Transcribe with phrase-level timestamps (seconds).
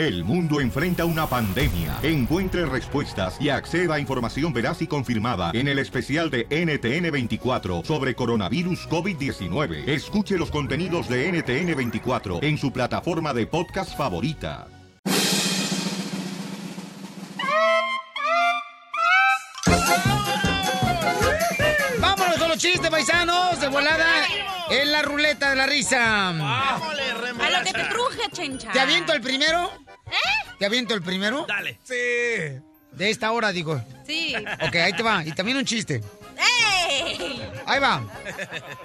[0.00, 1.98] El mundo enfrenta una pandemia.
[2.02, 8.14] Encuentre respuestas y acceda a información veraz y confirmada en el especial de NTN24 sobre
[8.14, 9.86] coronavirus COVID-19.
[9.86, 14.68] Escuche los contenidos de NTN24 en su plataforma de podcast favorita.
[22.00, 24.24] Vámonos con los chistes, paisanos, de volada
[24.70, 26.30] en la ruleta de la risa.
[26.30, 28.72] A lo que te truje, chencha.
[28.72, 29.70] ¿Te aviento el primero?
[30.60, 31.46] ¿Te aviento el primero?
[31.48, 31.78] Dale.
[31.82, 31.94] Sí.
[31.94, 33.82] De esta hora, digo.
[34.06, 34.34] Sí.
[34.36, 35.24] Ok, ahí te va.
[35.24, 36.02] Y también un chiste.
[36.36, 37.42] ¡Ey!
[37.64, 38.02] Ahí va.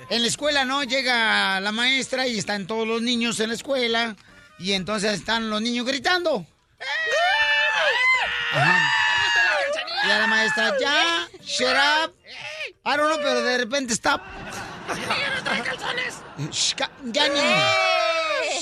[0.10, 0.84] En la escuela, ¿no?
[0.84, 4.16] Llega la maestra y están todos los niños en la escuela.
[4.58, 6.46] Y entonces están los niños gritando.
[8.54, 8.92] Ajá.
[10.08, 12.14] Y a la maestra, ya, shut up.
[12.86, 13.94] I don't know, pero de repente
[16.78, 17.58] ca- Ya, niño.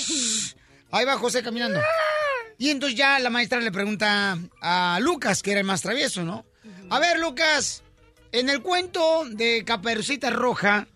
[0.00, 0.54] Shh.
[0.90, 1.80] Ahí va José caminando.
[2.64, 6.46] Y entonces ya la maestra le pregunta a Lucas, que era el más travieso, ¿no?
[6.88, 7.82] A ver, Lucas,
[8.32, 10.86] en el cuento de Caperucita Roja,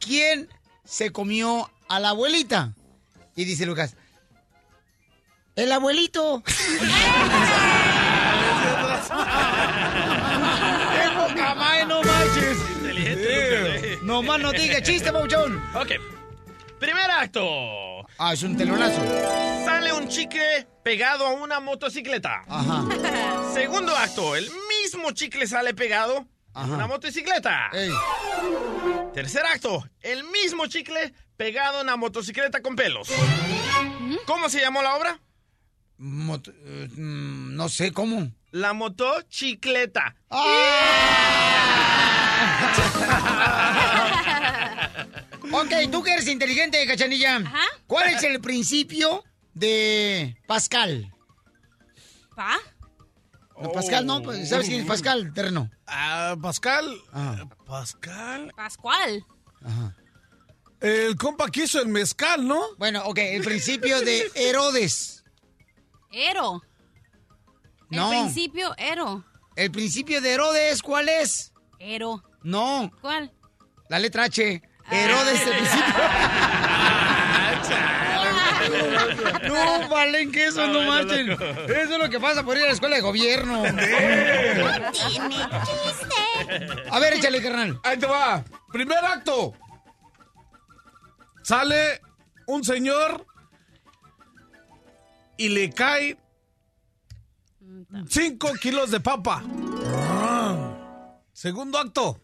[0.00, 0.48] ¿quién
[0.86, 2.72] se comió a la abuelita?
[3.36, 3.94] Y dice Lucas,
[5.54, 6.42] el abuelito.
[6.46, 6.54] ¡Qué
[11.14, 12.58] poca madre, no manches!
[12.76, 15.62] Inteligente, No más no diga chiste, Pauchón.
[15.74, 15.92] Ok.
[16.80, 17.42] Primer acto.
[18.18, 19.00] Ah, es un telonazo.
[19.64, 22.42] Sale un chicle pegado a una motocicleta.
[22.48, 22.84] Ajá.
[23.52, 24.36] Segundo acto.
[24.36, 24.48] El
[24.82, 27.70] mismo chicle sale pegado a una motocicleta.
[27.72, 27.90] Ey.
[29.12, 29.86] Tercer acto.
[30.00, 33.08] El mismo chicle pegado a una motocicleta con pelos.
[34.26, 35.20] ¿Cómo se llamó la obra?
[35.98, 38.30] Mot- eh, mm, no sé cómo.
[38.52, 40.14] La motocicleta.
[45.52, 47.42] Ok, tú que eres inteligente, cachanilla.
[47.86, 51.12] ¿Cuál es el principio de Pascal?
[52.36, 52.58] ¿Pa?
[53.60, 55.70] No, Pascal, no, pues, ¿sabes quién es Pascal, terreno?
[55.86, 56.86] Ah, Pascal.
[57.12, 57.44] Ah.
[57.66, 58.52] Pascal.
[58.56, 59.24] Pascual.
[60.80, 62.60] El compa que hizo el mezcal, ¿no?
[62.76, 65.24] Bueno, ok, el principio de Herodes.
[66.12, 66.62] Ero.
[67.90, 68.12] No.
[68.12, 69.24] El principio, Ero.
[69.56, 71.52] El principio de Herodes, ¿cuál es?
[71.80, 72.22] Ero.
[72.42, 73.32] No, ¿Cuál?
[73.88, 74.62] la letra H.
[74.90, 75.94] Herodes, el principio.
[79.48, 81.30] No, valen que eso no marchen.
[81.30, 81.38] Eso
[81.68, 83.62] es lo que pasa por ir a la escuela de gobierno.
[86.90, 87.80] A ver, échale, carnal.
[87.84, 88.44] Ahí te va.
[88.72, 89.54] Primer acto.
[91.42, 92.00] Sale
[92.46, 93.26] un señor
[95.36, 96.18] y le cae
[98.08, 99.42] 5 kilos de papa.
[101.32, 102.20] Segundo acto.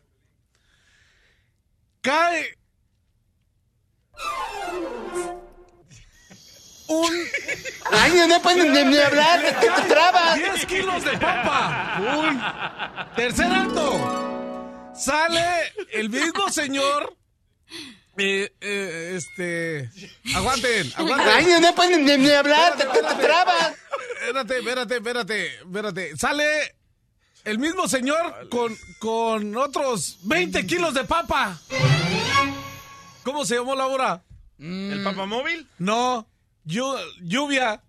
[2.05, 2.55] Cae
[6.89, 7.11] un...
[7.91, 10.37] Ay, no pueden ni, ni hablar, te, te trabas.
[10.37, 11.99] 10 kilos de papa.
[12.19, 12.41] Uy.
[13.17, 14.93] Tercer acto.
[14.95, 17.17] Sale el mismo señor.
[18.19, 19.91] eh, eh, este.
[20.37, 21.29] Aguanten, aguanten.
[21.35, 23.73] Ay, no pueden ni, ni hablar, te, te- te trabas.
[24.21, 26.17] Espérate, espérate, espérate, espérate.
[26.17, 26.77] Sale
[27.45, 31.59] el mismo señor con, con otros 20 kilos de papa.
[33.23, 34.23] ¿Cómo se llamó la obra?
[34.59, 35.69] ¿El papamóvil?
[35.79, 36.27] No,
[36.67, 37.83] llu- lluvia.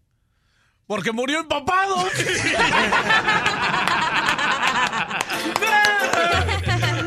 [0.87, 1.95] Porque murió empapado.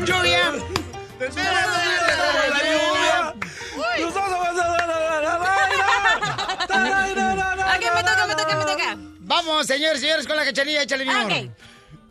[0.05, 0.51] Lluvia.
[6.49, 8.97] Ok, me toca, me toca, me toca.
[9.19, 11.31] Vamos, señores, señores, con la cachanilla, échale mi amor.
[11.31, 11.49] Ok.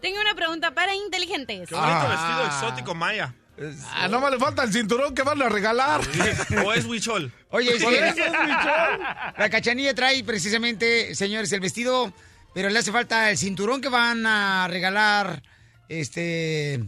[0.01, 1.69] Tengo una pregunta para inteligentes.
[1.69, 3.35] Qué bonito vestido exótico maya.
[3.93, 6.01] Ah, no me le falta el cinturón que van a regalar.
[6.65, 7.33] ¿O es huichol?
[7.51, 9.01] Oye, eso es bichón.
[9.37, 12.13] la cachanilla trae precisamente, señores, el vestido,
[12.55, 15.43] pero le hace falta el cinturón que van a regalar,
[15.89, 16.85] este,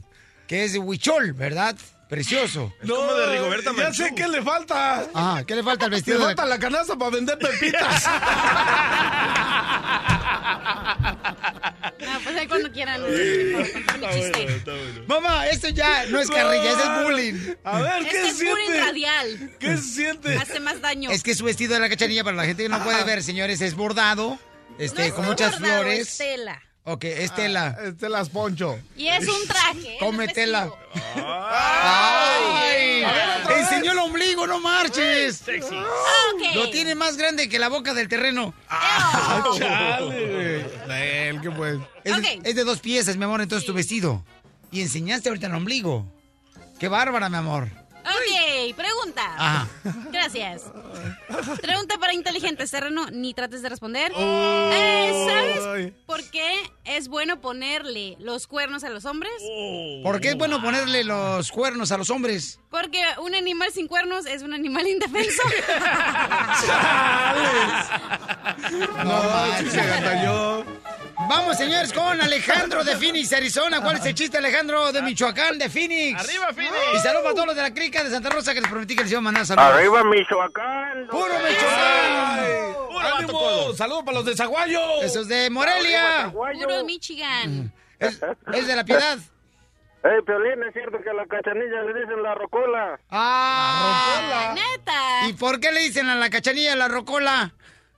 [0.47, 1.75] que es de huichol, ¿verdad?
[2.09, 2.73] Precioso.
[2.83, 5.07] Es como de Rigoberta Ya sé qué le falta.
[5.15, 6.19] Ah, ¿qué le falta al Le vestido?
[6.21, 8.05] la- falta la canasta para vender pepitas.
[12.01, 13.01] No, pues ahí cuando quieran.
[13.03, 13.11] con
[14.01, 14.63] mi chiste.
[15.07, 17.55] Mamá, esto ya no es carrilla, ese es bullying.
[17.65, 18.81] A ver, Este ¿qué es bullying siente?
[18.81, 19.51] radial.
[19.59, 20.35] ¿Qué siente?
[20.37, 21.11] Hace más daño.
[21.11, 23.61] Es que su vestido de la cachanilla, para la gente que no puede ver, señores,
[23.61, 24.39] es bordado,
[24.79, 26.09] este, No es con muchas bordado, flores.
[26.09, 26.63] es tela.
[26.85, 27.77] Ok, es tela.
[27.85, 28.79] Este las poncho.
[28.97, 29.95] Y es un traje.
[29.95, 30.65] es Come un tela.
[30.65, 31.27] vestido.
[31.29, 33.03] ¡Ay!
[33.05, 33.71] A ver, otra vez.
[33.71, 35.37] Enseñó el ombligo, no marches.
[35.37, 35.77] Sexy.
[35.77, 36.55] Ok.
[36.55, 38.55] Lo tiene más grande que la boca del terreno.
[39.59, 40.99] Chale, güey.
[41.29, 41.79] Él, ¿qué pues?
[42.05, 44.25] Es de dos piezas, mi amor, entonces tu vestido.
[44.73, 46.07] Y enseñaste ahorita el ombligo.
[46.79, 47.69] Qué bárbara, mi amor.
[48.01, 49.23] Ok, pregunta.
[49.37, 49.69] Ajá.
[50.11, 50.65] Gracias.
[51.61, 54.13] Pregunta para inteligentes, terreno, ni trates de responder.
[54.17, 56.53] Eh, ¿Sabes por qué
[56.85, 59.33] es bueno ponerle los cuernos a los hombres?
[60.03, 62.59] ¿Por qué es bueno ponerle los cuernos a los hombres?
[62.71, 65.43] Porque un animal sin cuernos es un animal indefenso.
[68.71, 69.73] No, manches.
[69.73, 70.90] Se.
[71.29, 73.81] Vamos, señores, con Alejandro de Phoenix, Arizona.
[73.81, 76.21] ¿Cuál es el chiste, Alejandro de Michoacán, de Phoenix?
[76.21, 76.75] ¡Arriba, Phoenix!
[76.95, 79.03] Y saludos para todos los de la crica de Santa Rosa que les prometí que
[79.03, 79.73] les iba a mandar saludos.
[79.73, 81.07] Arriba Michoacán.
[81.09, 83.27] ¡Puro Michoacán!
[83.29, 83.75] Puro.
[83.77, 85.03] ¡Saludos para los de Zaguayo!
[85.03, 86.31] Eso es de Morelia.
[86.33, 87.73] Puro Michigan.
[88.01, 88.19] Es,
[88.55, 89.19] es de la piedad.
[90.03, 92.99] Ey, Piolín, es cierto que a la cachanilla le dicen la rocola.
[93.11, 95.29] Ah, Neta.
[95.29, 97.53] ¿Y por qué le dicen a la cachanilla la rocola?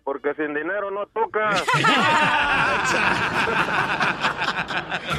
[0.04, 1.50] Porque sin dinero no toca.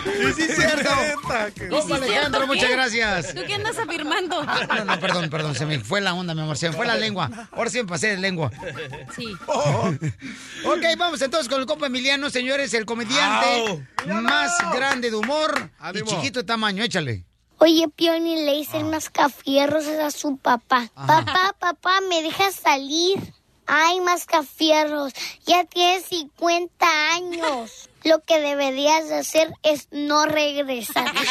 [0.03, 0.89] Sí, sí, es cierto.
[1.21, 2.07] Compa Sí, Alejandro,
[2.41, 2.71] ¿cierto muchas qué?
[2.73, 3.33] gracias.
[3.35, 4.43] ¿Tú qué andas afirmando?
[4.43, 6.95] No, no, perdón, perdón, se me fue la onda, mi amor, se me fue la
[6.95, 7.29] lengua.
[7.51, 8.51] Ahora sí me pasé de lengua.
[9.15, 9.25] Sí.
[10.65, 16.05] Ok, vamos entonces con el compa Emiliano, señores, el comediante más grande de humor Ánimo.
[16.05, 17.25] y chiquito de tamaño, échale.
[17.57, 20.89] Oye, Pioni le dicen mascafierros a su papá.
[20.95, 23.19] Papá, papá, ¿me dejas salir?
[23.65, 25.13] Ay, mascafierros,
[25.45, 27.89] ya tienes 50 años.
[28.03, 31.05] Lo que deberías de hacer es no regresar.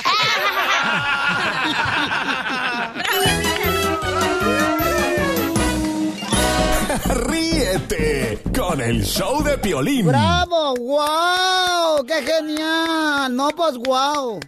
[7.27, 10.07] Ríete con el show de Piolín.
[10.07, 10.75] ¡Bravo!
[10.77, 12.05] ¡Wow!
[12.07, 13.35] ¡Qué genial!
[13.35, 14.41] No, pues wow.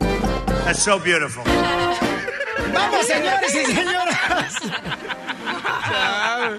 [0.64, 1.44] That's so beautiful.
[2.72, 4.54] ¡Vamos, señores y señoras!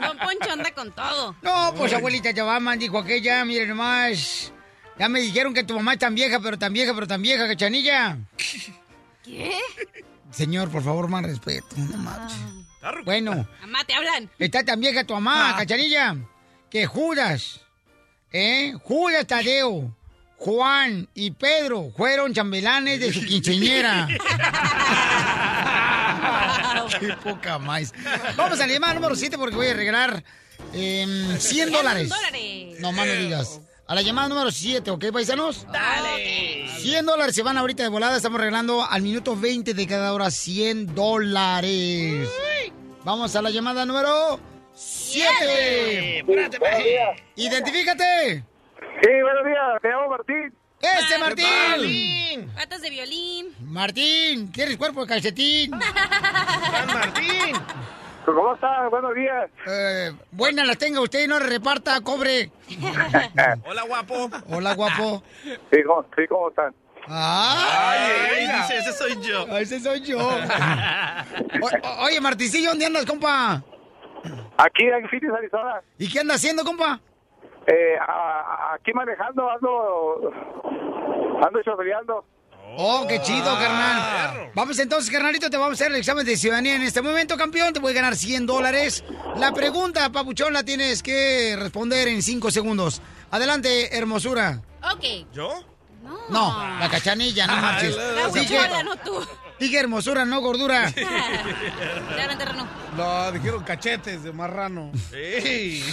[0.01, 1.35] Don Poncho anda con todo.
[1.41, 4.51] No, pues abuelita Chabama dijo aquella, miren nomás.
[4.97, 7.47] Ya me dijeron que tu mamá es tan vieja, pero tan vieja, pero tan vieja,
[7.47, 8.17] cachanilla.
[9.23, 9.57] ¿Qué?
[10.31, 11.67] Señor, por favor, más respeto.
[11.77, 12.37] No marches.
[13.03, 14.29] Bueno, Mamá, te hablan.
[14.37, 16.15] está tan vieja tu mamá, cachanilla,
[16.69, 17.61] que Judas,
[18.31, 18.73] ¿eh?
[18.83, 19.91] Judas Tadeo,
[20.37, 24.07] Juan y Pedro fueron chambelanes de su quinceñera.
[26.99, 27.93] Qué poca más.
[28.35, 30.23] Vamos a la llamada número 7 porque voy a regalar
[30.73, 32.09] em, 100 dólares.
[32.09, 32.79] dólares.
[32.79, 33.61] No más no digas.
[33.87, 35.67] A la llamada número 7, ¿ok, paisanos?
[35.71, 36.67] Dale.
[36.79, 38.17] 100 dólares se van ahorita de volada.
[38.17, 42.27] Estamos regalando al minuto 20 de cada hora 100 dólares.
[43.03, 44.39] Vamos a la llamada número
[44.73, 46.25] 7.
[47.35, 48.43] Identifícate.
[49.03, 50.64] Sí, buenos días, me llamo Martín.
[50.81, 51.45] Este Martín.
[51.69, 52.51] Martín.
[52.55, 53.47] Patas de violín.
[53.61, 55.71] Martín, ¿tienes cuerpo de calcetín?
[55.71, 57.55] San Martín.
[58.25, 58.89] ¿Cómo estás?
[58.89, 59.49] Buenos días.
[59.67, 62.51] Eh, buenas las tenga usted y no le reparta, cobre.
[63.65, 64.29] Hola, guapo.
[64.49, 65.23] Hola, guapo.
[65.43, 66.73] Sí, ¿cómo, sí, ¿cómo están?
[67.07, 67.93] Ah,
[68.31, 69.45] Ay, dice, ese soy yo.
[69.57, 70.17] ese soy yo.
[70.17, 73.63] O- oye, Marticillo, ¿dónde andas, compa?
[74.57, 75.81] Aquí en Phoenix, Arizona.
[75.99, 76.99] ¿Y qué andas haciendo, compa?
[77.67, 80.31] Eh, a- aquí manejando, ando,
[81.45, 82.25] ando chofereando.
[82.77, 84.51] Oh, qué chido, carnal.
[84.53, 87.73] Vamos entonces, carnalito, te vamos a hacer el examen de ciudadanía en este momento, campeón.
[87.73, 89.03] Te voy a ganar 100 dólares.
[89.37, 93.01] La pregunta, papuchón, la tienes que responder en 5 segundos.
[93.31, 94.61] Adelante, hermosura.
[94.93, 95.03] Ok.
[95.33, 95.63] ¿Yo?
[96.03, 96.17] No.
[96.29, 97.95] No, la cachanilla, no marches.
[97.97, 99.25] La huichola, no tú.
[99.59, 100.91] Dije hermosura, no gordura.
[102.37, 102.67] Terreno.
[102.97, 104.91] No, dijeron cachetes de marrano.
[105.13, 105.83] Ey.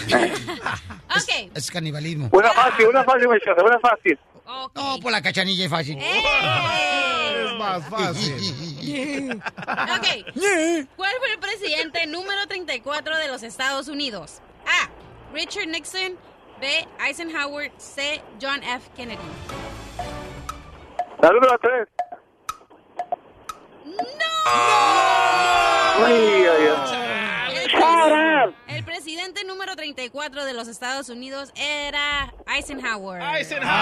[1.10, 1.50] Ok.
[1.54, 2.28] Es canibalismo.
[2.32, 4.18] Una fácil, una fácil, muchacha, una fácil.
[4.44, 4.72] Ok.
[4.74, 5.98] No, pues la cachanilla es fácil.
[5.98, 6.22] ¡Eh!
[7.46, 9.42] Es más fácil.
[9.42, 10.36] Ok.
[10.96, 14.40] ¿Cuál fue el presidente número 34 de los Estados Unidos?
[14.66, 14.88] A.
[15.32, 16.16] Richard Nixon.
[16.60, 16.86] B.
[17.06, 17.72] Eisenhower.
[17.78, 18.22] C.
[18.40, 18.88] John F.
[18.96, 19.18] Kennedy.
[21.20, 21.88] La número tres.
[23.98, 24.04] ¡No!
[26.04, 27.56] Uy, ay, ay.
[27.56, 27.82] El, Shut
[28.48, 28.54] up.
[28.68, 33.22] el presidente número 34 de los Estados Unidos era Eisenhower.
[33.22, 33.72] Eisenhower.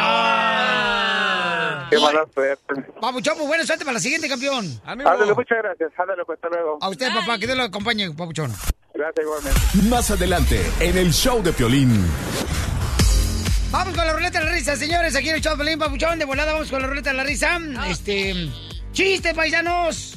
[1.90, 2.82] Qué mala suerte.
[3.00, 4.80] Papuchón, pues buena suerte para la siguiente, campeón.
[4.84, 5.90] Ándale, muchas gracias.
[5.98, 6.78] Ándale, pues, hasta luego.
[6.80, 8.52] A usted, papá, que Dios lo acompañe, papuchón.
[8.94, 9.60] Gracias igualmente.
[9.88, 12.04] Más adelante, en el show de Piolín.
[13.70, 15.14] Vamos con la ruleta de la risa, señores.
[15.14, 16.18] Aquí en el show de Pelín Papuchón.
[16.18, 17.58] De volada vamos con la ruleta de la risa.
[17.88, 18.50] Este.
[19.00, 20.14] Chiste, paisanos.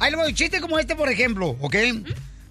[0.00, 0.34] Ahí le voy.
[0.34, 1.76] Chiste como este, por ejemplo, ¿ok?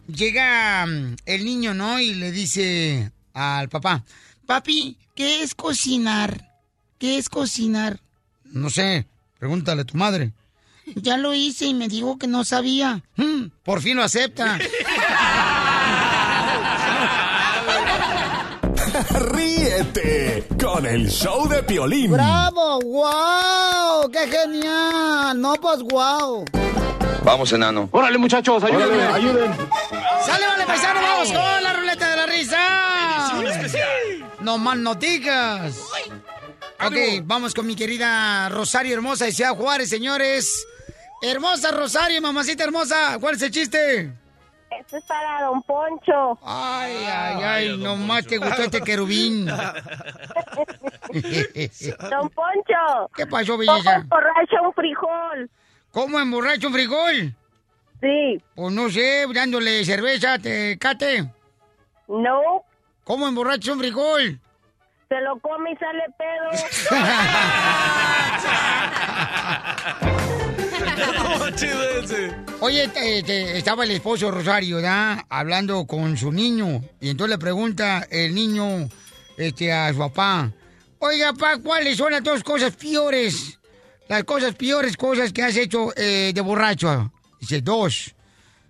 [0.08, 2.00] Llega mm, el niño, ¿no?
[2.00, 4.06] Y le dice al papá:
[4.46, 6.58] Papi, ¿qué es cocinar?
[6.98, 8.00] ¿Qué es cocinar?
[8.46, 9.08] No sé.
[9.40, 10.32] Pregúntale a tu madre.
[10.96, 13.04] Ya lo hice y me dijo que no sabía.
[13.18, 14.58] Mm, por fin lo acepta.
[20.60, 22.12] Con el show de Piolín.
[22.12, 22.80] ¡Bravo!
[22.80, 24.10] ¡Wow!
[24.12, 25.40] ¡Qué genial!
[25.40, 26.44] No, pues wow.
[27.24, 27.88] Vamos, enano.
[27.92, 29.04] Órale, muchachos, ayúdenme.
[29.04, 29.54] ayuden.
[30.26, 31.00] ¡Sale, vale, paisano!
[31.00, 32.58] ¡Vamos con la ruleta de la risa!
[33.20, 34.32] Edición especial.
[34.40, 35.76] No más noticas.
[36.84, 40.66] Ok, vamos con mi querida Rosario Hermosa de Ciudad Juárez, señores.
[41.22, 43.18] Hermosa Rosario, mamacita hermosa.
[43.20, 44.12] ¿Cuál es el chiste?
[44.70, 46.38] Esto es para Don Poncho.
[46.44, 49.46] Ay, ay, ay, nomás te gustó este querubín.
[49.48, 49.60] Don
[52.30, 53.10] Poncho.
[53.16, 53.96] ¿Qué pasó, ¿Cómo belleza?
[53.96, 55.50] emborracha un frijol?
[55.92, 57.34] ¿Cómo emborracho un frijol?
[58.02, 58.42] Sí.
[58.56, 61.30] Pues no sé, dándole cerveza, te cate.
[62.08, 62.64] No.
[63.04, 64.40] ¿Cómo emborracho un frijol?
[65.10, 66.50] Se lo come y sale pedo.
[72.60, 75.25] Oye, te- te- estaba el esposo Rosario, ¿ya?
[75.30, 76.82] Hablando con su niño.
[77.00, 78.89] Y entonces le pregunta el niño
[79.38, 80.51] este, a su papá.
[81.00, 83.60] Oiga, papá, ¿cuáles son las dos cosas peores?
[84.08, 87.12] Las cosas peores cosas que has hecho eh, de borracho.
[87.39, 88.13] Dice, dos.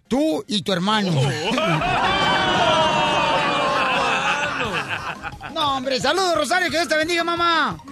[0.08, 1.12] Tú y tu hermano.
[5.54, 7.78] no, hombre, saludos, Rosario, que Dios te bendiga, mamá.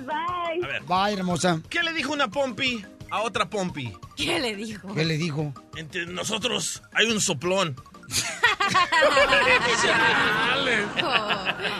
[0.00, 0.64] Bye.
[0.64, 0.82] A ver.
[0.82, 1.60] Bye, hermosa.
[1.68, 3.96] ¿Qué le dijo una pompi a otra pompi?
[4.16, 4.92] ¿Qué le dijo?
[4.92, 5.54] ¿Qué le dijo?
[5.76, 7.76] Entre nosotros hay un soplón.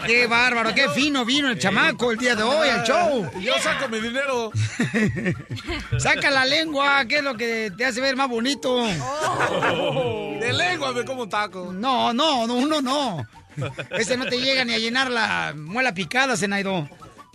[0.06, 3.30] Qué bárbaro, qué fino vino el chamaco el día de hoy al show.
[3.40, 4.50] Yo saco mi dinero.
[5.98, 8.84] Saca la lengua, que es lo que te hace ver más bonito.
[8.84, 11.72] De lengua me como un taco.
[11.72, 13.26] No, no, no, uno no.
[13.90, 16.88] Ese no te llega ni a llenar la muela picada, Zenaido.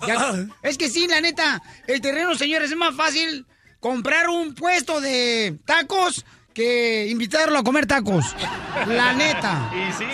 [0.08, 3.46] Ya- es que sí, la neta, el terreno, señores, es más fácil
[3.80, 8.26] comprar un puesto de tacos que invitarlo a comer tacos.
[8.88, 9.72] La neta.
[9.74, 10.06] Y sí.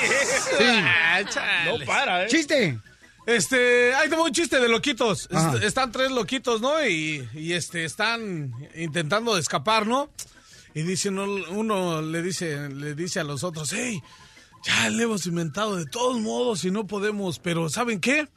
[0.58, 0.64] Sí.
[1.66, 2.28] No para, ¿eh?
[2.28, 2.80] Chiste.
[3.26, 5.28] Este, hay como un chiste de loquitos.
[5.32, 6.86] Est- están tres loquitos, ¿no?
[6.86, 10.12] Y, y, este, están intentando escapar, ¿no?
[10.76, 14.00] Y dice uno, uno le dice, le dice a los otros, hey,
[14.64, 18.28] ya le hemos inventado de todos modos y no podemos, pero ¿saben qué?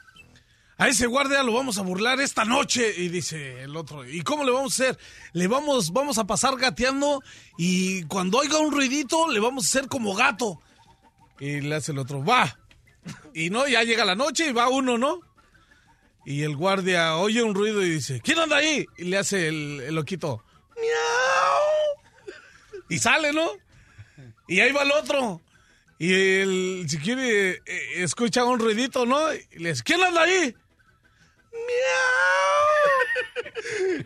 [0.80, 2.94] A ese guardia lo vamos a burlar esta noche.
[2.96, 4.98] Y dice el otro, ¿y cómo le vamos a hacer?
[5.32, 7.20] Le vamos, vamos a pasar gateando
[7.56, 10.62] y cuando oiga un ruidito le vamos a hacer como gato.
[11.40, 12.60] Y le hace el otro, va.
[13.34, 15.20] Y no, ya llega la noche y va uno, ¿no?
[16.24, 18.86] Y el guardia oye un ruido y dice, ¿quién anda ahí?
[18.98, 20.44] Y le hace el, el loquito,
[20.76, 22.34] miau.
[22.88, 23.50] Y sale, ¿no?
[24.46, 25.42] Y ahí va el otro.
[25.98, 27.62] Y el, si quiere, eh,
[27.96, 29.34] escucha un ruidito, ¿no?
[29.34, 30.54] Y le dice, ¿quién anda ahí?
[31.66, 33.48] ¡Miau!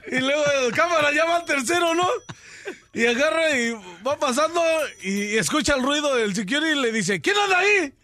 [0.12, 2.09] Y luego el cámara llama al tercero, ¿no?
[2.92, 3.73] Y agarra y
[4.06, 4.62] va pasando
[5.02, 7.94] y escucha el ruido del security y le dice, ¿quién anda ahí?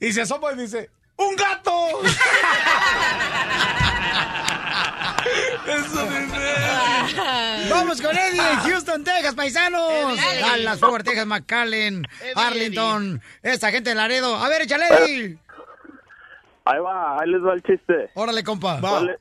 [0.00, 2.02] Y se asoma y dice, ¡un gato!
[5.66, 6.56] Eso dice.
[7.70, 10.16] Vamos con Eddie en Houston, Texas, paisanos.
[10.40, 13.20] Dallas, Fort Worth, Texas, McAllen, Arlington.
[13.42, 14.36] Esta gente de Laredo.
[14.36, 15.38] A ver, échale, Eddie.
[16.66, 18.10] Ahí va, ahí les va el chiste.
[18.14, 18.80] Órale, compa.
[18.80, 19.16] ¿Cuál es,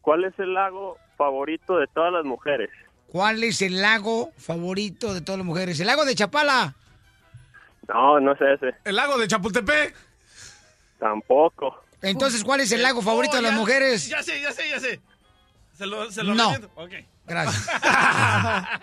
[0.00, 2.70] cuál es el lago favorito de todas las mujeres?
[3.08, 5.78] ¿Cuál es el lago favorito de todas las mujeres?
[5.80, 6.74] ¿El lago de Chapala?
[7.88, 8.74] No, no es ese.
[8.84, 9.94] ¿El lago de Chapultepec?
[10.98, 11.82] Tampoco.
[12.00, 14.08] Entonces, ¿cuál es el lago favorito Oh, de las ya- mujeres?
[14.08, 15.00] Ya sé, ya sé, ya sé.
[15.74, 16.52] Se lo, se lo No.
[16.52, 16.70] reviento.
[16.80, 16.92] Ok.
[17.26, 17.68] Gracias.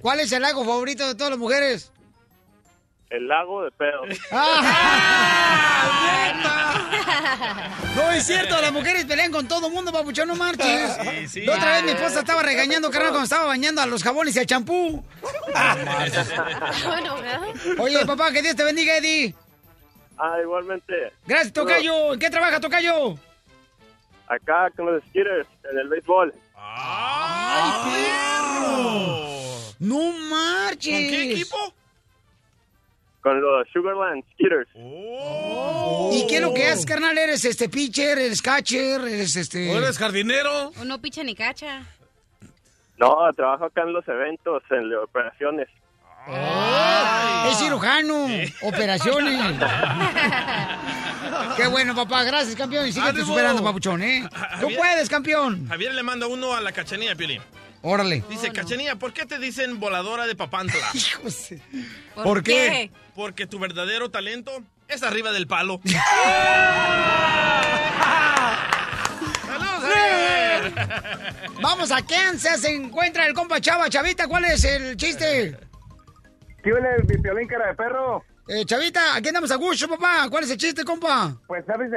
[0.00, 1.92] ¿Cuál es el lago favorito de todas las mujeres?
[3.10, 4.02] El lago de pedo.
[7.96, 10.96] No es cierto, las mujeres pelean con todo mundo, papuchón, no marches.
[11.02, 11.40] Sí, sí.
[11.42, 14.38] La otra vez mi esposa estaba regañando, carnal, cuando estaba bañando a los jabones y
[14.38, 15.04] al champú.
[16.86, 17.16] Bueno.
[17.78, 19.34] Oye, papá, que Dios te bendiga, Eddie.
[20.16, 21.12] Ah, igualmente.
[21.26, 22.14] Gracias, Tocayo.
[22.14, 23.18] ¿En qué trabaja, Tocayo?
[24.28, 26.32] Acá con los skitters en el béisbol.
[26.56, 29.26] ¡Ay, perro!
[29.80, 30.92] No marches.
[30.92, 31.74] ¿Con qué equipo?
[33.22, 34.68] Con los Sugarland Skitters.
[34.76, 36.10] Oh.
[36.12, 37.16] ¿Y qué es lo que haces, carnal?
[37.18, 39.70] ¿Eres este pitcher, eres catcher, eres este...
[39.74, 40.68] ¿O eres jardinero?
[40.80, 41.82] O no picha ni cacha.
[42.96, 45.68] No, trabajo acá en los eventos, en las operaciones.
[47.50, 48.26] Es cirujano,
[48.62, 49.56] operaciones.
[51.56, 52.24] Qué bueno, papá.
[52.24, 52.86] Gracias, campeón.
[52.86, 54.28] Y síguete superando, papuchón, ¿eh?
[54.30, 54.78] Tú Javier.
[54.78, 55.66] puedes, campeón.
[55.68, 57.40] Javier le manda uno a la cachanilla, Piolín.
[57.82, 58.22] Órale.
[58.28, 60.86] Dice, cachanilla, ¿por qué te dicen voladora de papantla?
[60.94, 61.48] Hijos.
[62.14, 62.90] ¿Por, ¿Por qué?
[63.14, 65.80] Porque tu verdadero talento es arriba del palo.
[71.62, 72.60] Vamos a Kansas.
[72.60, 73.88] Se encuentra el compa Chava.
[73.88, 75.56] Chavita, ¿cuál es el chiste?
[76.62, 78.24] ¿Qué viene mi piolín cara de perro?
[78.48, 80.28] Eh, Chavita, aquí andamos a gusto, papá.
[80.30, 81.36] ¿Cuál es el chiste, compa?
[81.46, 81.90] Pues, ¿sabes?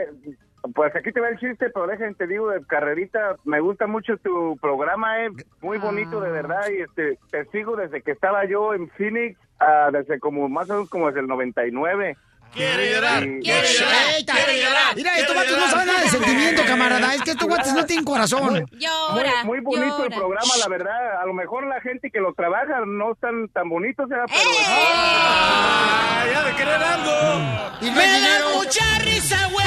[0.74, 4.18] Pues aquí te va el chiste, pero déjame te digo de carrerita, me gusta mucho
[4.18, 5.30] tu programa, eh,
[5.62, 9.90] muy bonito de verdad y este te sigo desde que estaba yo en Phoenix, ah,
[9.92, 12.16] desde como más o menos como desde el 99.
[12.54, 14.96] Quiere llorar, quiere llorar, quiere llorar.
[14.96, 17.16] Mira, estos vatos no saben nada de sentimiento, camarada.
[17.16, 18.44] Es que estos guates no tienen corazón.
[18.54, 21.22] Muy, Llora, muy bonito el programa, la verdad.
[21.22, 24.26] A lo mejor la gente que lo trabaja no están tan bonitos, ¿verdad?
[24.28, 27.78] pero Ah, ya de querer algo.
[27.82, 28.50] Y hay dinero.
[28.56, 29.64] mucha risa, güey.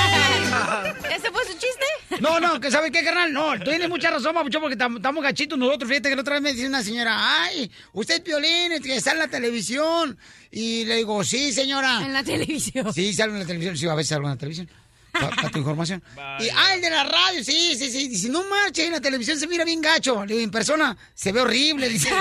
[1.16, 1.84] ¿Ese fue su chiste?
[2.20, 3.32] No, no, que ¿sabe qué, carnal?
[3.32, 5.88] No, tienes mucha razón, papuchón, porque tam- estamos gachitos nosotros.
[5.88, 8.96] Fíjate que la otra vez me dice una señora, ay, usted es violín, es que
[8.96, 10.18] está en la televisión.
[10.50, 12.02] Y le digo, sí, señora.
[12.02, 12.92] En la televisión.
[12.92, 13.76] Sí, salgo en la televisión.
[13.76, 14.68] Sí, a veces salgo en la televisión.
[15.12, 16.02] Para tu información.
[16.40, 18.08] Y, ah, el de la radio, sí, sí, sí.
[18.08, 20.26] Dice, no marche, en la televisión se mira bien gacho.
[20.26, 22.10] Le digo, en persona se ve horrible, dice.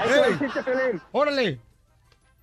[0.00, 1.00] Ahí.
[1.12, 1.58] Órale.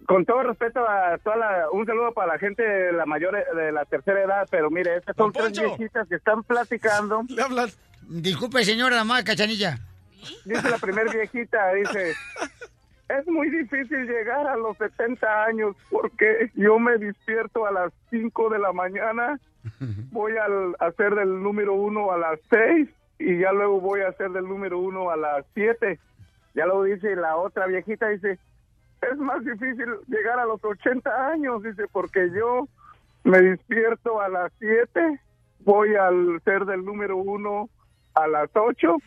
[0.08, 3.72] Con todo respeto a toda la, un saludo para la gente de la mayor de
[3.74, 5.76] la tercera edad, pero mire, estas son Don tres Poncho.
[5.78, 7.24] viejitas que están platicando.
[7.30, 7.70] Le hablan.
[8.08, 9.78] Disculpe, señora, más cachanilla.
[10.46, 12.14] Dice la primer viejita, dice,
[13.10, 18.50] es muy difícil llegar a los 70 años porque yo me despierto a las 5
[18.50, 19.38] de la mañana,
[20.12, 22.88] voy al, a hacer del número uno a las 6
[23.20, 26.00] y ya luego voy a hacer del número uno a las 7.
[26.56, 28.40] Ya luego dice la otra viejita, dice,
[29.02, 32.68] es más difícil llegar a los 80 años, dice, porque yo
[33.24, 35.20] me despierto a las 7,
[35.60, 37.70] voy al ser del número uno
[38.16, 38.98] a las 8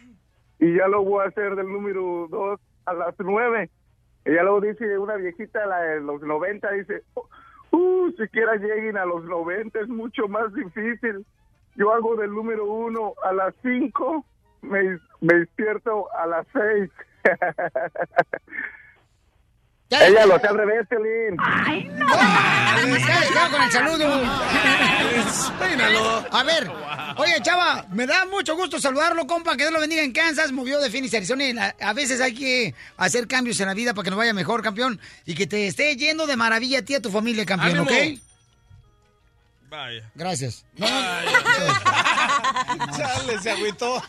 [0.59, 3.70] y ya lo voy a hacer del número 2 a las 9.
[4.26, 7.02] Y ya luego dice una viejita, la de los 90, dice,
[7.70, 11.25] uh, siquiera lleguen a los 90 es mucho más difícil.
[11.76, 14.25] Yo hago del número 1 a las 5,
[14.62, 16.90] me, me despierto a las 6.
[19.90, 21.37] Ella lo hace al revés, Piolín.
[21.38, 22.06] ¡Ay, no!
[23.35, 24.23] ¡Ya, con el saludo!
[26.30, 26.70] A ver,
[27.16, 30.78] oye, chava, me da mucho gusto saludarlo, compa, que Dios lo bendiga en Kansas, movió
[30.80, 34.18] de Phoenix, Arizona, a veces hay que hacer cambios en la vida para que nos
[34.18, 37.11] vaya mejor, campeón, y que te esté yendo de maravilla a ti y a tu
[37.11, 37.90] familia, campeón, Ánimo.
[37.90, 38.20] ¿ok?
[39.70, 40.09] Vaya.
[40.14, 40.64] Gracias.
[40.76, 40.94] No, no,
[42.97, 44.00] Chale, se agüitó.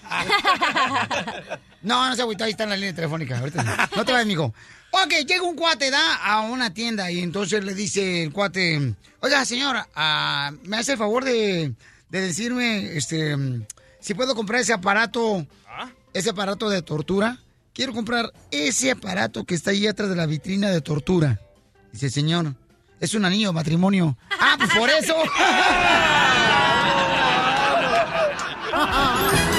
[1.82, 3.75] no, no se agüitó, ahí está en la línea telefónica, ahorita no.
[3.96, 4.53] No te vayas, mijo.
[4.92, 9.46] Ok, llega un cuate, da, a una tienda y entonces le dice el cuate, oiga,
[9.46, 11.74] señora, ah, ¿me hace el favor de,
[12.10, 13.38] de decirme, este,
[14.01, 15.48] si puedo comprar ese aparato,
[16.14, 17.40] ese aparato de tortura?
[17.74, 21.40] Quiero comprar ese aparato que está ahí atrás de la vitrina de tortura.
[21.94, 22.54] Dice, señor,
[23.00, 24.18] es un anillo de matrimonio.
[24.40, 25.16] Ah, pues por eso.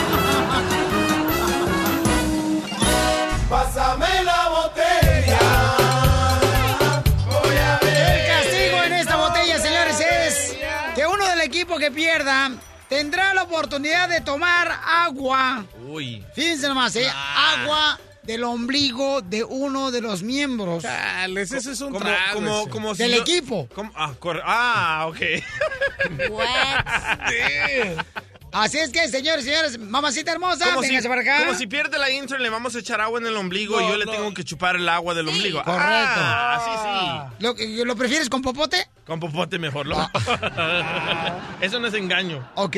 [11.83, 12.53] que pierda
[12.89, 15.65] tendrá la oportunidad de tomar agua.
[15.89, 16.25] Uy.
[16.33, 17.11] Fíjense nomás, ¿eh?
[17.11, 20.85] Agua del ombligo de uno de los miembros.
[20.85, 23.69] Chales, ese es un Como, trago como, como si Del yo- equipo.
[23.75, 24.15] como- ah,
[24.45, 25.19] ah, ok.
[28.53, 31.39] Así es que, señores, señores, mamacita hermosa, Como si, véngase para acá.
[31.47, 33.91] como si pierde la intro le vamos a echar agua en el ombligo y No,
[33.91, 35.63] yo le tengo que chupar el agua del ombligo.
[35.65, 36.21] Correcto.
[36.21, 38.89] Ah, sí, ¿Lo, ¿Lo prefieres con popote?
[39.07, 39.87] Con popote mejor.
[39.87, 39.97] ¿lo?
[41.61, 42.47] Eso no es engaño.
[42.55, 42.77] Ok.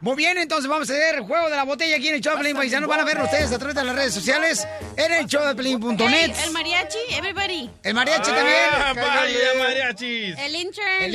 [0.00, 2.34] Muy bien, entonces vamos a hacer el juego de la botella aquí en el show
[2.36, 2.88] de Pelín Paisanos.
[2.88, 5.96] Van a verlo ustedes a través de las redes sociales en el show de Pelín.net.
[5.98, 7.70] Hey, el mariachi, everybody.
[7.82, 9.06] El mariachi Ah, también.
[9.06, 10.38] vaya, mariachis.
[10.38, 11.12] El intern, El.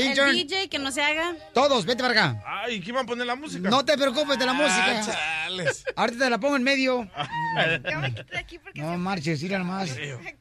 [0.47, 1.35] DJ, que no se haga.
[1.53, 2.43] Todos, vete para acá.
[2.45, 3.69] Ay, ¿quién va a poner la música?
[3.69, 5.01] No te preocupes de la Ah, música.
[5.45, 5.83] chales.
[5.95, 7.07] Ahorita te la pongo en medio.
[8.75, 9.89] No marches, mira nomás.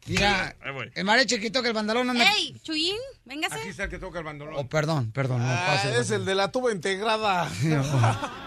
[0.06, 0.54] Mira,
[0.94, 2.24] el mariachi que toca el bandalón anda...
[2.34, 3.56] Hey, Chuyín, véngase.
[3.56, 4.54] Aquí está el que toca el bandolón.
[4.56, 5.98] Oh, perdón, perdón, no Ah, pase.
[6.00, 7.48] es el de la tuba integrada.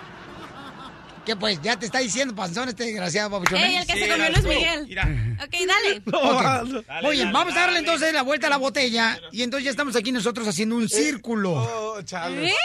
[1.25, 1.61] ¿Qué pues?
[1.61, 3.57] Ya te está diciendo panzón este desgraciado, papuchón.
[3.57, 4.85] Ey, el que se comió Luis Miguel.
[4.87, 5.37] Mira.
[5.43, 6.01] Ok, dale.
[6.73, 6.85] Ok.
[6.85, 7.79] Dale, Muy bien, dale, vamos a darle dale.
[7.79, 11.53] entonces la vuelta a la botella y entonces ya estamos aquí nosotros haciendo un círculo.
[11.53, 12.51] Oh, chales.
[12.51, 12.55] ¿Eh?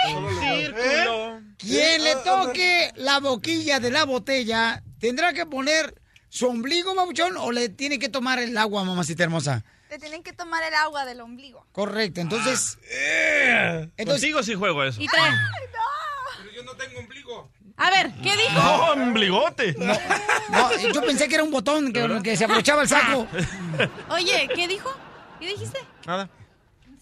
[0.41, 1.41] Círculo.
[1.57, 5.95] Quien le Ah, toque la boquilla de la botella tendrá que poner
[6.29, 9.65] su ombligo, papuchón, o le tiene que tomar el agua, mamacita hermosa.
[9.89, 11.65] Te tienen que tomar el agua del ombligo.
[11.73, 12.77] Correcto, entonces...
[12.91, 15.01] Eh, Entonces- Contigo sí juego eso.
[15.01, 15.31] Y trae.
[16.39, 17.51] Pero yo no tengo ombligo.
[17.79, 18.61] A ver, ¿qué dijo?
[18.61, 19.75] No, ombligote.
[19.79, 23.27] No, yo pensé que era un botón que, que se abrochaba el saco.
[24.11, 24.93] Oye, ¿qué dijo?
[25.39, 25.79] ¿Qué dijiste?
[26.05, 26.29] Nada.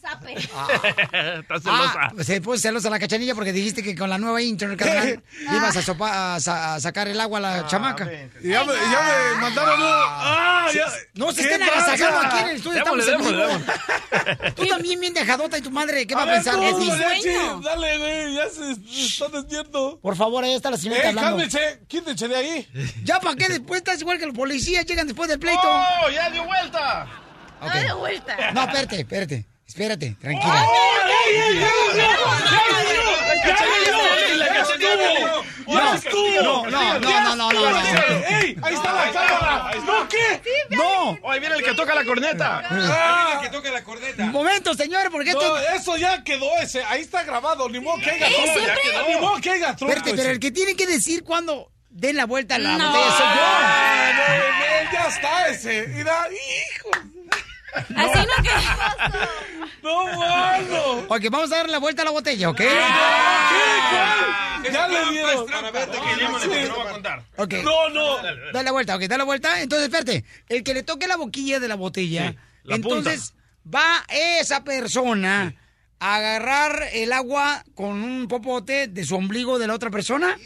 [1.41, 1.93] Está celosa.
[2.01, 5.77] Ah, se puso celosa la cachanilla porque dijiste que con la nueva internet carnal, ibas
[5.77, 8.09] a, sopa- a sa- a sacar el agua a la chamaca.
[8.43, 9.87] Y ya me, ya me mandaron un...
[9.89, 10.69] ¡Ah!
[10.75, 14.53] Ya, No se ¿Qué estén agasajando aquí en el estudio, Démosle, estamos en démosle.
[14.53, 16.89] Tú también bien dejadota y tu madre, ¿qué va a, ver, pensar tú, de ti?
[16.89, 17.29] mariachi,
[17.65, 18.73] Dale, güey, ya se
[19.07, 19.99] está despierto.
[20.01, 21.31] Por favor, ahí está la señora ¡Eh, hablando.
[21.37, 21.81] cálmense!
[21.89, 22.69] ¡Quítense de ahí!
[23.05, 24.85] ¿Ya para qué después estás igual que los policías?
[24.87, 25.61] Llegan después del pleito.
[25.65, 27.07] ¡Oh, ya dio vuelta!
[27.61, 27.67] Ok.
[27.69, 28.37] ¡Dale vuelta!
[28.53, 29.47] No, espérate, espérate.
[29.67, 30.67] Espérate, tranquila.
[35.67, 37.79] No, no, no, no, no, no.
[38.29, 38.57] ¡Ey!
[38.63, 39.71] ¡Ahí está la cámara!
[39.85, 40.43] ¿No qué?
[40.71, 41.19] No.
[41.23, 42.63] ¡Oh, ahí viene el que toca la corneta!
[42.71, 44.23] Ah, Que toque la corneta.
[44.25, 45.59] Un momento, señor, porque no, esto...
[45.75, 46.85] eso ya quedó ese.
[46.85, 47.69] Ahí está grabado.
[47.69, 49.09] Ni modo que haya quedó.
[49.09, 52.57] Ni modo que haya Espérate, pero el que tiene que decir cuando den la vuelta
[52.57, 52.89] a la No.
[52.89, 53.43] botella soy yo.
[53.43, 55.87] Ah, no, no, ya está ese.
[55.89, 56.91] Mira, hijo.
[57.97, 58.51] Así no que...
[59.83, 61.07] No, mano.
[61.09, 62.61] Ok, vamos a dar la vuelta a la botella, ¿ok?
[64.73, 65.47] Ya le dieron.
[65.47, 67.23] Para Que no va a contar.
[67.37, 67.55] Ok.
[67.63, 68.17] No, no.
[68.53, 69.61] Da la vuelta, ok, da la vuelta.
[69.61, 73.35] Entonces, espérate, el que le toque la boquilla de la botella, Sí, la entonces
[73.73, 75.55] va esa persona
[75.99, 80.37] agarrar el agua con un popote de su ombligo de la otra persona.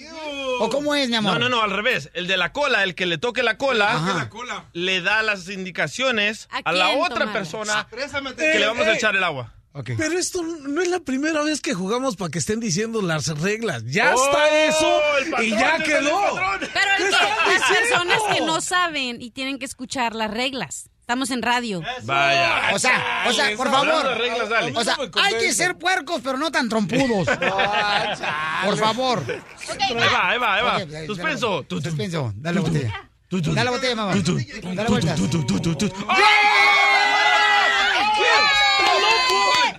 [0.60, 1.34] ¿O cómo es, mi amor?
[1.34, 2.10] No, no, no, al revés.
[2.14, 4.28] El de la cola, el que le toque la cola,
[4.72, 7.32] le da las indicaciones ¿A a, la otra tomarla?
[7.32, 7.88] persona
[8.36, 9.54] que le vamos a echar el agua.
[9.84, 13.84] Pero esto no es la primera vez que jugamos para que estén diciendo las reglas.
[13.86, 16.20] Ya Oh, está eso patrón, y ya el quedó.
[16.34, 20.90] Pero el ¿Qué que, las personas que no saben y tienen que escuchar las reglas.
[21.10, 21.82] Estamos en radio.
[22.04, 22.70] Vaya.
[22.72, 24.06] O sea, o sea, por favor.
[24.10, 24.72] de reglas, dale.
[24.76, 27.26] O sea, hay que ser puercos, pero no tan trompudos.
[28.64, 29.20] Por favor.
[29.26, 31.66] Ahí va, ahí va, ahí Suspenso.
[31.68, 31.82] dale.
[31.82, 32.32] Suspenso.
[32.36, 33.10] Dale la botella.
[33.28, 34.14] Dale la botella, mamá.
[34.14, 35.16] Dale la vuelta.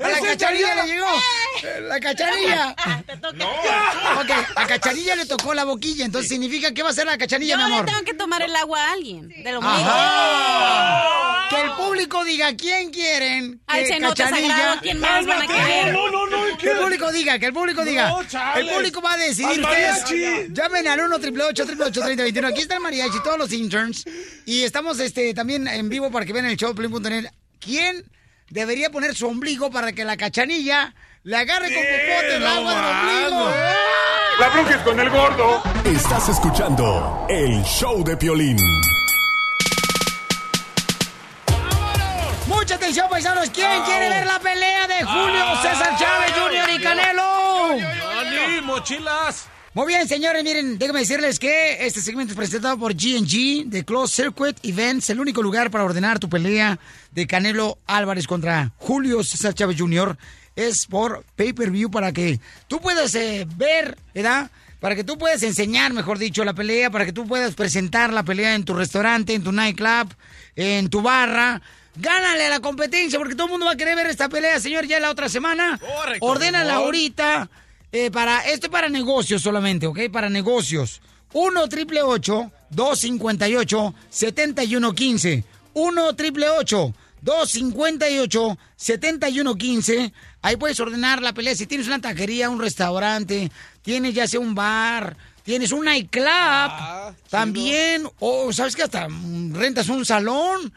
[0.03, 1.07] A la cacharilla le llegó.
[1.87, 2.75] La cacharilla.
[3.05, 3.45] Te toca.
[4.21, 7.55] Ok, a cacharilla le tocó la boquilla, entonces significa que va a ser la cacharilla,
[7.55, 7.85] Yo mi le amor.
[7.85, 9.27] tengo que tomar el agua a alguien.
[9.29, 11.47] De lo Ajá.
[11.49, 13.61] Que el público diga quién quieren.
[13.67, 15.93] Al que cenote Cachanilla- sagrado, ¿quién más van a querer?
[15.93, 16.57] No, no, no.
[16.57, 18.09] Que el público diga, que el público diga.
[18.09, 18.21] No,
[18.55, 20.03] el público va a decidir Al ustedes.
[20.03, 20.53] mariachi.
[20.53, 24.05] Llamen al 1 888 3021 Aquí está el mariachi, todos los interns.
[24.45, 27.25] Y estamos este también en vivo para que vean el show Plin.net.
[27.59, 28.03] ¿Quién
[28.49, 32.85] debería poner su ombligo para que la cachanilla le agarre con popote el agua del
[32.85, 33.51] ombligo?
[34.39, 35.63] La bronca es con el gordo.
[35.85, 38.57] Estás escuchando el show de Piolín.
[42.47, 43.49] Mucha atención, paisanos.
[43.51, 46.79] ¿Quién quiere ver la pelea de Julio César Chávez Jr.
[46.79, 47.71] y Canelo?
[47.71, 49.47] ¡Ani, mochilas!
[49.73, 54.23] Muy bien, señores, miren, déjenme decirles que este segmento es presentado por G&G de Close
[54.23, 56.77] Circuit Events, el único lugar para ordenar tu pelea
[57.11, 60.17] de Canelo Álvarez contra Julio César Chávez Jr.
[60.55, 64.51] Es por pay-per-view para que tú puedas eh, ver, ¿verdad?
[64.79, 68.23] Para que tú puedas enseñar, mejor dicho, la pelea, para que tú puedas presentar la
[68.23, 70.13] pelea en tu restaurante, en tu nightclub,
[70.55, 71.61] en tu barra.
[71.95, 74.87] Gánale a la competencia, porque todo el mundo va a querer ver esta pelea, señor,
[74.87, 75.79] ya la otra semana.
[75.79, 77.49] Correcto, Ordénala ahorita.
[77.91, 79.99] Eh, para, esto es para negocios solamente, ¿ok?
[80.11, 81.01] Para negocios.
[81.33, 86.45] 1 triple 258 7115 1 triple
[87.21, 91.55] 258 7115 Ahí puedes ordenar la pelea.
[91.55, 93.51] Si tienes una taquería, un restaurante,
[93.83, 99.07] tienes ya sea un bar, tienes un nightclub, también, o sabes que hasta
[99.51, 100.73] rentas un salón.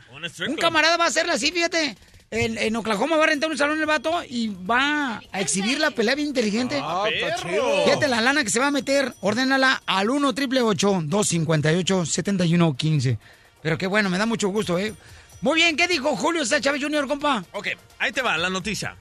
[0.49, 1.97] Un camarada va a hacerla así, fíjate.
[2.31, 5.93] En, en Oklahoma va a rentar un salón el vato y va a exhibir la
[5.93, 6.81] pelea bien inteligente.
[6.83, 7.49] Ah, perro.
[7.49, 7.85] chido.
[7.85, 13.19] Fíjate la lana que se va a meter, ordénala al 1 triple 258 7115
[13.63, 14.95] Pero qué bueno, me da mucho gusto, ¿eh?
[15.43, 17.45] Muy bien, ¿qué dijo Julio Chávez Jr., compa?
[17.53, 18.97] Ok, ahí te va la noticia.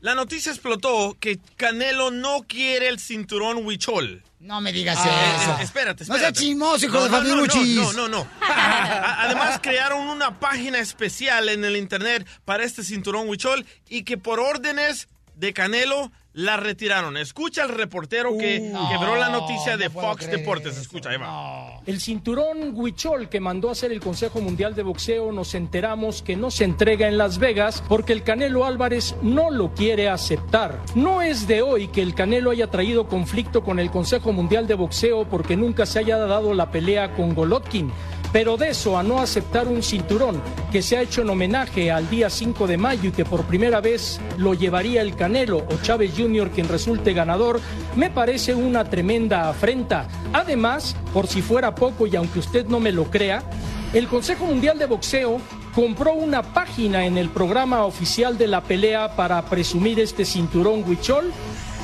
[0.00, 4.22] La noticia explotó que Canelo no quiere el cinturón huichol.
[4.40, 5.56] No me digas Ah, eso.
[5.58, 6.38] eh, espérate, No espérate.
[6.38, 7.46] seas chismoso, hijo No, de no.
[7.46, 8.08] No, no, no.
[8.08, 8.26] no.
[8.42, 14.40] Además, crearon una página especial en el internet para este cinturón huichol y que por
[14.40, 17.16] órdenes de Canelo la retiraron.
[17.16, 20.76] Escucha al reportero que quebró la noticia de no Fox Deportes.
[20.76, 21.80] Escucha, ahí va.
[21.86, 26.36] El cinturón Huichol que mandó a hacer el Consejo Mundial de Boxeo nos enteramos que
[26.36, 30.80] no se entrega en Las Vegas porque el Canelo Álvarez no lo quiere aceptar.
[30.96, 34.74] No es de hoy que el Canelo haya traído conflicto con el Consejo Mundial de
[34.74, 37.92] Boxeo porque nunca se haya dado la pelea con Golovkin.
[38.34, 40.42] Pero de eso a no aceptar un cinturón
[40.72, 43.80] que se ha hecho en homenaje al día 5 de mayo y que por primera
[43.80, 46.50] vez lo llevaría el Canelo o Chávez Jr.
[46.50, 47.60] quien resulte ganador,
[47.94, 50.08] me parece una tremenda afrenta.
[50.32, 53.44] Además, por si fuera poco y aunque usted no me lo crea,
[53.92, 55.40] el Consejo Mundial de Boxeo
[55.72, 61.32] compró una página en el programa oficial de la pelea para presumir este cinturón Huichol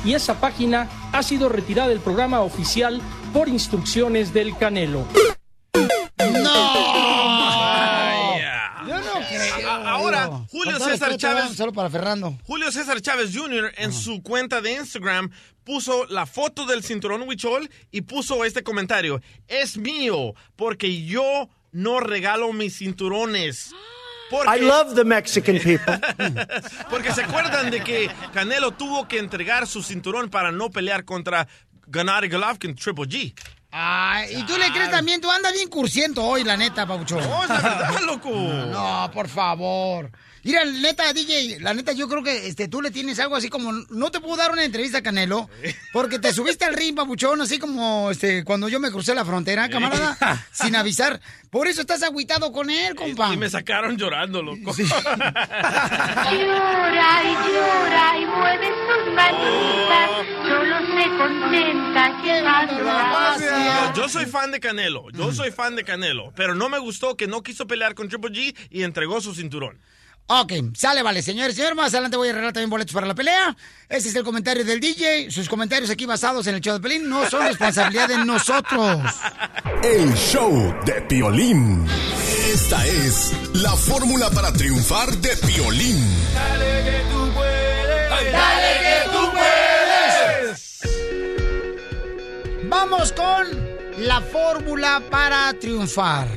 [0.03, 2.99] y esa página ha sido retirada del programa oficial
[3.31, 5.05] por instrucciones del Canelo.
[10.13, 11.55] Ahora, Julio César Chávez.
[11.55, 12.37] Solo para Fernando.
[12.43, 13.73] Julio César Chávez Jr.
[13.77, 15.31] en su cuenta de Instagram
[15.63, 19.21] puso la foto del cinturón Huichol y puso este comentario.
[19.47, 23.71] Es mío porque yo no regalo mis cinturones.
[24.29, 25.99] Porque, I love the Mexican people.
[26.89, 31.47] porque se acuerdan de que Canelo tuvo que entregar su cinturón para no pelear contra
[31.91, 33.33] Gennady Golovkin Triple G.
[33.71, 37.19] Ay, y tú le crees también, tú andas bien cursiento hoy, la neta, Paucho.
[37.21, 38.29] No, es la verdad, loco.
[38.29, 40.11] No, por favor.
[40.43, 43.71] Mira, neta, DJ, la neta, yo creo que este, tú le tienes algo así como,
[43.71, 45.47] no te puedo dar una entrevista a Canelo,
[45.93, 49.69] porque te subiste al ring, papuchón, así como este, cuando yo me crucé la frontera,
[49.69, 50.17] camarada,
[50.51, 51.21] sin avisar.
[51.51, 53.31] Por eso estás agüitado con él, compa.
[53.33, 54.73] Y me sacaron llorando, loco.
[56.31, 60.09] Llora y llora y mueve sus manitas,
[60.47, 63.37] solo se contenta llevando la
[63.93, 67.15] Yo, yo soy fan de Canelo, yo soy fan de Canelo, pero no me gustó
[67.15, 69.79] que no quiso pelear con Triple G y entregó su cinturón.
[70.27, 71.55] Ok, sale, vale, señores.
[71.55, 73.55] Señor, más adelante voy a arreglar también boletos para la pelea.
[73.89, 75.29] Ese es el comentario del DJ.
[75.29, 79.01] Sus comentarios aquí basados en el show de Pelín no son responsabilidad de nosotros.
[79.83, 81.85] El show de Piolín.
[82.53, 85.99] Esta es la fórmula para triunfar de Piolín.
[86.33, 88.31] Dale que tú puedes.
[88.31, 90.79] Dale que tú puedes.
[92.69, 93.47] Vamos con
[93.97, 96.27] la fórmula para triunfar.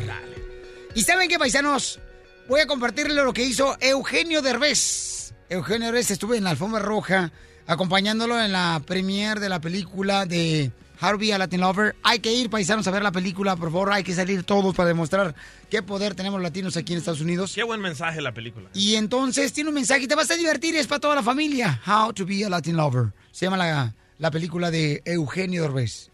[0.97, 2.01] ¿Y saben qué, paisanos?
[2.47, 5.35] Voy a compartirle lo que hizo Eugenio Derbez.
[5.49, 7.33] Eugenio Derbez estuve en la alfombra roja
[7.67, 11.97] acompañándolo en la premiere de la película de Harvey a Latin Lover.
[12.03, 13.93] Hay que ir, paisanos, a ver la película, por favor.
[13.93, 15.35] Hay que salir todos para demostrar
[15.71, 17.53] qué poder tenemos latinos aquí en Estados Unidos.
[17.55, 18.69] Qué buen mensaje la película.
[18.75, 21.81] Y entonces tiene un mensaje y te vas a divertir, es para toda la familia.
[21.87, 23.15] How to be a Latin Lover.
[23.33, 26.11] Se llama la, la película de Eugenio Derbez.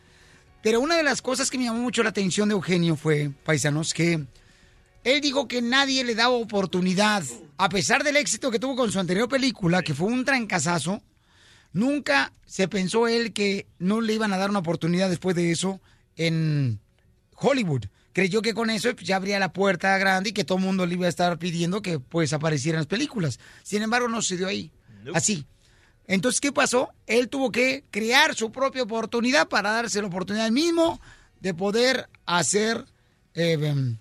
[0.62, 3.92] Pero una de las cosas que me llamó mucho la atención de Eugenio fue, paisanos,
[3.92, 4.26] que
[5.04, 7.22] él dijo que nadie le daba oportunidad.
[7.56, 11.02] A pesar del éxito que tuvo con su anterior película, que fue un trancazazo,
[11.72, 15.80] nunca se pensó él que no le iban a dar una oportunidad después de eso
[16.16, 16.80] en
[17.34, 17.84] Hollywood.
[18.12, 20.84] Creyó que con eso pues, ya abría la puerta grande y que todo el mundo
[20.84, 23.38] le iba a estar pidiendo que pues apareciera en las películas.
[23.62, 24.70] Sin embargo, no se dio ahí.
[25.14, 25.46] Así.
[26.06, 26.90] Entonces, ¿qué pasó?
[27.06, 31.00] Él tuvo que crear su propia oportunidad para darse la oportunidad mismo
[31.40, 32.84] de poder hacer,
[33.34, 33.96] eh, em,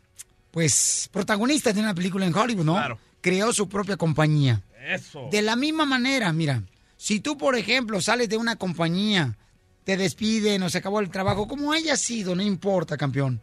[0.60, 2.74] pues, protagonista de una película en Hollywood, ¿no?
[2.74, 3.00] Claro.
[3.22, 4.62] Creó su propia compañía.
[4.90, 5.30] Eso.
[5.32, 6.64] De la misma manera, mira,
[6.98, 9.38] si tú, por ejemplo, sales de una compañía,
[9.86, 13.42] te despiden o se acabó el trabajo, como haya sido, no importa, campeón,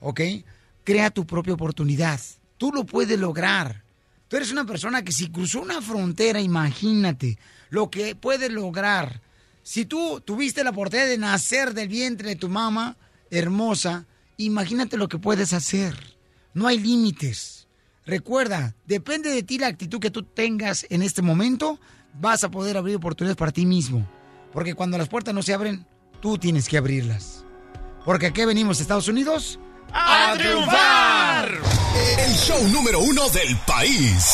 [0.00, 0.22] ¿ok?
[0.84, 2.18] Crea tu propia oportunidad.
[2.56, 3.82] Tú lo puedes lograr.
[4.28, 7.36] Tú eres una persona que si cruzó una frontera, imagínate
[7.68, 9.20] lo que puedes lograr.
[9.62, 12.96] Si tú tuviste la oportunidad de nacer del vientre de tu mamá,
[13.30, 14.06] hermosa,
[14.38, 16.13] imagínate lo que puedes hacer.
[16.54, 17.68] No hay límites.
[18.06, 21.80] Recuerda, depende de ti la actitud que tú tengas en este momento,
[22.14, 24.06] vas a poder abrir oportunidades para ti mismo.
[24.52, 25.86] Porque cuando las puertas no se abren,
[26.20, 27.44] tú tienes que abrirlas.
[28.04, 29.58] Porque aquí venimos, Estados Unidos,
[29.92, 31.48] ¡A triunfar!
[32.18, 34.32] El show número uno del país.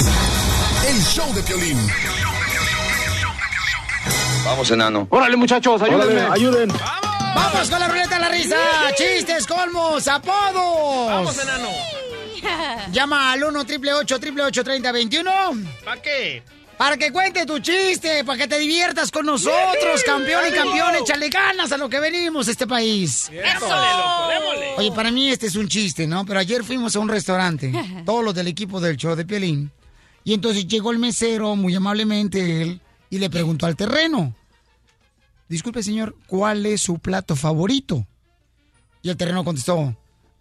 [0.86, 1.78] El show de Piolín.
[4.44, 5.06] Vamos, enano.
[5.10, 6.22] Órale, muchachos, ayúdenme.
[6.22, 6.72] Órale, ayuden.
[7.34, 8.56] ¡Vamos con la ruleta de la risa!
[8.96, 11.06] ¡Chistes, colmos, apodos!
[11.06, 11.68] ¡Vamos, enano!
[12.92, 15.30] Llama al 1 888 3021
[15.84, 16.42] ¿Para qué?
[16.80, 20.94] Para que cuente tu chiste, para que te diviertas con nosotros, campeón y campeón.
[20.94, 23.30] Échale ganas a lo que venimos a este país.
[23.30, 23.66] ¡Eso!
[24.78, 26.24] Oye, para mí este es un chiste, ¿no?
[26.24, 27.70] Pero ayer fuimos a un restaurante,
[28.06, 29.70] todos los del equipo del show de Pielín.
[30.24, 34.34] Y entonces llegó el mesero, muy amablemente él, y le preguntó al terreno.
[35.50, 38.06] Disculpe, señor, ¿cuál es su plato favorito?
[39.02, 39.94] Y el terreno contestó,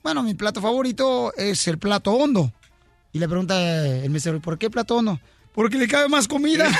[0.03, 2.51] bueno, mi plato favorito es el plato hondo.
[3.11, 5.19] Y le pregunta el mesero, ¿y por qué plato hondo?
[5.53, 6.67] Porque le cabe más comida.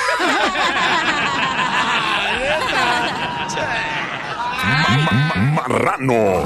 [5.54, 6.44] Marrano.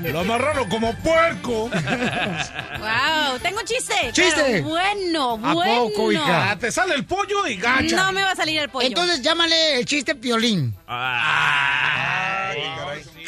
[0.00, 1.70] Lo amarraron como puerco.
[1.70, 3.94] Wow, tengo un chiste.
[4.12, 4.42] ¡Chiste!
[4.44, 5.88] pero Bueno, ¿A bueno.
[5.88, 6.50] poco, hija?
[6.50, 7.96] Ah, te sale el pollo y gacha.
[7.96, 8.86] No me va a salir el pollo.
[8.86, 10.74] Entonces llámale el chiste piolín.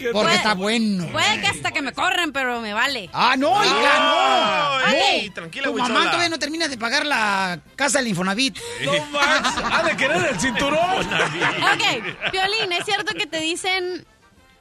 [0.05, 1.09] Porque Puede- está bueno.
[1.13, 3.09] Puede que hasta que me corran, pero me vale.
[3.13, 4.77] Ah, no, hija, no.
[4.87, 5.35] Ay, No.
[5.35, 8.57] tranquila, Tu mamá todavía no termina de pagar la casa del Infonavit.
[8.85, 9.55] No más.
[9.73, 10.79] Ha de querer el cinturón.
[10.81, 14.07] Ok, Piolín, ¿es cierto que te dicen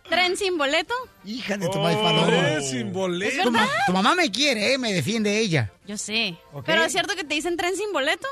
[0.10, 0.94] ¿Tren sin boleto?
[1.26, 2.28] Hija de tu maíz paloma.
[2.28, 3.38] Tren sin boleto.
[3.38, 3.76] ¿Es Tu, ma- verdad?
[3.88, 4.78] tu mamá me quiere, ¿eh?
[4.78, 5.72] Me defiende ella.
[5.88, 6.38] Yo sé.
[6.64, 8.28] Pero es cierto que te dicen tren sin boleto.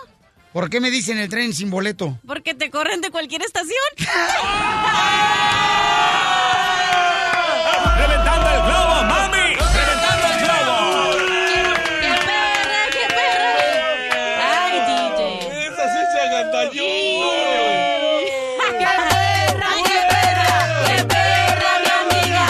[0.54, 2.20] ¿Por qué me dicen el tren sin boleto?
[2.28, 3.74] Porque te corren de cualquier estación.
[7.98, 9.48] ¡Reventando el globo, mami!
[9.56, 10.76] ¡Reventando el globo!
[12.02, 13.54] ¡Qué perra, qué perra!
[14.64, 15.20] ¡Ay, DJ!
[15.68, 16.90] Esa sí se agandalló.
[18.80, 20.54] ¡Qué perra, qué perra!
[20.88, 22.46] ¡Qué perra, mi amiga!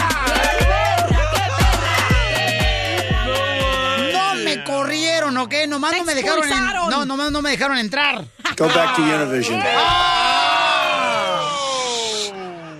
[4.13, 5.53] No me corrieron, ¿ok?
[5.67, 6.43] Nomás no me dejaron.
[6.51, 8.23] en- no, nomás no me dejaron entrar.
[8.57, 9.59] Go back to Univision.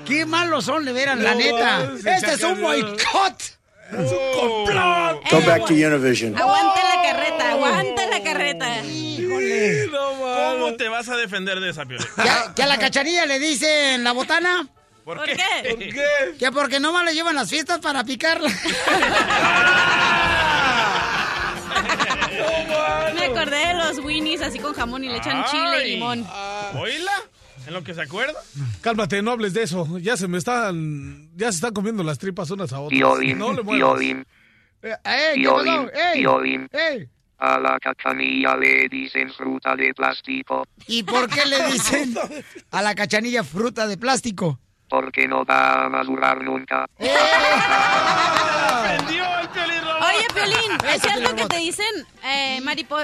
[0.06, 1.92] Qué malos son, de veras, la No, neta.
[2.02, 3.42] se Este es un boicot.
[3.92, 5.30] Es un complot.
[5.32, 6.38] Go back to Univision.
[6.38, 8.82] Aguanta la carreta, aguanta la carreta.
[8.86, 9.90] Híjole.
[9.92, 12.08] ¿Cómo te vas a defender de esa Piolín?
[12.22, 14.68] ¿Que a, que a la cacharilla le dicen la botana?
[15.06, 15.36] ¿Por, ¿Por qué?
[15.36, 15.70] qué?
[15.70, 16.04] ¿Por qué?
[16.40, 18.50] Que porque nomás le llevan las fiestas para picarla.
[23.16, 26.26] Me acordé de los Winnies así con jamón y le echan chile y limón.
[26.76, 27.12] ¿Oíla?
[27.68, 28.40] ¿En lo que se acuerda?
[28.82, 29.98] Cálmate, no hables de eso.
[30.00, 31.30] Ya se me están.
[31.36, 32.98] Ya se están comiendo las tripas unas a otras.
[32.98, 33.62] Piolín, no le
[34.84, 34.98] Eh.
[36.72, 37.10] ¡Ey!
[37.38, 42.16] A la cachanilla le dicen fruta de plástico ¿Y por qué le dicen
[42.72, 44.60] a la cachanilla fruta de plástico?
[44.94, 46.86] porque no va a madurar nunca.
[50.94, 51.86] ¿es cierto que te dicen
[52.24, 52.60] eh,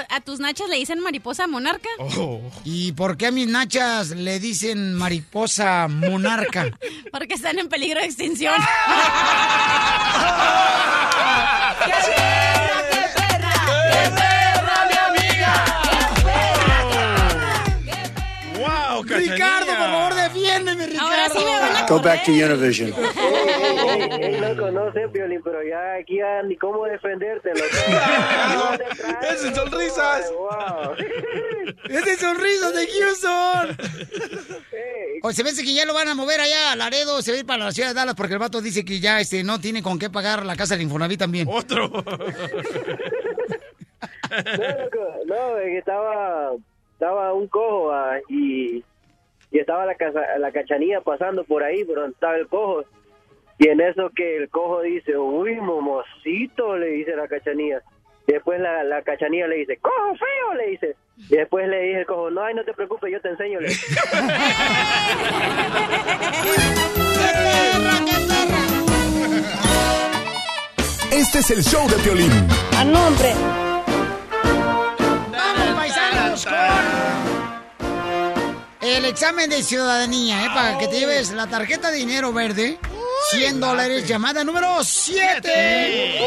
[0.08, 1.88] a tus nachas le dicen mariposa monarca?
[1.98, 2.40] Oh.
[2.64, 6.70] ¿Y por qué a mis nachas le dicen mariposa monarca?
[7.12, 8.54] Porque están en peligro de extinción.
[11.84, 13.52] ¡Qué perra, qué perra!
[13.90, 15.52] ¡Qué perra, mi amiga!
[18.58, 19.34] ¡Wow, cachanilla!
[19.34, 21.08] Ricardo, por favor, defiéndeme, Ricardo.
[21.08, 22.94] Ahora sí me van a Go back to Univision.
[24.18, 27.52] Loco, no sé, Piolín, pero ya aquí ya ni cómo defenderte.
[29.22, 30.32] ¡Esas sonrisas!
[30.32, 30.94] Wow.
[31.88, 33.76] ¡Ese sonrisa de Houston!
[35.22, 37.40] O se ve que ya lo van a mover allá a Laredo, se va a
[37.40, 39.82] ir para la ciudad de Dallas porque el vato dice que ya este no tiene
[39.82, 41.48] con qué pagar la casa del Infonavit también.
[41.50, 41.90] Otro.
[44.30, 46.52] No, loco, estaba,
[46.92, 48.84] estaba un cojo ah, y,
[49.50, 52.84] y estaba la, casa, la cachanilla pasando por ahí, pero estaba el cojo.
[53.60, 57.82] Y en eso que el cojo dice, uy, momosito, le dice la cachanilla.
[58.26, 60.96] Y después la, la cachanilla le dice, cojo feo, le dice.
[61.28, 63.60] Y después le dice el cojo, no, ay, no te preocupes, yo te enseño.
[63.60, 64.00] Le dice.
[71.12, 72.32] Este es el show de Piolín.
[72.78, 73.34] A nombre.
[75.32, 77.59] ¡Vamos, paisanos, con
[78.80, 80.48] el examen de ciudadanía, ¿eh?
[80.54, 82.78] Para que te lleves la tarjeta de dinero verde.
[83.32, 86.20] 100 dólares, llamada número 7.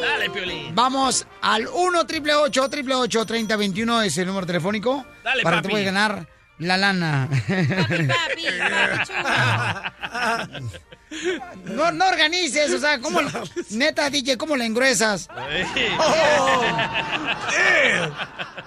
[0.00, 0.74] Dale, Piolín.
[0.74, 5.04] Vamos al 1 888 3021 es el número telefónico.
[5.22, 5.68] Dale, para que papi.
[5.68, 6.26] te puedas ganar
[6.58, 7.28] la lana.
[7.30, 8.46] Papi, papi,
[11.64, 13.20] No, no organices, o sea, ¿cómo,
[13.70, 15.28] neta, DJ, ¿cómo le engruesas?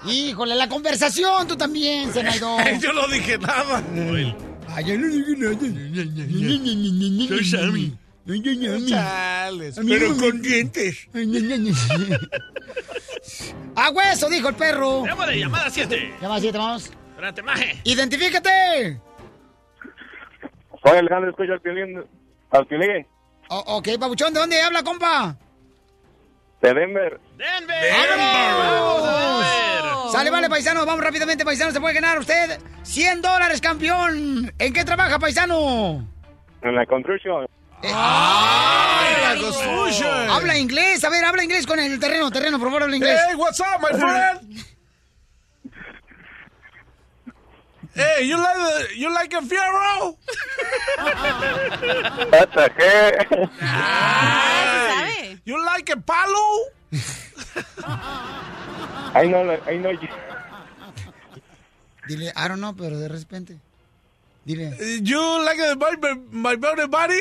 [0.06, 2.58] Híjole, la conversación, tú también, Senaido.
[2.82, 3.84] Yo no dije nada.
[4.68, 7.28] Ay, yo no dije nada.
[7.28, 7.98] Soy Sammy.
[8.88, 11.08] Chales, pero con dientes.
[13.76, 14.30] ¡A hueso!
[14.30, 15.04] Dijo el perro.
[15.04, 16.16] Démosle, llamada 7.
[16.22, 16.92] Llama siete, vamos.
[17.12, 17.80] Espérate, maje.
[17.84, 19.00] ¡Identifícate!
[20.84, 22.04] Soy Alejandro, escucho al Piolín.
[22.56, 23.06] Al Piolín,
[23.50, 25.36] O- ok, papuchón, ¿de dónde habla, compa?
[26.62, 27.20] de Denver.
[27.38, 27.92] ¡Denver!
[28.58, 30.12] ¡Vámonos!
[30.12, 34.52] Sale, vale, paisano, vamos rápidamente, paisano, se puede ganar usted 100 dólares, campeón.
[34.58, 36.08] ¿En qué trabaja, paisano?
[36.64, 37.46] En la construction.
[37.84, 40.30] ¡Ay, la construction!
[40.30, 43.20] Habla inglés, a ver, habla inglés con el terreno, terreno, por favor, habla inglés.
[43.30, 44.66] Hey, what's up, my friend?
[47.96, 50.18] Hey, you like the, you like a fierro?
[52.32, 53.30] The heck?
[54.90, 55.40] ¿Sabe?
[55.46, 56.72] You like a palo?
[59.16, 59.90] Ahí no, ahí no.
[62.08, 63.60] Dile, I don't know, pero de repente.
[64.46, 64.76] Dile.
[65.02, 65.96] You like a, my,
[66.32, 67.20] my belly body?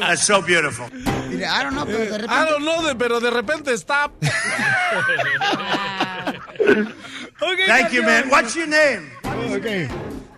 [0.00, 0.88] That's so beautiful.
[0.88, 2.50] Dile, I don't know, pero de I repente.
[2.50, 4.12] don't know, pero de repente stop.
[7.40, 8.28] Ok, Thank you, man.
[8.30, 9.10] What's your name?
[9.56, 9.90] Ok.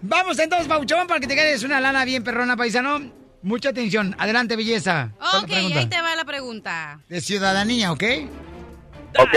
[0.03, 3.01] Vamos entonces, Pauchón, para que te ganes una lana bien perrona, paisano.
[3.43, 4.14] Mucha atención.
[4.19, 5.12] Adelante, belleza.
[5.19, 7.01] ¿Cuál es la Ok, ahí te va la pregunta.
[7.09, 8.05] De ciudadanía, ¿ok?
[9.18, 9.35] Ok.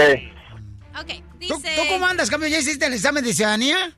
[0.99, 1.07] Ok,
[1.47, 1.75] ¿Tú, dice...
[1.75, 2.51] tú cómo andas, campeón?
[2.51, 3.91] ¿Ya hiciste el examen de ciudadanía?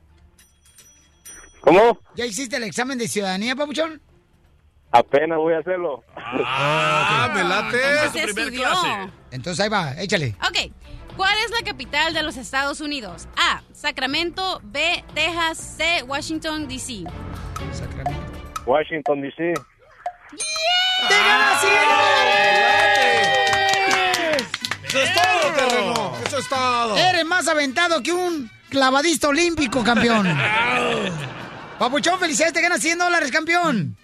[1.60, 1.98] ¿Cómo?
[2.14, 4.00] ¿Ya hiciste el examen de ciudadanía, papuchón?
[4.92, 6.02] Apenas voy a hacerlo.
[6.16, 7.76] Ah, me late.
[7.76, 8.68] Entonces tu primer estudió.
[8.68, 9.10] clase.
[9.32, 10.36] Entonces ahí va, échale.
[10.48, 10.72] Ok.
[11.16, 13.26] ¿Cuál es la capital de los Estados Unidos?
[13.36, 13.62] A.
[13.72, 14.60] Sacramento.
[14.62, 15.02] B.
[15.14, 15.76] Texas.
[15.78, 16.02] C.
[16.02, 17.04] Washington, D.C.
[18.66, 19.54] Washington, D.C.
[21.08, 22.46] ¡Te ganas 100 dólares!
[24.84, 26.16] Eso es todo, terreno.
[26.26, 26.96] Eso es todo.
[26.96, 30.26] Eres más aventado que un clavadista olímpico, campeón.
[31.78, 33.96] Papuchón, felicidades, te ganas 100 dólares, campeón.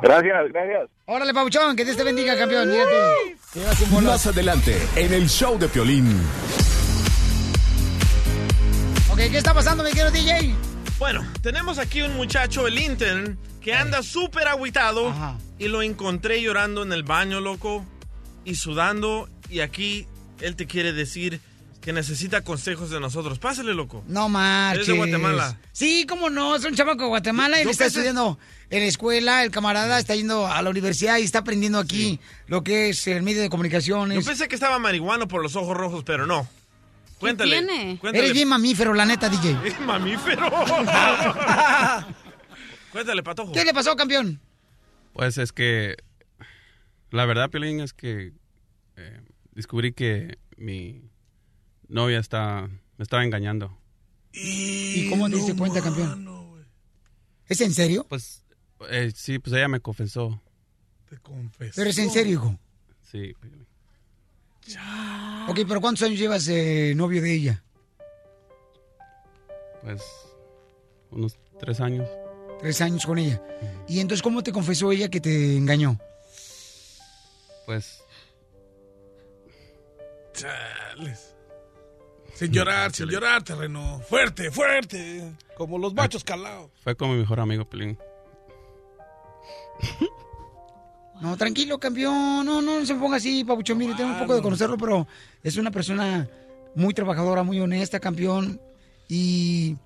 [0.00, 0.88] Gracias, gracias.
[1.14, 2.70] Órale, Papuchón, que Dios te bendiga, campeón.
[2.70, 3.36] Mírate.
[3.52, 4.12] Te llevas 100 bolas.
[4.12, 6.10] Más adelante, en el show de Piolín.
[9.10, 10.54] Ok, ¿qué está pasando, mi querido DJ?
[10.98, 15.12] Bueno, tenemos aquí un muchacho, el intern, que anda súper agüitado
[15.58, 17.84] y lo encontré llorando en el baño, loco,
[18.46, 19.28] y sudando.
[19.50, 20.06] Y aquí
[20.40, 21.42] él te quiere decir
[21.82, 23.38] que necesita consejos de nosotros.
[23.38, 24.02] Pásale, loco.
[24.08, 24.88] No marches.
[24.88, 25.58] Eres de Guatemala.
[25.72, 28.38] Sí, cómo no, es un chamaco de Guatemala y Yo le está estudiando
[28.70, 32.62] en la escuela, el camarada está yendo a la universidad y está aprendiendo aquí lo
[32.62, 34.24] que es el medio de Yo comunicaciones.
[34.24, 36.48] pensé que estaba marihuano por los ojos rojos, pero no.
[37.18, 37.58] Cuéntale.
[37.58, 37.98] tiene?
[37.98, 38.24] Cuéntale.
[38.24, 39.58] Eres bien mamífero, la neta, DJ.
[39.64, 40.50] Es mamífero.
[42.92, 43.52] Cuéntale, patojo.
[43.52, 44.40] ¿Qué le pasó, campeón?
[45.12, 45.96] Pues es que
[47.10, 48.32] la verdad, Piolín, es que
[48.96, 49.20] eh,
[49.52, 51.10] descubrí que mi
[51.92, 53.76] novia está me estaba engañando.
[54.32, 56.66] ¿Y cómo te diste cuenta, campeón?
[57.46, 58.06] ¿Es en serio?
[58.08, 58.44] Pues
[58.90, 60.40] eh, sí, pues ella me confesó.
[61.08, 61.72] Te confesó.
[61.76, 62.58] Pero es en serio, hijo.
[63.02, 63.66] Sí, Piolín.
[65.48, 67.64] Ok, pero ¿cuántos años llevas eh, novio de ella?
[69.82, 70.02] pues
[71.10, 72.08] unos tres años.
[72.60, 73.42] Tres años con ella.
[73.88, 75.98] ¿Y entonces cómo te confesó ella que te engañó?
[77.66, 78.02] Pues
[80.32, 81.31] Chales.
[82.34, 84.00] Sin llorar, sin llorar, terreno.
[84.08, 85.32] Fuerte, fuerte.
[85.56, 86.70] Como los machos calados.
[86.82, 87.98] fue como mi mejor amigo, Piolín.
[91.20, 92.44] No, tranquilo, campeón.
[92.44, 93.78] No, no, no se ponga así, Pabuchón.
[93.78, 95.06] Mire, tengo un poco de conocerlo, pero
[95.42, 96.28] es una persona
[96.74, 98.60] muy trabajadora, muy honesta, campeón.
[99.08, 99.76] Y,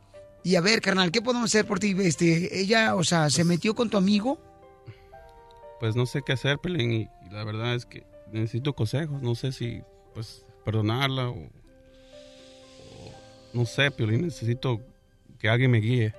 [0.42, 1.94] y a ver, carnal, ¿qué podemos hacer por ti?
[1.98, 4.38] Este, ella, o sea, ¿se metió con tu amigo?
[5.80, 9.20] Pues no sé qué hacer, Piolín, y, y la verdad es que necesito consejos.
[9.20, 9.82] No sé si,
[10.14, 11.50] pues, perdonarla o...
[13.56, 14.80] no sé, Piolín, necesito
[15.38, 16.14] que alguien me guíe.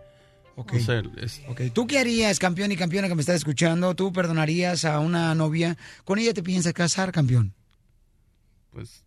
[0.55, 0.73] Ok.
[0.73, 3.93] No sé, es- Ok, ¿tú qué harías, campeón y campeona que me estás escuchando?
[3.95, 5.77] ¿Tú perdonarías a una novia?
[6.03, 7.53] ¿Con ella te piensas casar, campeón?
[8.71, 9.03] pues,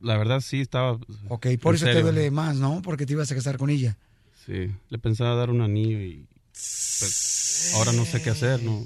[0.00, 0.98] la verdad sí estaba...
[1.28, 2.82] Ok, por eso te duele más, ¿no?
[2.82, 3.96] Porque te ibas a casar con ella.
[4.44, 8.84] Sí, le pensaba dar un anillo y pues, ahora no sé qué hacer, ¿no?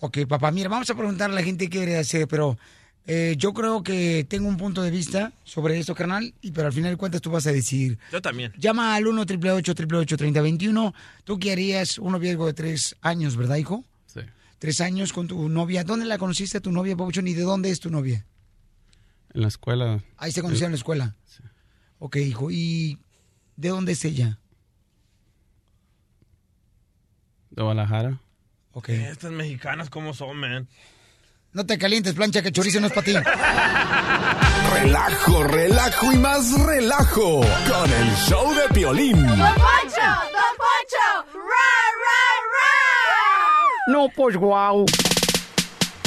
[0.00, 2.58] Ok, papá, mira, vamos a preguntarle a la gente qué quiere hacer, pero
[3.06, 6.72] eh, yo creo que tengo un punto de vista sobre esto, carnal, y pero al
[6.72, 7.98] final de cuentas tú vas a decir.
[8.12, 8.52] Yo también.
[8.56, 10.94] Llama al 1 888 3021
[11.24, 13.84] Tú que harías un noviazgo de tres años, ¿verdad, hijo?
[14.06, 14.20] Sí.
[14.58, 15.82] Tres años con tu novia.
[15.82, 17.26] ¿Dónde la conociste a tu novia, Pabuchón?
[17.26, 18.24] ¿Y de dónde es tu novia?
[19.34, 20.02] En la escuela.
[20.16, 21.16] Ahí se conoció en la escuela.
[21.98, 22.50] Ok, hijo.
[22.50, 22.98] ¿Y
[23.56, 24.38] de dónde es ella?
[27.50, 28.20] De Guadalajara.
[28.72, 28.90] Ok.
[28.90, 30.68] Estas mexicanas, ¿cómo son, man?
[31.54, 33.12] No te calientes, plancha, que chorizo no es para ti.
[34.72, 39.26] Relajo, relajo y más relajo con el show de Piolín.
[39.26, 40.00] ¡Don Poncho!
[40.32, 41.26] ¡Don Poncho!
[41.34, 41.68] ¡Ra,
[42.00, 42.72] ra,
[43.88, 44.86] No, pues guau.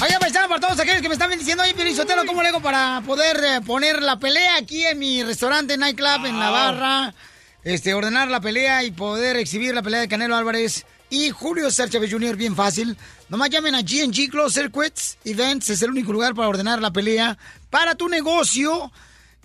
[0.01, 3.03] Oye, paisano, para todos aquellos que me están diciendo, oye, Pielizotelo, ¿cómo le hago para
[3.05, 7.13] poder eh, poner la pelea aquí en mi restaurante Nightclub en la barra?
[7.63, 12.11] Este, ordenar la pelea y poder exhibir la pelea de Canelo Álvarez y Julio Chávez
[12.11, 12.35] Jr.
[12.35, 12.97] bien fácil.
[13.29, 17.37] Nomás llamen a GNG Close Circuits Events, es el único lugar para ordenar la pelea
[17.69, 18.91] para tu negocio.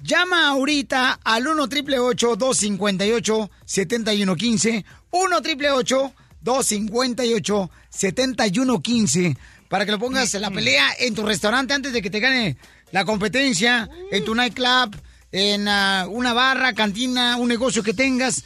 [0.02, 9.36] Llama ahorita al 1 888 258 7115 1 888 258 7115
[9.68, 12.56] para que lo pongas en la pelea en tu restaurante antes de que te gane
[12.92, 14.96] la competencia, en tu nightclub,
[15.32, 18.44] en ah, una barra, cantina, un negocio que tengas.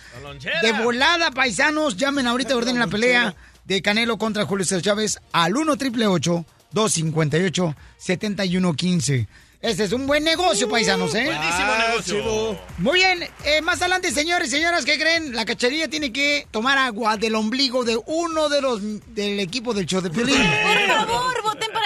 [0.62, 5.18] De volada, paisanos, llamen ahorita y ordenen la pelea de Canelo contra Julio César Chávez
[5.32, 9.28] al 1 888 258 7115
[9.62, 11.24] Este es un buen negocio, paisanos, ¿eh?
[11.24, 12.59] Buenísimo negocio.
[12.78, 15.35] Muy bien, eh, más adelante, señores y señoras, ¿qué creen?
[15.35, 18.80] La cacharilla tiene que tomar agua del ombligo de uno de los
[19.14, 20.37] del equipo del show de Piolín.
[20.37, 21.43] Por favor,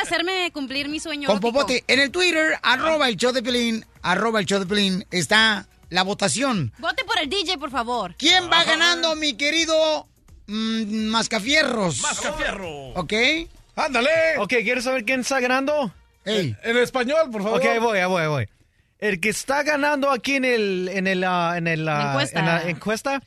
[0.08, 1.26] hacerme cumplir mi sueño.
[1.26, 1.52] Con erótico.
[1.52, 1.84] Popote.
[1.86, 6.02] En el Twitter, arroba el show de Piolín, arroba el show de Piolín, está la
[6.02, 6.72] votación.
[6.78, 8.14] Vote por el DJ, por favor.
[8.18, 10.06] ¿Quién va ganando, mi querido
[10.46, 12.00] mm, Mascafierros?
[12.02, 12.88] Mascafierro.
[12.94, 13.12] ¿Ok?
[13.76, 14.38] ¡Ándale!
[14.38, 15.92] Ok, ¿quieres saber quién está ganando?
[16.24, 16.56] Ey.
[16.62, 17.58] En español, por favor.
[17.58, 18.48] Ok, ahí voy, ahí voy, ahí voy.
[18.98, 22.40] El que está ganando aquí en el en el ah, en el ah, encuesta.
[22.40, 23.22] en la encuesta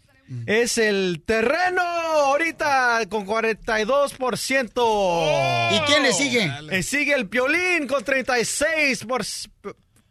[0.46, 1.82] es el terreno.
[1.82, 5.76] ahorita con 42%.
[5.76, 6.52] ¿Y quién le sigue?
[6.64, 9.24] Le sigue el Piolín con 36 por,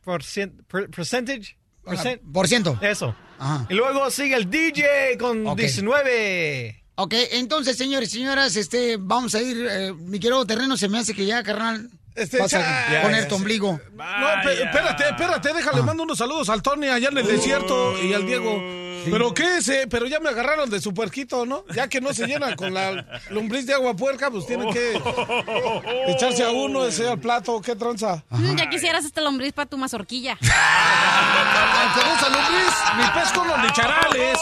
[0.03, 0.23] por,
[0.69, 1.57] per- percentage.
[1.85, 2.79] Percent- Por ciento.
[2.83, 3.15] Eso.
[3.39, 3.67] Ajá.
[3.71, 5.59] Y luego sigue el DJ con Ok.
[5.59, 6.85] 19.
[6.97, 10.99] Ok, entonces, señores y señoras, este, vamos a ir, eh, mi querido terreno, se me
[10.99, 13.81] hace que ya, carnal, Este, vas a ya, poner ya, tu ombligo.
[13.95, 18.13] No, pe- espérate, espérate, déjale, mando unos saludos al Tony allá en el desierto y
[18.13, 18.61] al Diego.
[19.05, 19.87] Pero qué es, eh?
[19.89, 21.65] pero ya me agarraron de su puerquito, ¿no?
[21.75, 25.01] Ya que no se llenan con la lombriz de agua puerca, pues tienen que
[26.09, 28.23] echarse a uno, ese al plato, qué tranza.
[28.31, 30.37] Mm, Ya quisieras este lombriz para tu mazorquilla.
[30.41, 34.39] Esa lombriz, mi pez con los licharales.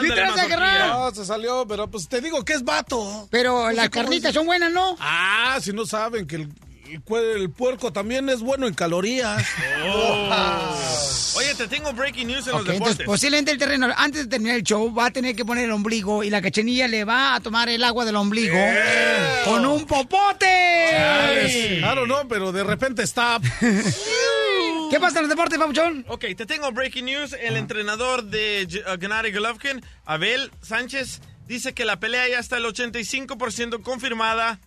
[0.00, 0.88] ¿Qué tranza, carnal?
[0.90, 3.26] No, se salió, pero pues te digo que es vato.
[3.30, 4.96] Pero No las carnitas son buenas, ¿no?
[5.00, 6.48] Ah, si no saben que el,
[7.38, 9.42] el puerco también es bueno en calorías.
[11.38, 13.06] Oye, te tengo breaking news en Ok, los entonces deportes.
[13.06, 16.24] posiblemente el terreno, antes de terminar el show, va a tener que poner el ombligo
[16.24, 18.58] y la cachenilla le va a tomar el agua del ombligo
[19.44, 20.46] con un popote.
[21.78, 23.40] Claro, no, pero de repente está.
[24.90, 26.04] ¿Qué pasa en los deportes, Papuchón?
[26.08, 27.34] Ok, te tengo breaking news.
[27.38, 32.64] El entrenador de uh, Gennady Golovkin, Abel Sánchez, dice que la pelea ya está el
[32.64, 34.60] 85% confirmada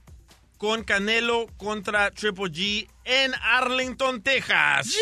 [0.62, 4.86] con Canelo contra Triple G en Arlington, Texas.
[4.86, 5.00] Yes.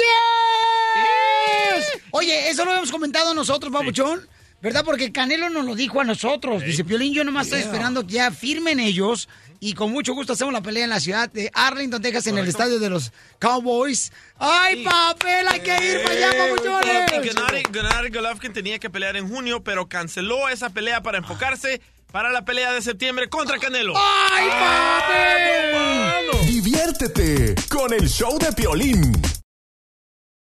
[2.11, 4.25] Oye, eso lo habíamos comentado nosotros, Papuchón.
[4.61, 4.85] ¿Verdad?
[4.85, 6.63] Porque Canelo nos lo dijo a nosotros.
[6.63, 7.67] Dice, Piolín, yo nomás estoy Yeah.
[7.71, 9.27] esperando que ya firmen ellos.
[9.59, 12.47] Y con mucho gusto hacemos la pelea en la ciudad de Arlington, Texas, en el
[12.47, 14.13] estadio de los Cowboys.
[14.37, 15.45] ¡Ay, papel!
[15.49, 17.11] Hay que ir para allá, papuchones.
[17.11, 21.81] Gennady, Gennady Golovkin tenía que pelear en junio, pero canceló esa pelea para enfocarse
[22.11, 23.93] para la pelea de septiembre contra Canelo.
[23.95, 26.47] ¡Ay, papel!
[26.47, 29.11] Diviértete con el show de Piolín.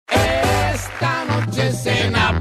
[0.09, 2.39] Esta noche cena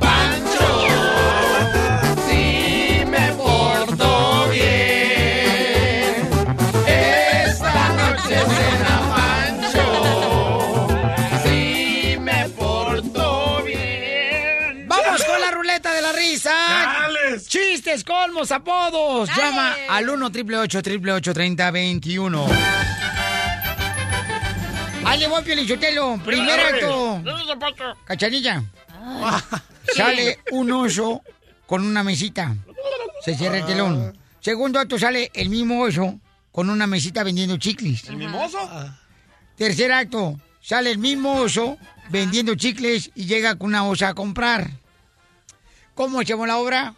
[17.79, 19.29] Chistes, colmos, apodos.
[19.37, 22.47] Llama al 1 888 3021
[25.05, 26.19] Ahí le voy, Piolichotelo.
[26.25, 27.23] Primer acto.
[28.03, 28.65] Cachanilla.
[29.95, 31.21] Sale un oso
[31.65, 32.53] con una mesita.
[33.23, 34.17] Se cierra el telón.
[34.41, 36.19] Segundo acto sale el mismo oso
[36.51, 38.09] con una mesita vendiendo chicles.
[38.09, 38.59] ¿El mimoso?
[39.55, 41.77] Tercer acto sale el mismo oso
[42.09, 44.69] vendiendo chicles y llega con una osa a comprar.
[45.95, 46.95] ¿Cómo echamos la obra?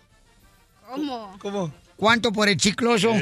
[0.91, 1.37] ¿Cómo?
[1.39, 1.71] ¿Cómo?
[1.95, 3.13] ¿Cuánto por el chicloso?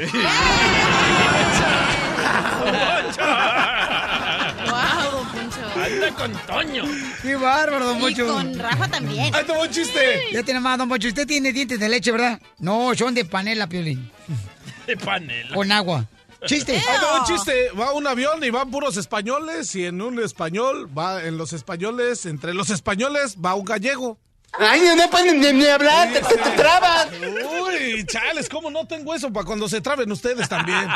[4.70, 5.60] Wow, don Poncho.
[5.84, 6.84] Anda con Toño.
[7.22, 8.26] ¡Qué bárbaro, don Y Poncho!
[8.26, 9.34] con Rafa también.
[9.34, 10.00] ¡Ay, tengo un chiste!
[10.32, 11.08] Ya tiene más, don Poncho.
[11.08, 12.40] Usted tiene dientes de leche, ¿verdad?
[12.58, 14.10] No, son de panela, Piolín.
[14.86, 15.54] De panela.
[15.54, 16.06] Con agua.
[16.46, 16.80] ¡Chiste!
[17.02, 17.70] Va un chiste.
[17.78, 22.26] Va un avión y van puros españoles y en un español va en los españoles,
[22.26, 24.18] entre los españoles va un gallego.
[24.58, 27.08] Ay, no pueden ni, ni hablar, te, te, te trabas.
[27.12, 30.88] Uy, chales, ¿cómo no tengo eso para cuando se traben ustedes también?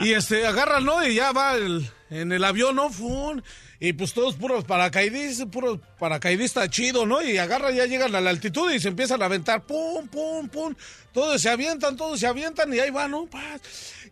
[0.00, 1.06] Y este, agarran, ¿no?
[1.06, 2.90] Y ya va el- en el avión, ¿no?
[2.90, 3.42] Fun.
[3.78, 7.22] Y pues todos puros paracaidistas, puros paracaidistas chido, ¿no?
[7.22, 10.74] Y agarran, ya llegan a la altitud y se empiezan a aventar, pum, pum, pum.
[11.12, 13.26] Todos se avientan, todos se avientan y ahí va, ¿no?
[13.26, 13.60] Paz.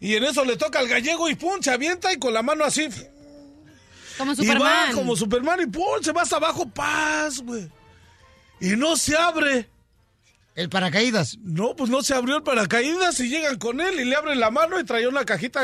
[0.00, 2.64] Y en eso le toca al gallego y pum, se avienta y con la mano
[2.64, 2.88] así.
[4.18, 4.62] Como Y Superman.
[4.62, 7.66] va como Superman y pum, se va hasta abajo, paz, güey.
[8.60, 9.68] Y no se abre.
[10.54, 11.36] ¿El paracaídas?
[11.42, 14.50] No, pues no se abrió el paracaídas y llegan con él y le abren la
[14.52, 15.60] mano y traía una cajita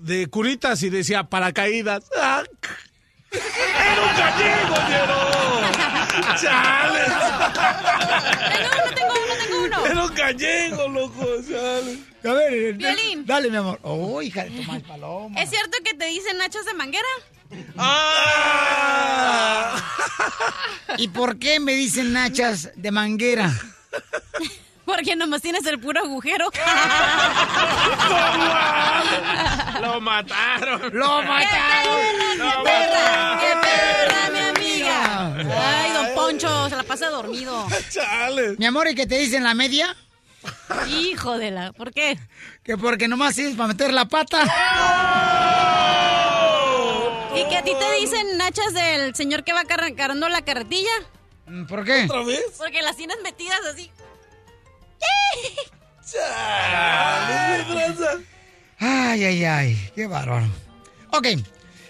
[0.00, 2.04] de curitas y decía paracaídas.
[2.20, 2.42] ¡Ah!
[3.30, 6.34] ¡Era un gallego, Diego!
[6.40, 7.00] ¡Chale!
[8.54, 9.86] Tengo uno, tengo uno, tengo uno.
[9.86, 11.98] Era un gallego, loco, chale.
[12.24, 13.26] A ver, Violín.
[13.26, 13.78] dale, mi amor.
[13.82, 15.40] Oh, hija de tu mal paloma.
[15.40, 17.06] ¿Es cierto que te dicen nachos de manguera?
[17.76, 19.76] ¡Ah!
[20.98, 23.50] ¿Y por qué me dicen nachas de manguera?
[24.84, 26.46] Porque nomás tienes el puro agujero.
[29.80, 30.90] Lo mataron.
[30.92, 32.00] ¡Lo mataron!
[32.36, 33.38] ¡Qué perra!
[33.40, 35.34] ¡Qué perra, mi amiga!
[35.36, 37.66] Ay, don Poncho, se la pasa dormido.
[37.90, 38.56] ¡Chale!
[38.58, 39.96] Mi amor, ¿y que te dicen la media?
[40.88, 41.72] Hijo de la...
[41.72, 42.18] ¿Por qué?
[42.62, 44.42] Que porque nomás sirves para meter la pata.
[47.36, 50.90] ¿Y que a ti te dicen nachas del señor que va car- cargando la carretilla?
[51.46, 52.04] Mm, ¿Por qué?
[52.04, 52.42] ¿Otra vez?
[52.56, 53.90] Porque las tienes metidas así.
[58.78, 60.46] Ay, ay, ay, qué bárbaro.
[61.12, 61.26] Ok,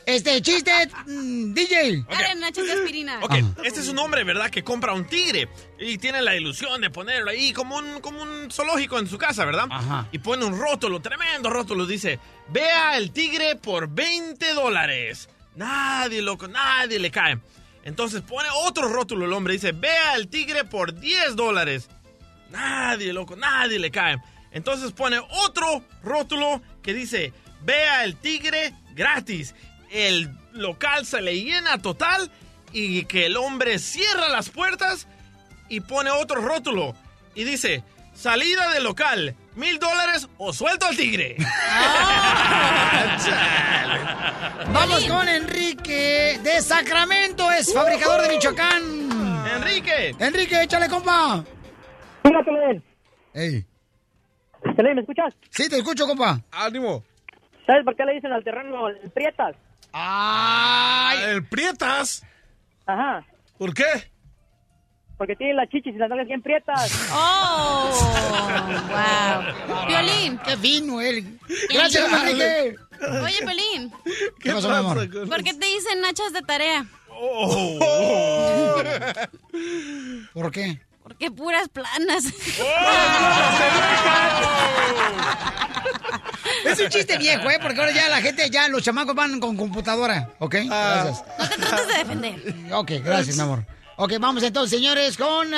[0.07, 0.71] Este, chiste,
[1.07, 2.05] mm, DJ.
[2.09, 3.19] Dale, nachos de aspirina.
[3.23, 3.35] Ok,
[3.65, 4.51] este es un hombre, ¿verdad?
[4.51, 8.51] Que compra un tigre y tiene la ilusión de ponerlo ahí como un, como un
[8.51, 9.67] zoológico en su casa, ¿verdad?
[10.13, 11.87] Y pone un rótulo, tremendo rótulo.
[11.87, 12.19] Dice,
[12.49, 15.29] vea el tigre por 20 dólares.
[15.57, 17.39] Nadie, loco, nadie le cae.
[17.85, 19.55] Entonces pone otro rótulo el hombre.
[19.55, 21.89] Dice, vea el tigre por 10 dólares.
[22.51, 24.19] Nadie, loco, nadie le cae.
[24.51, 27.33] Entonces pone otro rótulo que dice,
[27.63, 29.55] vea el tigre gratis.
[29.91, 32.31] El local se le llena total
[32.73, 35.07] y que el hombre cierra las puertas
[35.69, 36.95] y pone otro rótulo
[37.35, 37.83] y dice,
[38.15, 41.37] salida del local, mil dólares o suelto al tigre.
[44.73, 48.83] Vamos con Enrique de Sacramento, es fabricador de Michoacán.
[49.57, 50.15] Enrique.
[50.19, 51.45] Enrique, échale, compa.
[52.23, 52.83] Fíjate,
[53.35, 53.65] Ey.
[54.65, 55.35] ¿me escuchas?
[55.51, 56.41] Sí, te escucho, compa.
[56.51, 57.05] Ánimo.
[57.67, 59.57] ¿Sabes por qué le dicen al terreno el prietas?
[59.93, 61.19] ¡Ay!
[61.29, 62.27] ¿El Prietas?
[62.87, 63.25] Ajá.
[63.57, 63.85] ¿Por qué?
[65.17, 66.93] Porque tiene las chichis y las nalgas bien prietas.
[67.13, 67.89] ¡Oh!
[68.91, 69.87] ¡Wow!
[69.87, 70.39] Violín.
[70.45, 71.39] ¡Qué fino él!
[71.73, 72.13] Gracias.
[72.13, 72.77] Enrique.
[73.23, 73.93] Oye, Pelín.
[74.41, 75.09] ¿Qué pasó, mi amor?
[75.29, 76.87] ¿Por qué te dicen nachas de tarea?
[80.33, 80.81] ¿Por qué?
[81.03, 82.25] Porque puras planas.
[86.65, 87.59] Es un chiste viejo, ¿eh?
[87.61, 90.31] Porque ahora ya la gente, ya los chamacos van con computadora.
[90.39, 90.57] ¿Ok?
[90.65, 91.23] Gracias.
[91.39, 92.55] No te trates de defender.
[92.73, 93.65] Ok, gracias, mi amor.
[93.97, 95.51] Ok, vamos entonces, señores, con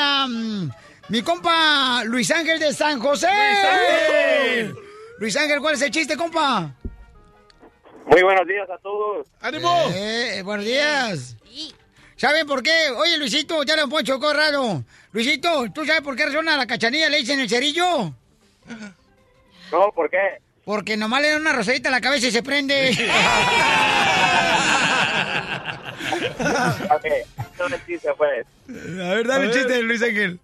[1.09, 3.28] mi compa Luis Ángel de San José.
[3.28, 4.76] Luis Ángel.
[5.18, 6.74] Luis Ángel, ¿cuál es el chiste, compa?
[8.07, 9.26] Muy buenos días a todos.
[9.41, 9.74] ¡Ánimo!
[9.95, 11.37] Eh, buenos días.
[12.16, 12.91] ¿Saben por qué?
[12.97, 14.84] Oye, Luisito, ya le Poncho Corrado.
[15.12, 18.12] Luisito, ¿tú sabes por qué razón a la cachanilla le dicen el cerillo?
[19.72, 20.41] No, ¿por qué?
[20.64, 22.91] Porque nomás le dan una rosadita a la cabeza y se prende.
[26.95, 27.07] ok,
[27.59, 28.47] no el chiste, pues.
[28.68, 30.39] A ver, dale el chiste, Luis Ángel.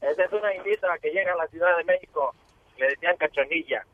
[0.00, 2.34] Esa es una indita que llega a la Ciudad de México.
[2.76, 3.84] Le decían cachonilla.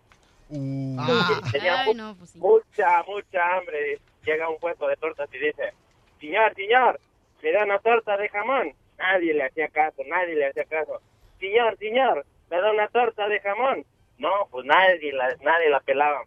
[0.98, 1.40] Ah.
[1.52, 2.38] Tenía Ay, no, pues sí.
[2.38, 4.00] mucha, mucha hambre.
[4.24, 5.72] Llega a un puesto de tortas y dice,
[6.20, 7.00] señor, señor,
[7.42, 8.74] ¿me da una torta de jamón?
[8.98, 11.00] Nadie le hacía caso, nadie le hacía caso.
[11.38, 13.84] Señor, señor, ¿me da una torta de jamón?
[14.18, 16.24] No, pues nadie la, nadie la pelaba.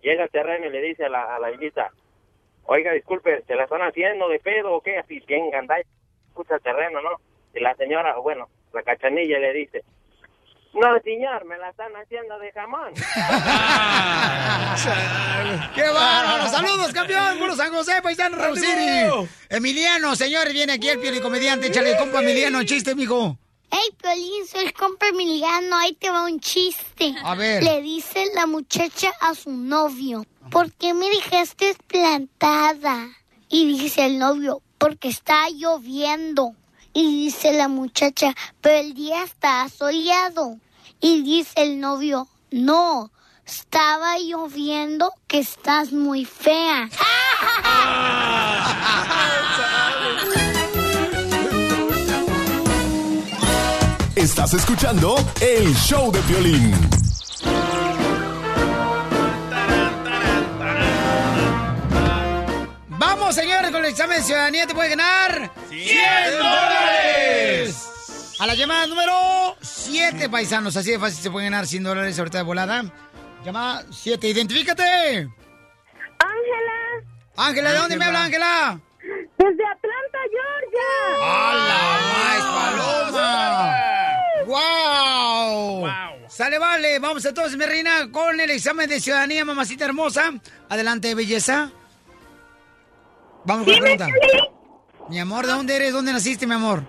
[0.00, 1.92] Llega al terreno y le dice a la, a la indita,
[2.64, 4.98] oiga, disculpe, ¿se la están haciendo de pedo o qué?
[4.98, 5.84] Así, bien gandalla,
[6.28, 7.10] escucha el terreno, ¿no?
[7.54, 9.84] Y la señora, bueno, la cachanilla le dice,
[10.74, 12.94] no, señor, me la están haciendo de jamón.
[15.74, 16.48] ¡Qué bárbaro!
[16.48, 17.38] ¡Saludos, campeón!
[17.38, 19.28] ¡Puro San José, paisano Raúl City!
[19.50, 21.20] Emiliano, señores, viene aquí el piel
[21.62, 23.36] Échale, compa Emiliano, chiste, mijo.
[23.70, 27.14] Hey, Piolín, soy el compa Emiliano, ahí te va un chiste.
[27.22, 27.62] A ver.
[27.62, 33.08] Le dice la muchacha a su novio, ¿por qué me dejaste plantada?
[33.48, 36.54] Y dice el novio, porque está lloviendo.
[36.92, 40.58] Y dice la muchacha, pero el día está soleado.
[41.00, 43.10] Y dice el novio, no,
[43.46, 46.90] estaba lloviendo que estás muy fea.
[54.14, 56.90] Estás escuchando el show de violín.
[63.32, 67.88] Vamos, señores, con el examen de ciudadanía te puede ganar 100 dólares.
[68.38, 70.76] A la llamada número 7, paisanos.
[70.76, 72.84] Así de fácil se puede ganar 100 dólares ahorita de volada.
[73.42, 74.82] Llamada 7, identifícate.
[76.18, 76.76] Ángela,
[77.38, 78.80] Ángela, ¿de dónde me habla, Ángela?
[79.38, 80.90] desde Atlanta, Georgia.
[81.22, 81.80] ¡Hala,
[82.12, 82.44] más
[83.16, 83.72] paloma!
[84.46, 86.28] ¡Wow!
[86.28, 86.98] Sale, vale.
[86.98, 90.34] Vamos entonces, mi reina, con el examen de ciudadanía, mamacita hermosa.
[90.68, 91.72] Adelante, belleza.
[93.44, 94.06] Vamos con la pregunta.
[95.08, 95.92] Mi amor, ¿de dónde eres?
[95.92, 96.84] ¿Dónde naciste, mi amor?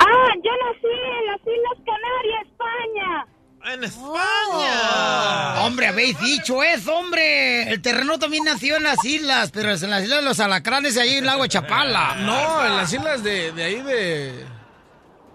[0.00, 3.26] Ah, yo nací en las Islas Canarias, España.
[3.74, 5.64] En España.
[5.66, 7.68] Hombre, habéis dicho eso, hombre.
[7.70, 10.94] El terreno también nació en las islas, pero es en las islas de los alacranes
[10.94, 12.14] de ahí en el lago de Chapala.
[12.20, 14.46] No, en las islas de, de ahí de...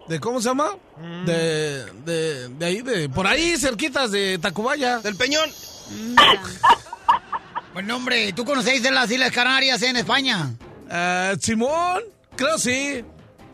[0.07, 0.69] de ¿Cómo se llama?
[1.25, 3.09] De, de, de ahí, de...
[3.09, 4.99] Por ahí, cerquitas de Tacubaya.
[4.99, 5.49] Del Peñón.
[7.73, 10.55] Bueno, hombre, ¿tú conocéis de las Islas Canarias en España?
[10.89, 12.01] Ah, Simón,
[12.35, 13.03] creo sí.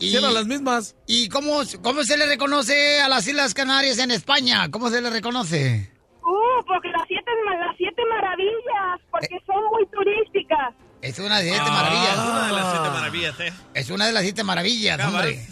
[0.00, 0.94] Y- Sí, eran las mismas.
[1.06, 4.68] ¿Y cómo, cómo se le reconoce a las Islas Canarias en España?
[4.70, 5.90] ¿Cómo se le reconoce?
[6.22, 10.74] Uh, porque las siete, las siete maravillas, porque son muy turísticas.
[11.02, 12.16] Es una de las siete maravillas.
[12.18, 13.52] Una de las siete maravillas, ¿eh?
[13.74, 15.46] Es una de las siete maravillas, hombre.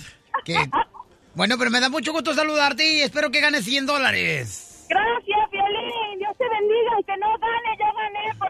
[0.44, 0.70] Que-
[1.34, 4.86] Bueno, pero me da mucho gusto saludarte y espero que ganes 100 dólares.
[4.88, 6.18] Gracias, Violín.
[6.18, 6.92] Dios te bendiga.
[7.00, 7.75] Y que no gane, yo gané por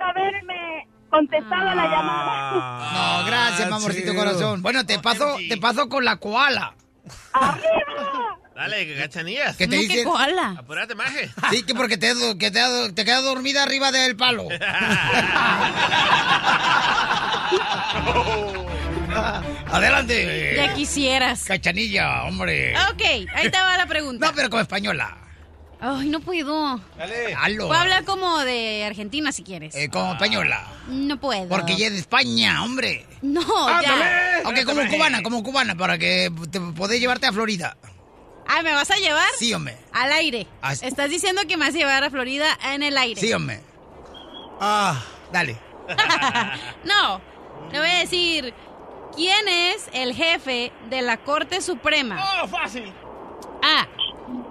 [0.08, 2.92] haberme contestado la llamada.
[2.92, 4.62] No, gracias, mi amorcito corazón.
[4.62, 6.74] Bueno, te paso, te paso con la koala.
[8.54, 9.56] Dale, cachanillas.
[9.56, 10.04] ¿Qué te ¿Cómo que dice?
[10.04, 10.54] koala?
[10.58, 11.30] Apurate, maje.
[11.50, 14.48] Sí, que porque te, que te, te quedas dormida arriba del palo.
[19.70, 20.54] Adelante.
[20.56, 21.44] Ya quisieras.
[21.44, 22.74] Cachanilla, hombre.
[22.92, 23.02] Ok,
[23.34, 24.26] ahí te va la pregunta.
[24.26, 25.16] No, pero como española.
[25.80, 26.80] Ay, no puedo.
[26.96, 27.34] Dale.
[27.34, 27.66] Halo.
[27.68, 29.74] Puedo hablar como de Argentina si quieres.
[29.74, 30.66] Eh, como española.
[30.88, 31.48] No puedo.
[31.48, 33.04] Porque ella es de España, hombre.
[33.22, 33.42] No,
[33.82, 34.40] ya.
[34.46, 37.76] Ok, como cubana, como cubana, para que te podés llevarte a Florida.
[38.48, 39.28] Ah, ¿me vas a llevar?
[39.38, 39.76] Sí, hombre.
[39.92, 40.46] Al aire.
[40.62, 43.20] As- Estás diciendo que me vas a llevar a Florida en el aire.
[43.20, 43.60] Sí, hombre.
[44.60, 45.02] Ah,
[45.32, 45.58] dale.
[46.84, 47.20] no,
[47.72, 48.54] le voy a decir,
[49.14, 52.24] ¿quién es el jefe de la Corte Suprema?
[52.42, 52.92] Oh, fácil.
[53.62, 53.86] A.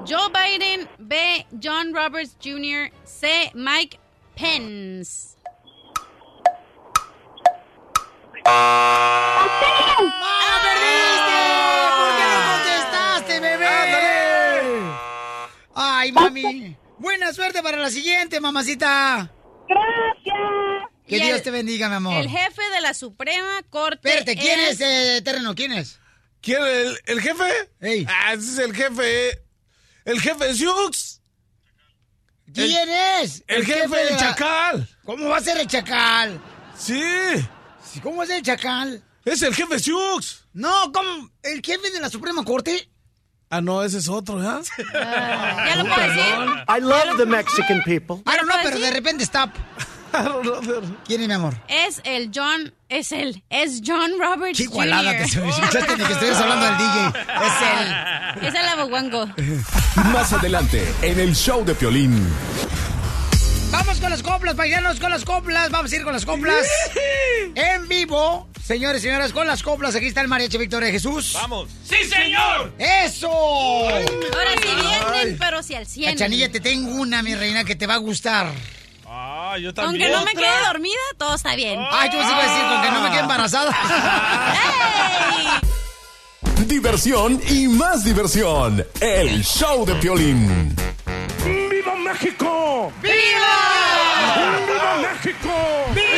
[0.08, 0.88] Joe Biden.
[1.08, 1.46] B.
[1.62, 2.90] John Roberts Jr.
[3.06, 3.52] C.
[3.54, 4.00] Mike
[4.36, 5.36] Pence.
[9.68, 11.40] ¡Ah, perdiste!
[12.00, 14.92] ¿Por qué no contestaste, bebé?
[15.74, 16.78] Ay, mami.
[16.98, 19.32] Buena suerte para la siguiente, mamacita.
[19.68, 20.90] Gracias.
[21.08, 22.14] Que Y Dios el- te bendiga, mi amor.
[22.18, 24.08] El jefe de la Suprema Corte.
[24.08, 25.54] Espérate, ¿quién es, eh, terreno?
[25.56, 26.00] ¿Quién es?
[26.42, 26.62] ¿Quién?
[26.64, 27.70] ¿El, el jefe?
[28.08, 29.42] Ah, ese es el jefe.
[30.06, 31.22] El jefe de Sioux.
[32.54, 32.90] ¿Quién
[33.22, 33.44] es?
[33.48, 34.90] El, jefe, de del la- chacal.
[35.04, 36.40] ¿Cómo va a ser el chacal?
[36.78, 37.02] Sí.
[37.84, 39.04] Sí, ¿Cómo va a ser el chacal?
[39.26, 40.46] Es el jefe Sioux.
[40.54, 41.30] No, ¿cómo?
[41.42, 42.88] ¿El jefe de la Suprema Corte?
[43.50, 44.62] Ah, no, ese es otro, ¿ya?
[44.94, 46.24] ¿Ya lo puedo decir?
[46.68, 48.18] I love the Mexican people.
[48.26, 49.50] No, no, puedo pero de repente stop.
[51.06, 51.56] ¿Quién es, mi amor?
[51.68, 52.74] Es el John.
[52.90, 53.44] Es el.
[53.50, 57.08] Es John Roberts Qué igualada te escuchaste de que estuvieras hablando del DJ.
[57.46, 58.48] Es él.
[58.48, 59.28] Es el aboguango.
[60.12, 62.28] Más adelante, en el show de Piolín.
[63.72, 65.70] Vamos con las coplas, paisanos, con las coplas.
[65.70, 66.66] Vamos a ir con las coplas.
[67.56, 69.96] En vivo, señores y señoras, con las coplas.
[69.96, 71.34] Aquí está el mariachi Victoria Jesús.
[71.34, 71.70] Vamos.
[71.84, 72.74] ¡Sí, señor!
[72.78, 73.30] ¡Eso!
[73.30, 76.14] Ahora sí vienen, pero si al 100.
[76.14, 78.54] Cachanilla, te tengo una, mi reina, que te va a gustar.
[79.18, 81.80] Ah, yo Aunque no me quede dormida, todo está bien.
[81.90, 83.72] Ay, yo sí iba a decir, con que no me quede embarazada.
[86.68, 88.86] Diversión y más diversión.
[89.00, 90.76] El show de Piolín.
[91.46, 92.92] ¡Viva México!
[93.02, 93.16] ¡Viva!
[94.68, 95.50] ¡Viva México!
[95.94, 96.15] ¡Viva!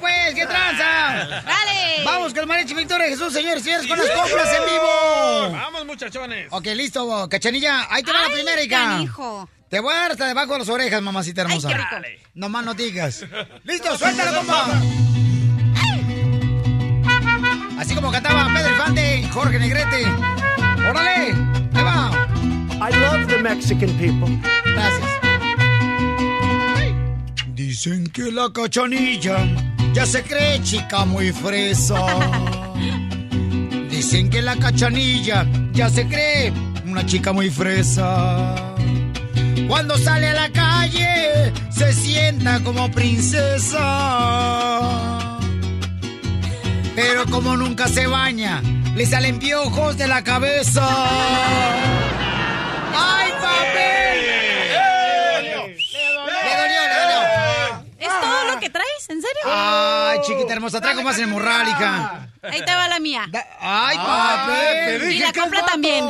[0.00, 1.42] Pues, ¿qué tranza?
[1.44, 2.04] Dale.
[2.04, 5.52] Vamos con el mariachi Victoria Jesús, señores y señores, con las coplas en vivo.
[5.52, 6.48] Vamos, muchachones.
[6.50, 7.86] Ok, listo, cachanilla.
[7.90, 9.46] Ahí te va la primera, hija.
[9.68, 11.68] Te voy a dar hasta debajo de las orejas, mamacita hermosa.
[11.68, 11.94] Ay, qué rico.
[11.94, 12.20] Dale.
[12.34, 13.24] No más no digas.
[13.64, 14.66] ¡Listo, suéltalo, compa!
[17.78, 20.04] Así como cantaba Pedro Infante y Jorge Negrete.
[20.88, 21.34] ¡Órale!
[21.74, 22.28] ¡Ahí va!
[22.88, 24.38] I love the Mexican people.
[24.64, 25.08] Gracias.
[27.48, 29.38] Dicen que la cachanilla
[29.96, 31.94] ya se cree chica muy fresa.
[33.88, 36.52] Dicen que la cachanilla ya se cree
[36.84, 38.54] una chica muy fresa.
[39.66, 43.80] Cuando sale a la calle se sienta como princesa.
[46.94, 48.60] Pero como nunca se baña,
[48.94, 50.86] le salen piojos de la cabeza.
[52.94, 54.20] ¡Ay, papel!
[56.36, 57.20] Le dolió, le dolió.
[57.98, 59.08] ¿Es todo lo que traes?
[59.08, 59.52] ¿En serio?
[59.54, 62.28] Ay, chiquita hermosa, traigo más en el morral, hija.
[62.42, 63.26] Ahí te va la mía.
[63.30, 65.12] Da- Ay, te papel.
[65.12, 65.72] Y la que es copla vato.
[65.72, 66.04] también.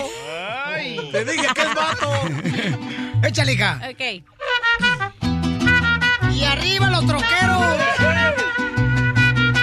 [1.12, 2.12] Te dije que es vato.
[3.26, 3.80] Échale, hija.
[3.90, 4.02] Ok.
[6.34, 7.64] Y arriba los troqueros.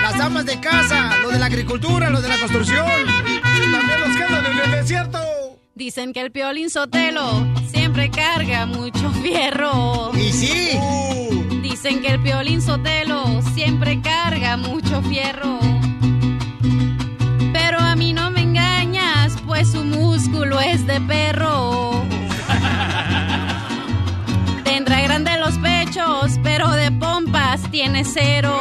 [0.02, 2.86] Las amas de casa, los de la agricultura, los de la construcción.
[2.86, 5.20] También los que andan en el desierto.
[5.76, 10.12] Dicen que el Piolín Sotelo siempre carga mucho fierro.
[10.16, 10.80] Y sí.
[11.84, 15.60] Dicen que el Piolín Sotelo siempre carga mucho fierro.
[17.52, 22.06] Pero a mí no me engañas, pues su músculo es de perro.
[24.64, 28.58] Tendrá grandes los pechos, pero de pompas tiene cero.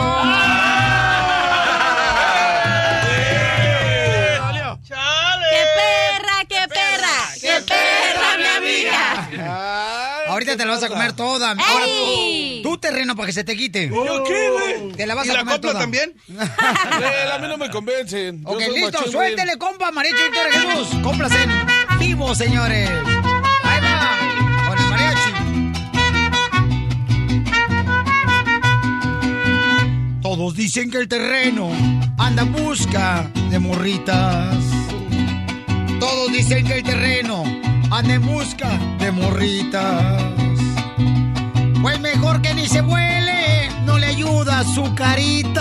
[4.88, 7.16] ¡Qué perra, qué perra!
[7.40, 10.26] ¡Qué perra, mi amiga!
[10.26, 11.50] Ahorita te la vas a comer toda.
[11.50, 11.86] Ahora,
[12.82, 13.88] terreno para que se te quite.
[13.88, 14.92] ¿Yo qué, güey?
[14.92, 15.80] Te la vas ¿Y a la comer copla toda.
[15.80, 16.14] también?
[17.32, 18.42] A mí no me convencen.
[18.44, 20.88] Ok, listo, machín, suéltele, compa, Mariachi Victoria Jesús.
[21.02, 21.50] Complas en
[21.98, 22.90] vivo, señores.
[23.64, 24.18] Ahí va,
[24.68, 25.32] con el mariachi.
[30.20, 31.70] Todos dicen que el terreno
[32.18, 34.56] anda en busca de morritas.
[36.00, 37.44] Todos dicen que el terreno
[37.90, 38.68] anda en busca
[38.98, 40.22] de morritas.
[42.22, 45.60] Porque ni se huele, no le ayuda su carita.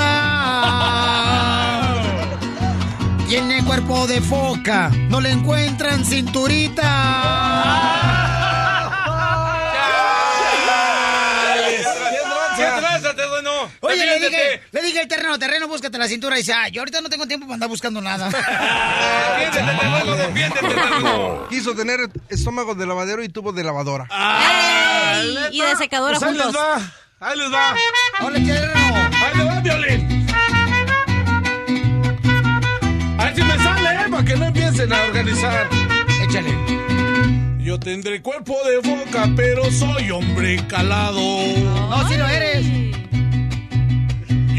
[3.27, 6.87] Tiene cuerpo de foca, no le encuentran cinturita.
[13.81, 14.19] Oye, le
[14.51, 16.35] dije, le dije al terreno, terreno, búscate la cintura.
[16.35, 18.29] Y dice, ah, yo ahorita no tengo tiempo para andar buscando nada.
[21.49, 24.07] Quiso tener estómago de lavadero y tubo de lavadora.
[25.21, 26.61] Ey, y de secadora Pues ahí les juntos.
[26.61, 26.77] va,
[27.19, 27.75] ahí les va.
[28.21, 29.09] Hola, terreno.
[29.25, 30.27] Ahí les va, violín.
[33.19, 35.67] A ver si me sale, eh, para que no empiecen a organizar.
[36.23, 36.55] Échale.
[37.59, 41.19] Yo tendré cuerpo de boca, pero soy hombre calado.
[41.19, 42.65] No, si lo eres.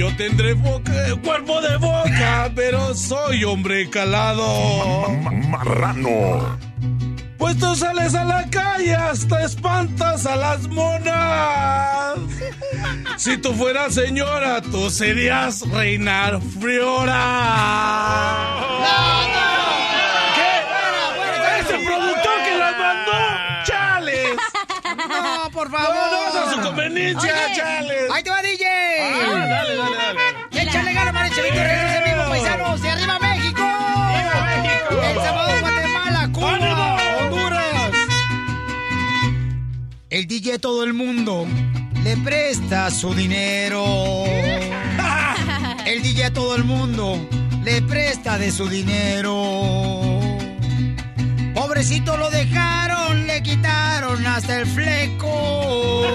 [0.02, 0.90] Yo tendré boca,
[1.22, 5.08] cuerpo de boca, pero soy hombre calado.
[5.48, 6.58] Marrano.
[7.38, 12.18] Pues tú sales a la calle hasta espantas a las monas.
[13.16, 17.20] Si tú fueras señora, tú serías reinar friora.
[20.34, 21.60] ¿Qué?
[21.60, 23.12] ¡Es el productor que las mandó!
[23.66, 24.36] ¡Chales!
[25.08, 25.94] No, por favor.
[25.94, 28.10] No, no, a su conveniencia, Oye, chales.
[28.12, 28.61] Ahí te va, DJ.
[29.24, 30.20] Ah, dale, dale, dale.
[30.62, 32.82] Échale ganas chavito, regresa vivo, paisanos.
[32.82, 33.62] ¡De arriba México!
[33.62, 35.02] ¡Viva México!
[35.02, 36.96] El Salvador, Guatemala, Cuba, ¡Ánimo!
[37.20, 37.90] Honduras.
[40.10, 41.46] El DJ todo el mundo
[42.04, 43.84] le presta su dinero.
[45.86, 47.18] El DJ a todo el mundo
[47.64, 50.20] le presta de su dinero.
[51.54, 56.06] Pobrecito lo dejaron, le quitaron hasta el fleco.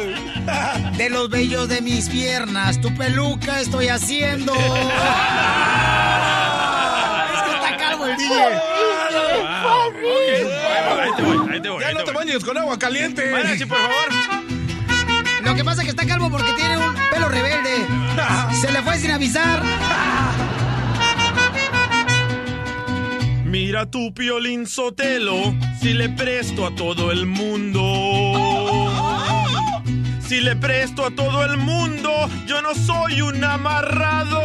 [0.96, 4.52] De los vellos de mis piernas, tu peluca estoy haciendo.
[7.34, 8.34] Es que está calvo el DJ.
[9.44, 9.86] Ah.
[11.02, 11.82] Ahí te voy, ahí te voy.
[11.82, 13.30] Ya no te bañes con agua caliente.
[13.30, 14.08] Mariachi, por favor.
[15.44, 17.86] Lo que pasa es que está calvo porque tiene un pelo rebelde.
[18.60, 19.62] Se le fue sin avisar.
[23.44, 28.49] Mira tu piolín sotelo, si le presto a todo el mundo.
[30.30, 34.40] Si le presto a todo el mundo, yo no soy un amarrado.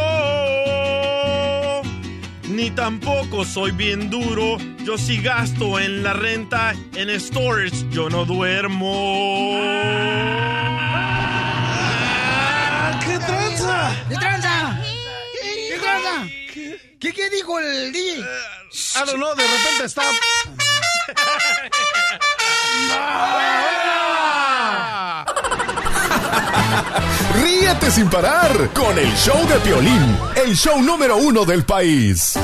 [2.48, 8.24] Ni tampoco soy bien duro, yo sí gasto en la renta, en storage yo no
[8.24, 9.60] duermo.
[13.04, 13.92] ¿Qué tranza?
[14.08, 14.80] ¿Qué tranza?
[15.70, 16.28] ¿Qué tranza?
[16.98, 18.18] ¿Qué, qué dijo el DJ?
[18.18, 18.24] I
[19.06, 20.02] don't know, de repente está.
[27.66, 32.34] Ríete sin parar con el show de Piolín, el show número uno del país.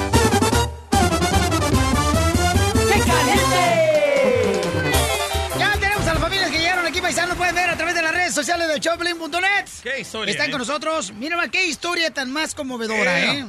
[5.56, 7.36] Ya tenemos a las familias que llegaron aquí, paisanos.
[7.36, 9.66] Pueden ver a través de las redes sociales de Choplin.net.
[9.84, 10.50] Qué historia, Están eh.
[10.50, 11.12] con nosotros.
[11.12, 13.20] Mira, qué historia tan más conmovedora.
[13.20, 13.46] ¿eh?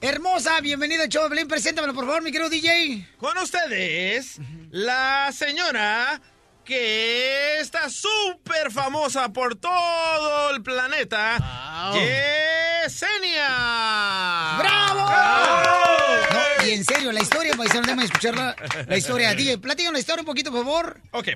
[0.00, 1.46] Hermosa, bienvenida al Choplin.
[1.46, 3.06] Preséntamelo, por favor, mi querido DJ.
[3.18, 4.40] Con ustedes,
[4.72, 6.20] la señora
[6.64, 11.38] que está súper famosa por todo el planeta,
[11.94, 13.48] Yesenia.
[14.58, 15.10] ¡Bravo!
[16.32, 18.54] No, y en serio, la historia, paisano, déjame escuchar la,
[18.86, 19.34] la historia.
[19.36, 21.00] DJ, platícanos la historia un poquito, por favor.
[21.12, 21.28] Ok.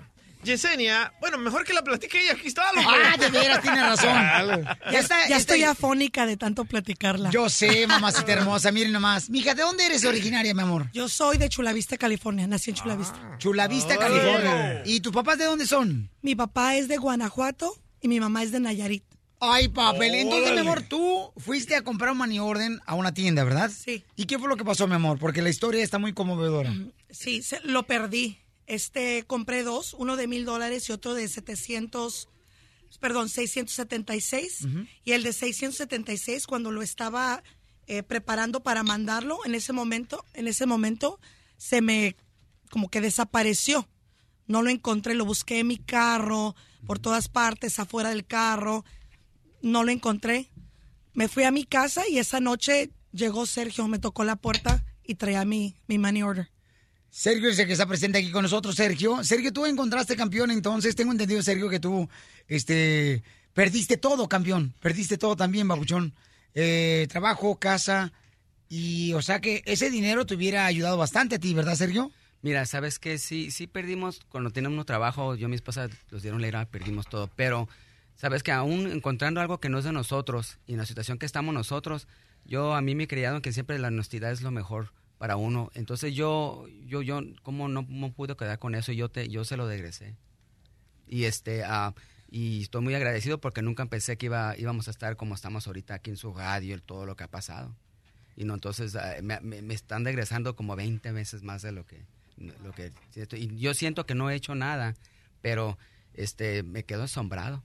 [0.46, 2.88] Yesenia, bueno, mejor que la platique ella, aquí está, loco.
[2.90, 4.64] Ah, de veras, tiene razón.
[4.92, 7.30] Ya, está- ya estoy afónica de tanto platicarla.
[7.30, 9.28] Yo sé, mamacita hermosa, miren nomás.
[9.28, 10.88] Mija, ¿de dónde eres originaria, mi amor?
[10.92, 12.46] Yo soy de Chula Vista, California.
[12.46, 12.96] Nací en Chula Ah.
[12.96, 13.36] Vista.
[13.38, 14.82] Chula Vista, California.
[14.86, 16.10] ¿Y tus papás de dónde son?
[16.22, 19.04] Mi papá es de Guanajuato y mi mamá es de Nayarit.
[19.40, 20.14] Ay, papel.
[20.14, 23.70] Entonces, mi amor, tú fuiste a comprar un money orden a una tienda, ¿verdad?
[23.70, 24.02] Sí.
[24.16, 25.18] ¿Y qué fue lo que pasó, mi amor?
[25.18, 26.72] Porque la historia está muy conmovedora.
[27.10, 28.38] Sí, se- lo perdí.
[28.66, 32.28] Este, compré dos, uno de mil dólares y otro de 700,
[33.00, 34.66] perdón, 676.
[35.04, 37.42] Y el de 676, cuando lo estaba
[37.86, 41.20] eh, preparando para mandarlo, en ese momento, en ese momento,
[41.56, 42.16] se me
[42.70, 43.88] como que desapareció.
[44.46, 46.54] No lo encontré, lo busqué en mi carro,
[46.86, 48.84] por todas partes, afuera del carro.
[49.62, 50.50] No lo encontré.
[51.14, 55.14] Me fui a mi casa y esa noche llegó Sergio, me tocó la puerta y
[55.14, 56.50] traía mi, mi money order.
[57.16, 59.24] Sergio es el que está presente aquí con nosotros, Sergio.
[59.24, 62.10] Sergio, tú encontraste campeón, entonces tengo entendido, Sergio, que tú
[62.46, 63.22] este,
[63.54, 64.74] perdiste todo, campeón.
[64.80, 66.12] Perdiste todo también, babuchón.
[66.54, 68.12] Eh, trabajo, casa,
[68.68, 72.12] y o sea que ese dinero te hubiera ayudado bastante a ti, ¿verdad, Sergio?
[72.42, 75.36] Mira, sabes que sí, sí perdimos cuando teníamos trabajo.
[75.36, 77.30] Yo y mi esposa los dieron la ira, perdimos todo.
[77.34, 77.66] Pero
[78.14, 81.24] sabes que aún encontrando algo que no es de nosotros y en la situación que
[81.24, 82.08] estamos nosotros,
[82.44, 85.70] yo a mí me he criado que siempre la honestidad es lo mejor para uno.
[85.74, 89.56] Entonces yo, yo, yo, como no, no pude quedar con eso, yo te, yo se
[89.56, 90.14] lo regresé.
[91.08, 91.94] Y este, ah,
[92.30, 95.94] y estoy muy agradecido porque nunca pensé que iba, íbamos a estar como estamos ahorita
[95.94, 97.74] aquí en su radio y todo lo que ha pasado.
[98.36, 102.04] Y no, entonces ah, me, me- están regresando como 20 veces más de lo que,
[102.62, 102.92] lo que
[103.32, 104.94] y yo siento que no he hecho nada,
[105.40, 105.78] pero
[106.12, 107.62] este me quedo asombrado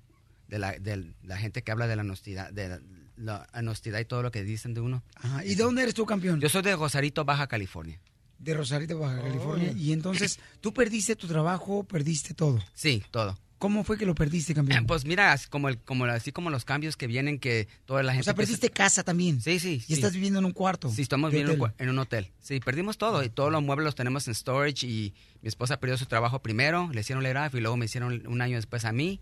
[0.47, 2.79] de la, de la gente que habla de la honestidad, de la,
[3.21, 5.03] la honestidad y todo lo que dicen de uno.
[5.15, 6.39] Ajá, ¿Y de dónde eres tú campeón?
[6.41, 7.99] Yo soy de Rosarito, Baja California.
[8.39, 9.71] De Rosarito, Baja California.
[9.77, 12.59] Y entonces, tú perdiste tu trabajo, perdiste todo.
[12.73, 13.37] Sí, todo.
[13.59, 14.87] ¿Cómo fue que lo perdiste, campeón?
[14.87, 18.13] Pues mira, así como, el, como, así como los cambios que vienen, que toda la
[18.13, 18.21] gente...
[18.21, 19.39] O sea, perdiste casa también.
[19.39, 19.73] Sí, sí.
[19.75, 19.93] Y sí.
[19.93, 20.89] estás viviendo en un cuarto.
[20.89, 21.75] Sí, estamos viviendo en un hotel.
[21.85, 22.31] en un hotel.
[22.41, 25.13] Sí, perdimos todo y todos los muebles los tenemos en storage y
[25.43, 28.55] mi esposa perdió su trabajo primero, le hicieron layoff y luego me hicieron un año
[28.55, 29.21] después a mí.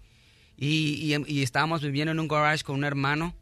[0.56, 3.36] Y, y- y estábamos viviendo en un garage con un hermano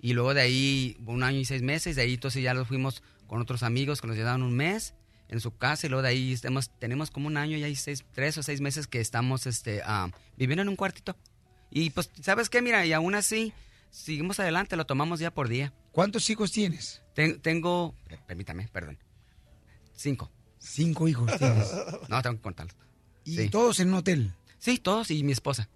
[0.00, 3.02] y luego de ahí un año y seis meses, de ahí entonces ya nos fuimos
[3.26, 4.94] con otros amigos que nos llevaron un mes
[5.28, 8.04] en su casa y luego de ahí estamos, tenemos como un año y hay seis,
[8.12, 11.16] tres o seis meses que estamos este, ah, viviendo en un cuartito.
[11.70, 12.62] Y pues, ¿sabes qué?
[12.62, 13.52] Mira, y aún así,
[13.90, 15.72] seguimos adelante, lo tomamos día por día.
[15.92, 17.02] ¿Cuántos hijos tienes?
[17.14, 17.94] Ten- tengo,
[18.26, 18.98] permítame, perdón.
[19.94, 20.30] Cinco.
[20.58, 21.70] Cinco hijos tienes.
[22.08, 22.76] No, tengo que contarlos.
[23.24, 23.48] Y Sí.
[23.50, 24.32] todos en un hotel.
[24.58, 25.68] Sí, todos y mi esposa.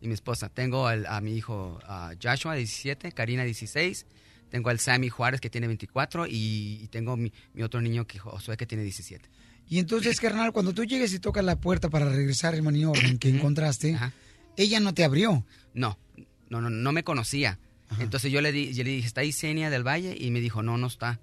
[0.00, 0.48] Y mi esposa.
[0.48, 4.06] Tengo a mi hijo ah, Joshua, 17, Karina, 16.
[4.50, 6.26] Tengo al Sammy Juárez, que tiene 24.
[6.26, 9.28] Y, y tengo mi, mi otro niño, que Josué, que tiene 17.
[9.68, 12.84] Y entonces, carnal, cuando tú llegues y tocas la puerta para regresar el money
[13.18, 13.98] que encontraste,
[14.56, 15.44] ella no te abrió.
[15.74, 15.98] No,
[16.48, 17.58] no, no, no me conocía.
[18.00, 20.14] Entonces yo le, di, yo le dije, ¿está Isenia del Valle?
[20.18, 21.20] Y me dijo, no, no está.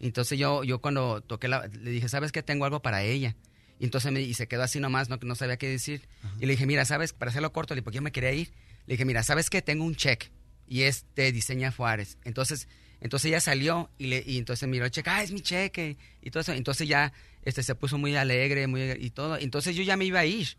[0.00, 2.42] Entonces yo, yo cuando toqué la, le dije, ¿sabes qué?
[2.42, 3.36] Tengo algo para ella.
[3.78, 6.08] Y entonces me, y se quedó así nomás, no, no sabía qué decir.
[6.40, 7.12] Y le dije, mira, ¿sabes?
[7.12, 8.52] Para hacerlo corto, le dije, porque yo me quería ir.
[8.86, 9.62] Le dije, mira, ¿sabes qué?
[9.62, 10.30] Tengo un cheque
[10.66, 12.18] y es de Diseña Juárez.
[12.24, 12.68] Entonces,
[13.00, 15.96] entonces ella salió y, le, y entonces miró el cheque, ah, es mi cheque.
[16.22, 16.52] Y todo eso.
[16.52, 17.12] Entonces ya
[17.44, 19.38] este, se puso muy alegre, muy y todo.
[19.38, 20.56] Entonces yo ya me iba a ir.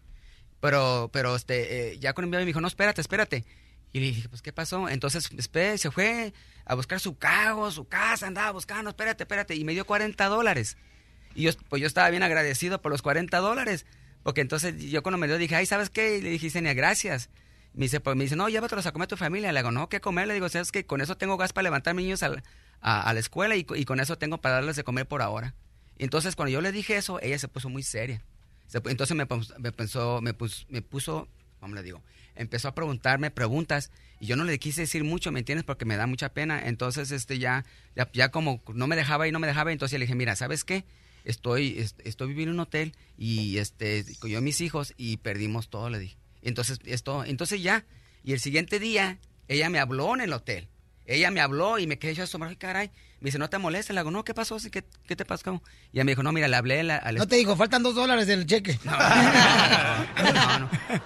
[0.61, 3.45] Pero, pero este, eh, ya con me dijo, no, espérate, espérate.
[3.91, 4.89] Y le dije, pues, ¿qué pasó?
[4.89, 5.29] Entonces,
[5.77, 6.33] se fue
[6.65, 9.55] a buscar su carro, su casa, andaba buscando, espérate, espérate.
[9.55, 10.77] Y me dio 40 dólares.
[11.35, 13.85] Y yo, pues yo estaba bien agradecido por los 40 dólares.
[14.23, 16.21] Porque entonces yo cuando me dio dije, ay, ¿sabes qué?
[16.21, 17.29] Le dije, Senia, gracias.
[17.73, 19.51] Me dice, pues me dice, no, llévatelos a comer a tu familia.
[19.51, 20.27] Le digo, no, ¿qué comer?
[20.27, 20.85] Le digo, ¿sabes qué?
[20.85, 22.31] Con eso tengo gas para levantar a mis niños a,
[22.81, 25.53] a la escuela y, co- y con eso tengo para darles de comer por ahora.
[25.97, 28.21] Y entonces cuando yo le dije eso, ella se puso muy seria.
[28.73, 31.27] Entonces me, pensó, me, pus- me puso,
[31.59, 32.01] ¿cómo le digo?
[32.35, 35.65] Empezó a preguntarme preguntas y yo no le quise decir mucho, ¿me entiendes?
[35.65, 36.61] Porque me da mucha pena.
[36.67, 37.65] Entonces, este, ya,
[37.95, 40.63] ya, ya como no me dejaba y no me dejaba, entonces le dije, mira, ¿sabes
[40.63, 40.85] qué?
[41.25, 45.17] Estoy, est- estoy viviendo en un hotel y este, con yo y mis hijos y
[45.17, 46.17] perdimos todo, le dije.
[46.41, 47.85] Entonces, esto, entonces ya,
[48.23, 49.17] y el siguiente día,
[49.47, 50.67] ella me habló en el hotel.
[51.05, 52.91] Ella me habló y me quedé yo asombrado, "Ay, caray.
[53.19, 53.93] Me dice, no te molestes.
[53.95, 54.57] Le digo, no, ¿qué pasó?
[54.71, 55.61] ¿Qué, ¿Qué te pasó?
[55.91, 57.95] Y ella me dijo, no, mira, le hablé la- al No te digo, faltan dos
[57.95, 58.79] dólares del cheque.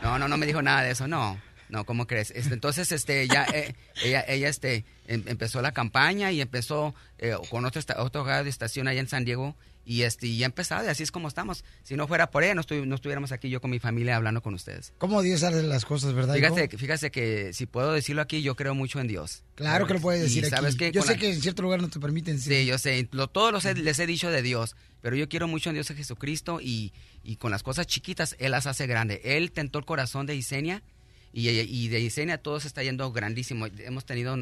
[0.02, 1.40] no, no, no me dijo nada de eso, no.
[1.74, 2.30] No, ¿cómo crees?
[2.36, 7.34] Este, entonces, este, ya, eh, ella, ella, este, em- empezó la campaña y empezó eh,
[7.50, 9.56] con otro, otro radio de estación allá en San Diego
[9.86, 11.66] y este, y ya ha empezado y así es como estamos.
[11.82, 14.44] Si no fuera por ella, no, estu- no estuviéramos aquí yo con mi familia hablando
[14.44, 14.94] con ustedes.
[15.00, 16.36] ¿Cómo Dios hace las cosas, verdad?
[16.36, 16.46] hijo?
[16.46, 19.42] Fíjate, que- fíjate que si puedo decirlo aquí, yo creo mucho en Dios.
[19.56, 20.86] Claro que lo puedes Y decir ¿sabes aquí.
[20.86, 20.92] qué?
[20.92, 22.54] Yo Con sé la- que en cierto lugar no te permiten decir.
[22.54, 23.10] Sí, yo sé.
[23.12, 25.90] Lo, todos los he- les he dicho de Dios, pero yo quiero mucho en Dios
[25.90, 26.94] a Jesucristo y,
[27.24, 29.22] y con las cosas chiquitas Él las hace grande.
[29.24, 30.84] Él tentó el corazón de Isenia
[31.34, 33.66] y, y de Isenia todo se está yendo grandísimo.
[33.66, 34.38] Hemos tenido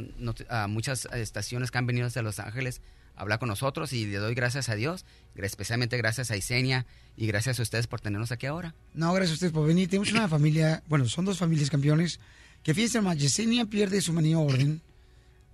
[0.68, 2.82] muchas estaciones que han venido desde Los Ángeles
[3.16, 6.86] a hablar con nosotros y le doy gracias a Dios, especialmente gracias a Isenia
[7.16, 8.76] y gracias a ustedes por tenernos aquí ahora.
[8.94, 9.90] No, gracias a ustedes por venir.
[9.90, 12.20] Tenemos una familia, bueno, son dos familias campeones,
[12.62, 14.82] que fíjense más, Yesenia pierde su manía orden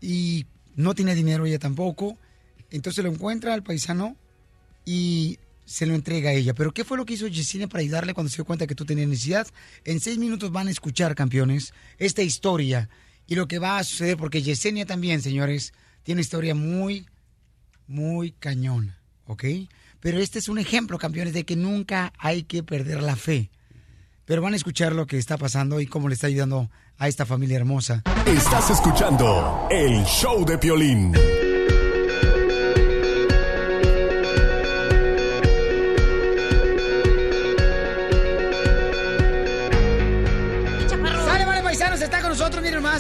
[0.02, 2.18] y no tiene dinero ella tampoco.
[2.72, 4.18] Entonces lo encuentra al paisano
[4.86, 6.53] y se lo entrega a ella.
[6.53, 8.86] Pero ¿qué fue lo que hizo Yesenia para ayudarle cuando se dio cuenta que tú
[8.86, 9.47] tenías necesidad?
[9.84, 12.89] En seis minutos van a escuchar, campeones, esta historia
[13.28, 17.05] y lo que va a suceder, porque Yesenia también, señores, tiene una historia muy,
[17.86, 19.43] muy cañona, ¿ok?
[19.99, 23.51] Pero este es un ejemplo, campeones, de que nunca hay que perder la fe.
[24.24, 27.26] Pero van a escuchar lo que está pasando y cómo le está ayudando a esta
[27.26, 28.03] familia hermosa.
[28.26, 31.13] Estás escuchando el show de Piolín.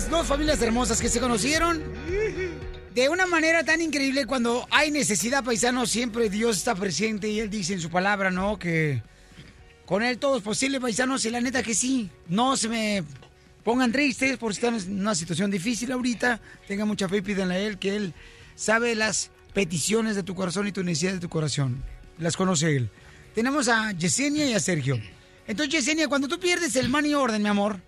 [0.05, 1.81] Dos familias hermosas que se conocieron
[2.93, 7.49] de una manera tan increíble cuando hay necesidad, paisanos, siempre Dios está presente y Él
[7.49, 8.59] dice en su palabra, ¿no?
[8.59, 9.01] Que
[9.87, 13.03] con Él todo es posible, paisanos, y la neta que sí, no se me
[13.63, 17.55] pongan tristes por si están en una situación difícil ahorita, tengan mucha fe y pídanle
[17.55, 18.13] a Él que Él
[18.55, 21.83] sabe las peticiones de tu corazón y tu necesidad de tu corazón,
[22.19, 22.91] las conoce Él.
[23.33, 25.01] Tenemos a Yesenia y a Sergio.
[25.47, 27.79] Entonces, Yesenia, cuando tú pierdes el money orden, mi amor,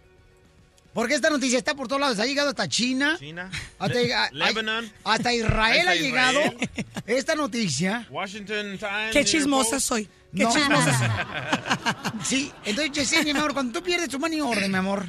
[0.93, 2.19] Porque esta noticia está por todos lados.
[2.19, 3.15] Ha llegado hasta China.
[3.19, 3.49] China.
[3.77, 4.91] Hasta, Le- a- Lebanon.
[5.03, 6.69] hasta Israel Hasta ha llegado Israel.
[7.05, 8.07] esta noticia.
[8.09, 9.11] Washington Times.
[9.13, 10.05] Qué chismosa soy.
[10.35, 10.51] Qué No.
[10.53, 12.19] chismosa soy.
[12.23, 15.05] Sí, entonces, Yesenia, mi amor, cuando tú pierdes tu money order, mi amor,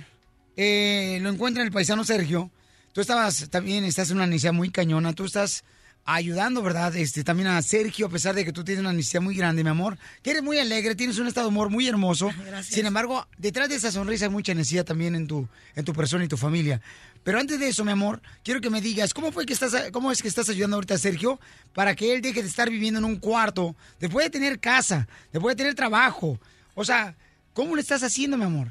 [0.56, 2.50] eh, lo encuentra el paisano Sergio.
[2.92, 5.12] Tú estabas también, estás en una necesidad muy cañona.
[5.14, 5.64] Tú estás
[6.04, 6.94] ayudando, ¿verdad?
[6.96, 9.70] Este, también a Sergio, a pesar de que tú tienes una necesidad muy grande, mi
[9.70, 9.98] amor.
[10.22, 12.30] Que eres muy alegre, tienes un estado de humor muy hermoso.
[12.46, 12.74] Gracias.
[12.74, 16.24] Sin embargo, detrás de esa sonrisa hay mucha necesidad también en tu, en tu persona
[16.24, 16.80] y tu familia.
[17.22, 20.10] Pero antes de eso, mi amor, quiero que me digas, ¿cómo fue que estás, cómo
[20.10, 21.38] es que estás ayudando ahorita a Sergio
[21.74, 25.54] para que él deje de estar viviendo en un cuarto, después de tener casa, después
[25.54, 26.40] de tener trabajo?
[26.74, 27.14] O sea,
[27.52, 28.68] ¿cómo lo estás haciendo, mi amor?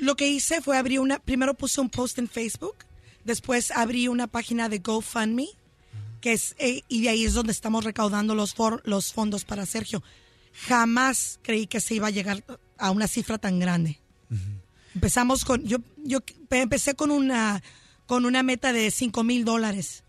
[0.00, 2.76] Lo que hice fue abrir una, primero puse un post en Facebook,
[3.24, 5.48] después abrí una página de GoFundMe,
[6.22, 9.66] que es, eh, y de ahí es donde estamos recaudando los, for- los fondos para
[9.66, 10.02] Sergio.
[10.66, 12.42] Jamás creí que se iba a llegar
[12.78, 13.98] a una cifra tan grande.
[14.94, 16.20] Empezamos con, yo, yo
[16.50, 17.62] empecé con una,
[18.06, 20.04] con una meta de 5 mil dólares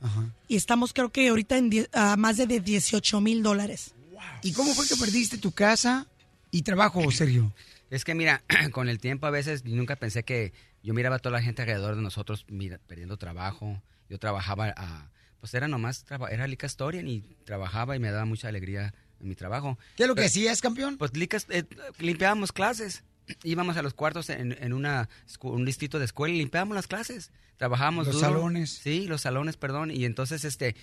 [0.47, 3.93] y estamos creo que ahorita en die- a más de 18 mil dólares.
[4.41, 6.07] ¿Y cómo fue que perdiste tu casa
[6.51, 7.53] y trabajo, Sergio?
[7.89, 10.51] Es que mira, con el tiempo a veces nunca pensé que
[10.83, 13.81] yo miraba a toda la gente alrededor de nosotros mira, perdiendo trabajo.
[14.09, 15.09] Yo trabajaba a,
[15.43, 19.35] pues era nomás, era Lica Historian y trabajaba y me daba mucha alegría en mi
[19.35, 19.77] trabajo.
[19.97, 20.97] ¿Qué es lo que hacías, campeón?
[20.97, 21.65] Pues Lica, eh,
[21.99, 23.03] limpiábamos clases.
[23.43, 25.09] Íbamos a los cuartos en, en una,
[25.41, 27.33] un distrito de escuela y limpiábamos las clases.
[27.57, 28.27] Trabajábamos Los duro.
[28.29, 28.69] salones.
[28.71, 29.91] Sí, los salones, perdón.
[29.91, 30.77] Y entonces, este,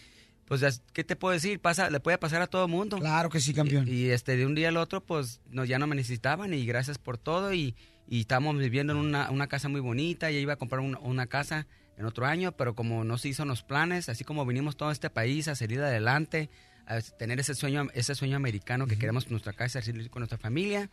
[0.45, 1.59] pues, ¿qué te puedo decir?
[1.61, 2.99] Pasa, le puede pasar a todo mundo.
[2.99, 3.89] Claro que sí, campeón.
[3.89, 6.67] Y, y, este, de un día al otro, pues, no, ya no me necesitaban y
[6.67, 7.55] gracias por todo.
[7.55, 7.75] Y,
[8.07, 10.31] y estábamos viviendo en una, una casa muy bonita.
[10.31, 11.67] Ya iba a comprar un- una casa
[12.01, 15.11] en otro año, pero como no se hizo los planes, así como vinimos todo este
[15.11, 16.49] país a salir adelante,
[16.87, 20.91] a tener ese sueño, ese sueño americano que queremos nuestra casa, salir con nuestra familia,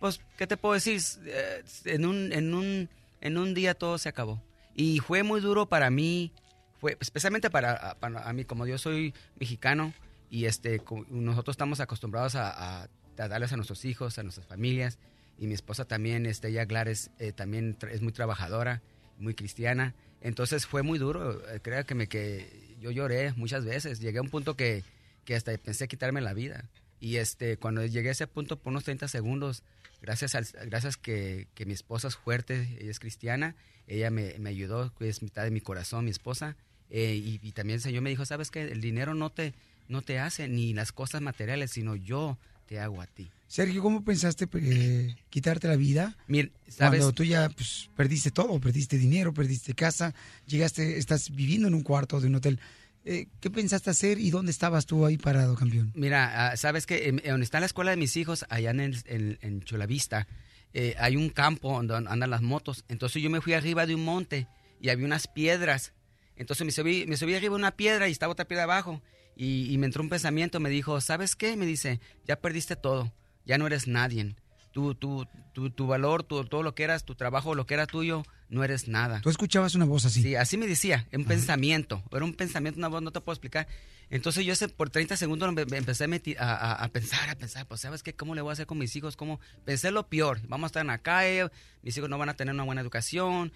[0.00, 1.00] pues, ¿qué te puedo decir?
[1.24, 2.88] Eh, En un, en un,
[3.20, 4.42] en un día todo se acabó.
[4.74, 6.32] Y fue muy duro para mí,
[6.80, 9.92] fue especialmente para, para a mí, como yo soy mexicano
[10.30, 12.50] y este, nosotros estamos acostumbrados a,
[12.82, 12.88] a-
[13.18, 14.98] a darles a nuestros hijos, a nuestras familias.
[15.38, 18.82] Y mi esposa también, este, ella Gladys, eh, también es muy trabajadora,
[19.18, 19.94] muy cristiana.
[20.20, 24.00] Entonces fue muy duro, eh, creo que, que yo lloré muchas veces.
[24.00, 24.84] Llegué a un punto que,
[25.24, 26.68] que hasta pensé quitarme la vida.
[27.00, 29.62] Y este, cuando llegué a ese punto por unos 30 segundos,
[30.02, 33.54] gracias, al, gracias que, que mi esposa es fuerte, ella es cristiana,
[33.86, 36.56] ella me, me ayudó, es mitad de mi corazón, mi esposa.
[36.90, 38.62] eh, y, también el Señor me dijo, ¿sabes qué?
[38.62, 39.54] El dinero no te,
[39.88, 42.38] no te hace ni las cosas materiales, sino yo
[42.68, 43.30] te hago a ti.
[43.46, 46.16] Sergio, ¿cómo pensaste eh, quitarte la vida?
[46.26, 47.00] Mir, ¿sabes?
[47.00, 50.14] Cuando tú ya pues, perdiste todo, perdiste dinero, perdiste casa,
[50.46, 52.60] llegaste, estás viviendo en un cuarto de un hotel.
[53.06, 55.92] Eh, ¿Qué pensaste hacer y dónde estabas tú ahí parado, campeón?
[55.94, 58.80] Mira, ah, sabes que en- en donde está la escuela de mis hijos, allá en,
[58.80, 60.28] el- en, en Chulavista,
[60.74, 62.84] eh, hay un campo donde andan las motos.
[62.88, 64.46] Entonces yo me fui arriba de un monte
[64.78, 65.94] y había unas piedras.
[66.36, 69.00] Entonces me subí, me subí arriba de una piedra y estaba otra piedra abajo.
[69.38, 71.56] Y, y me entró un pensamiento, me dijo, ¿sabes qué?
[71.56, 73.12] Me dice, ya perdiste todo,
[73.46, 74.34] ya no eres nadie.
[74.72, 77.86] Tu, tu, tu, tu valor, tu, todo lo que eras, tu trabajo, lo que era
[77.86, 79.20] tuyo, no eres nada.
[79.22, 80.22] Tú escuchabas una voz así.
[80.22, 82.02] Sí, así me decía, un pensamiento.
[82.12, 83.66] Era un pensamiento, una voz, no te puedo explicar.
[84.10, 86.08] Entonces yo ese- por 30 segundos me, me empecé a,
[86.44, 88.12] a, a- a pensar, a pensar, pues ¿sabes qué?
[88.14, 89.16] ¿Cómo le voy a hacer con mis hijos?
[89.16, 89.38] ¿Cómo?
[89.64, 91.48] Pensé lo peor, vamos a estar en la calle,
[91.82, 93.52] mis hijos no van a tener una buena educación.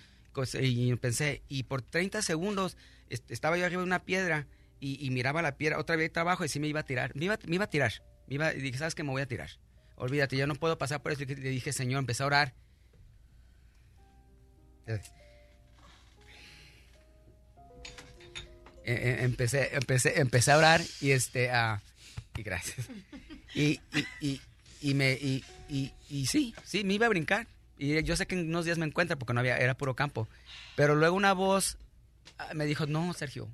[0.61, 2.76] Y pensé, y por 30 segundos
[3.11, 4.47] est- estaba yo arriba de una piedra
[4.83, 7.39] y, miraba la piedra, otra vez abajo y sí me iba a tirar, me iba,
[7.47, 7.93] me iba a tirar.
[8.26, 9.05] Me iba, y dije, ¿sabes qué?
[9.05, 9.51] Me voy a tirar.
[9.95, 11.22] Olvídate, yo no puedo pasar por eso.
[11.24, 12.55] Le dije, Señor, empecé a orar.
[14.89, 15.01] Eh,
[18.85, 21.80] eh, empecé, empecé, empecé a orar y este, ah,
[22.37, 22.89] y gracias.
[23.55, 23.80] Y,
[24.20, 24.41] y,
[24.80, 27.47] y, me, y sí, sí, me iba a brincar.
[27.78, 30.28] Y yo sé que en unos días me encuentra porque no había, era puro campo.
[30.74, 31.78] Pero luego una voz
[32.39, 33.49] ah, me dijo, no, Sergio,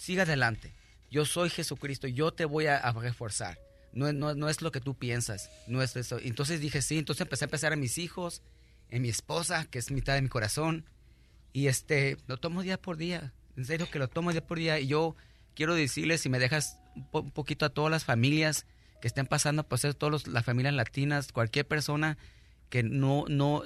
[0.00, 0.72] siga adelante.
[1.10, 3.58] Yo soy Jesucristo, yo te voy a, reforzar.
[3.92, 6.18] No, no, no es lo que tú piensas, no es eso.
[6.18, 8.42] Entonces dije, sí, entonces empecé a empezar a mis hijos,
[8.88, 10.86] en mi esposa, que es mitad de mi corazón.
[11.52, 13.34] Y este, lo tomo día por día.
[13.56, 14.78] En serio que lo tomo día por día.
[14.80, 15.16] Y yo
[15.54, 18.64] quiero decirles, si me dejas un, po- un poquito a todas las familias
[19.02, 22.16] que estén pasando, pues es todas las familias latinas, cualquier persona
[22.70, 23.64] que no, no,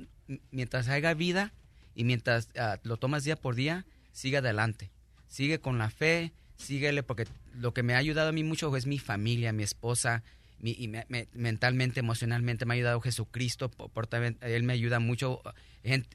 [0.51, 1.53] mientras haya vida
[1.95, 4.91] y mientras ah, lo tomas día por día, sigue adelante.
[5.29, 8.87] Sigue con la fe, síguele, porque lo que me ha ayudado a mí mucho es
[8.87, 10.23] mi familia, mi esposa,
[10.61, 14.09] mi- y me- me- mentalmente, emocionalmente me ha ayudado Jesucristo, por, por
[14.41, 15.43] Él me ayuda mucho.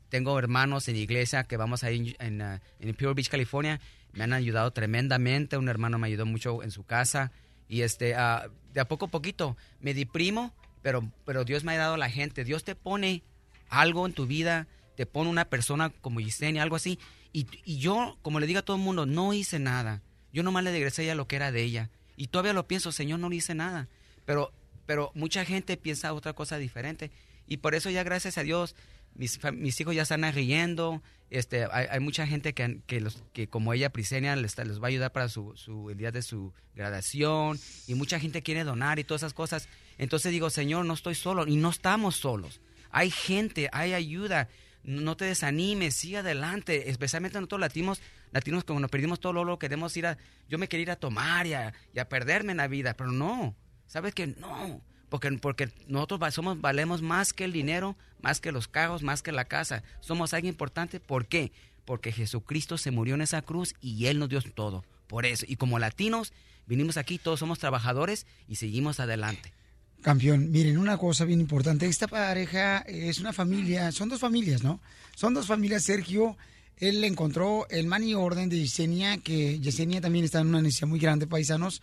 [0.09, 3.79] Tengo hermanos en iglesia que vamos ahí en, en, uh, en Pure Beach, California,
[4.13, 7.31] me han ayudado tremendamente, un hermano me ayudó mucho en su casa,
[7.67, 11.77] y este, ah, de a poco a poquito me deprimo, pero, pero Dios me ha
[11.77, 13.21] dado la gente, Dios te pone
[13.69, 16.97] algo en tu vida, te pone una persona como Yesenia, algo así.
[17.33, 20.01] Y, y yo, como le digo a todo el mundo, no hice nada.
[20.33, 21.89] Yo nomás le regresé a ella lo que era de ella.
[22.15, 23.87] Y todavía lo pienso, Señor, no le hice nada.
[24.25, 24.51] Pero,
[24.85, 27.11] pero mucha gente piensa otra cosa diferente.
[27.47, 28.75] Y por eso ya gracias a Dios,
[29.15, 31.01] mis, mis hijos ya están riendo.
[31.29, 34.85] Este, hay, hay mucha gente que, que, los, que como ella, Prisenia, les, les va
[34.85, 37.59] a ayudar para su, su- el día de su graduación.
[37.87, 39.69] Y mucha gente quiere donar y todas esas cosas.
[39.97, 41.47] Entonces digo, Señor, no estoy solo.
[41.47, 42.59] Y no estamos solos.
[42.91, 44.49] Hay gente, hay ayuda.
[44.89, 46.89] No te desanimes, sigue adelante.
[46.89, 48.01] Especialmente nosotros latinos,
[48.31, 50.17] latinos cuando nos perdimos todo lo queremos ir a...
[50.47, 53.11] Yo me quería ir a tomar y a, y a perderme en la vida, pero
[53.11, 53.55] no.
[53.85, 54.81] ¿Sabes que No.
[55.09, 59.31] Porque, porque nosotros somos, valemos más que el dinero, más que los carros, más que
[59.31, 59.83] la casa.
[59.99, 60.99] Somos alguien importante.
[60.99, 61.51] ¿Por qué?
[61.85, 64.85] Porque Jesucristo se murió en esa cruz y Él nos dio todo.
[65.07, 65.45] Por eso.
[65.47, 66.33] Y como latinos,
[66.65, 69.53] vinimos aquí, todos somos trabajadores y seguimos adelante.
[70.01, 71.85] Campeón, miren, una cosa bien importante.
[71.85, 74.79] Esta pareja es una familia, son dos familias, ¿no?
[75.15, 75.83] Son dos familias.
[75.83, 76.37] Sergio,
[76.77, 80.99] él encontró el money orden de Yesenia, que Yesenia también está en una necesidad muy
[80.99, 81.81] grande, paisanos.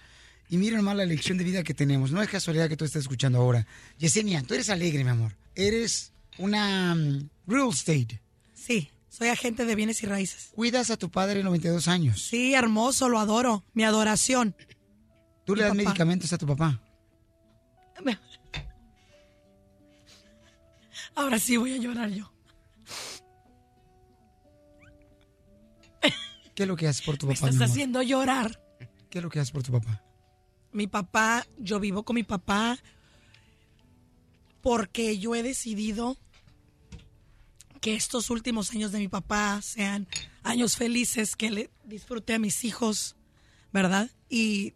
[0.48, 2.10] Y miren más la elección de vida que tenemos.
[2.12, 3.66] No es casualidad que tú estés escuchando ahora.
[3.98, 5.36] Yesenia, tú eres alegre, mi amor.
[5.54, 8.20] Eres una mm, real estate.
[8.54, 10.50] Sí, soy agente de bienes y raíces.
[10.54, 12.22] Cuidas a tu padre de 92 años.
[12.22, 13.64] Sí, hermoso, lo adoro.
[13.74, 14.54] Mi adoración.
[15.44, 15.82] Tú le das papá.
[15.82, 16.80] medicamentos a tu papá.
[21.14, 22.30] Ahora sí voy a llorar yo.
[26.54, 27.72] ¿Qué es lo que haces por tu Me papá, mi estás amor?
[27.72, 28.60] haciendo llorar.
[29.10, 30.02] ¿Qué es lo que haces por tu papá?
[30.72, 32.78] Mi papá, yo vivo con mi papá
[34.62, 36.16] porque yo he decidido
[37.80, 40.08] que estos últimos años de mi papá sean
[40.42, 43.16] años felices, que le disfrute a mis hijos,
[43.72, 44.10] ¿verdad?
[44.28, 44.74] Y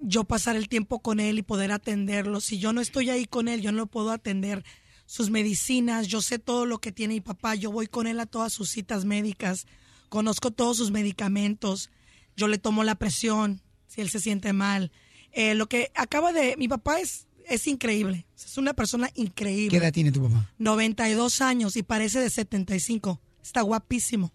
[0.00, 2.40] yo pasar el tiempo con él y poder atenderlo.
[2.40, 4.64] Si yo no estoy ahí con él, yo no puedo atender
[5.06, 8.26] sus medicinas, yo sé todo lo que tiene mi papá, yo voy con él a
[8.26, 9.66] todas sus citas médicas,
[10.08, 11.90] conozco todos sus medicamentos,
[12.36, 14.92] yo le tomo la presión si él se siente mal.
[15.32, 16.56] Eh, lo que acaba de...
[16.56, 19.70] Mi papá es, es increíble, es una persona increíble.
[19.70, 20.48] ¿Qué edad tiene tu papá?
[20.58, 23.20] 92 años y parece de 75.
[23.42, 24.32] Está guapísimo.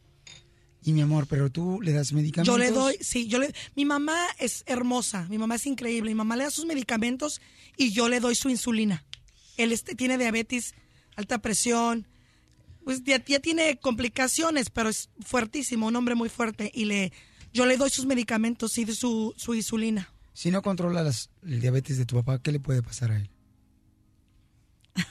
[0.87, 2.53] Y mi amor, pero tú le das medicamentos.
[2.53, 6.15] Yo le doy, sí, yo le, mi mamá es hermosa, mi mamá es increíble, mi
[6.15, 7.41] mamá le da sus medicamentos
[7.75, 9.03] y yo le doy su insulina.
[9.57, 10.75] Él este, tiene diabetes,
[11.15, 12.05] alta presión,
[12.83, 17.11] pues ya, ya tiene complicaciones, pero es fuertísimo, un hombre muy fuerte y le,
[17.51, 20.13] yo le doy sus medicamentos y su, su insulina.
[20.33, 23.31] Si no controla las- el diabetes de tu papá, ¿qué le puede pasar a él?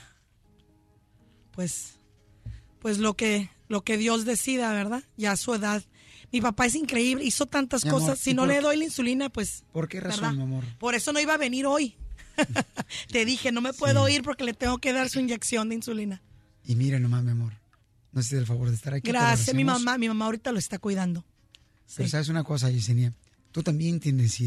[1.51, 1.95] pues
[2.81, 5.03] pues lo que lo que Dios decida, ¿verdad?
[5.17, 5.83] Ya a su edad.
[6.31, 8.19] Mi papá es increíble, hizo tantas Mi cosas.
[8.19, 10.35] ¿y Si no le doy la insulina, pues ¿Por qué razón, ¿verdad?
[10.35, 10.63] mi amor?
[10.79, 11.95] Por eso no iba a venir hoy.
[13.11, 16.21] Te dije, no me puedo ir porque le tengo que dar su inyección de insulina.
[16.63, 17.53] Y mira nomás, mi amor.
[18.11, 19.09] No sé el favor de estar aquí.
[19.09, 21.25] Gracias, mi mamá, mi mamá ahorita lo está cuidando.
[21.95, 23.13] Pero sabes una cosa, Yesenia,
[23.51, 24.41] tú también tienes.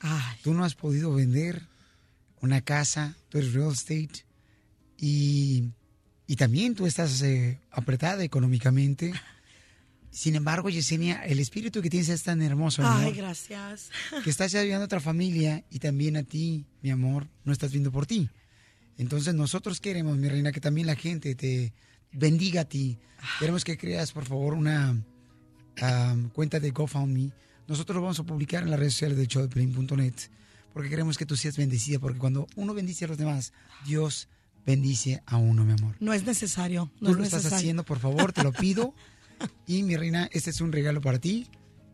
[0.00, 0.38] Ay.
[0.42, 1.66] Tú no has podido vender
[2.40, 4.26] una casa, tú eres real estate
[4.98, 5.70] y,
[6.26, 9.12] y también tú estás eh, apretada económicamente.
[10.10, 13.90] Sin embargo, Yesenia, el espíritu que tienes es tan hermoso, Ay, gracias.
[14.24, 17.92] que estás ayudando a otra familia y también a ti, mi amor, no estás viendo
[17.92, 18.30] por ti.
[18.98, 21.74] Entonces nosotros queremos, mi reina, que también la gente te
[22.12, 22.98] bendiga a ti.
[23.38, 24.96] Queremos que creas, por favor, una
[25.82, 27.30] am, cuenta de GoFundMe.
[27.68, 30.14] Nosotros lo vamos a publicar en las redes sociales de showdeplin.net
[30.76, 33.54] porque queremos que tú seas bendecida, porque cuando uno bendice a los demás,
[33.86, 34.28] Dios
[34.66, 35.94] bendice a uno, mi amor.
[36.00, 36.90] No es necesario.
[37.00, 38.94] No Tú es lo estás haciendo, por favor, te lo pido.
[39.66, 41.48] Y mi reina, este es un regalo para ti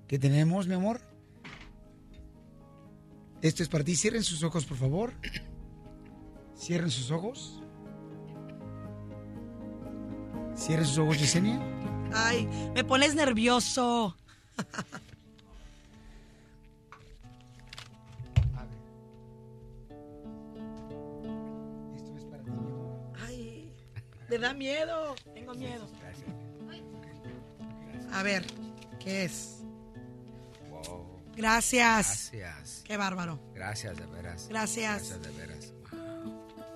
[0.09, 1.01] que tenemos, mi amor.
[3.43, 3.97] Esto es para ti.
[3.97, 5.13] Cierren sus ojos, por favor.
[6.57, 7.61] Cierren sus ojos.
[10.57, 11.61] Cierren sus ojos, Yesenia.
[12.15, 14.17] Ay, me pones nervioso.
[24.33, 25.15] me da miedo.
[25.35, 25.87] Tengo miedo.
[28.13, 28.45] A ver,
[28.99, 29.59] ¿qué es?
[31.37, 32.31] Gracias.
[32.33, 32.83] Gracias.
[32.85, 33.39] Qué bárbaro.
[33.55, 34.47] Gracias, de veras.
[34.49, 35.11] Gracias.
[35.11, 35.73] Gracias, de veras.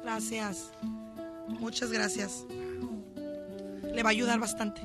[0.02, 0.70] Gracias.
[1.48, 2.44] Muchas gracias.
[3.94, 4.82] Le va a ayudar bastante.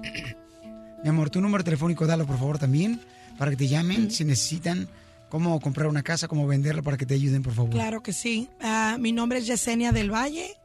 [1.03, 3.01] Mi amor, tu número telefónico, dalo por favor también,
[3.37, 4.87] para que te llamen si necesitan
[5.29, 7.71] cómo comprar una casa, cómo venderla, para que te ayuden, por favor.
[7.71, 8.49] Claro que sí.
[8.61, 10.60] Ah, mi nombre es Yesenia del Valle.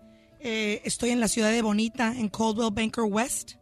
[0.48, 3.54] Eh, estoy en la ciudad de Bonita, en Coldwell Banker West.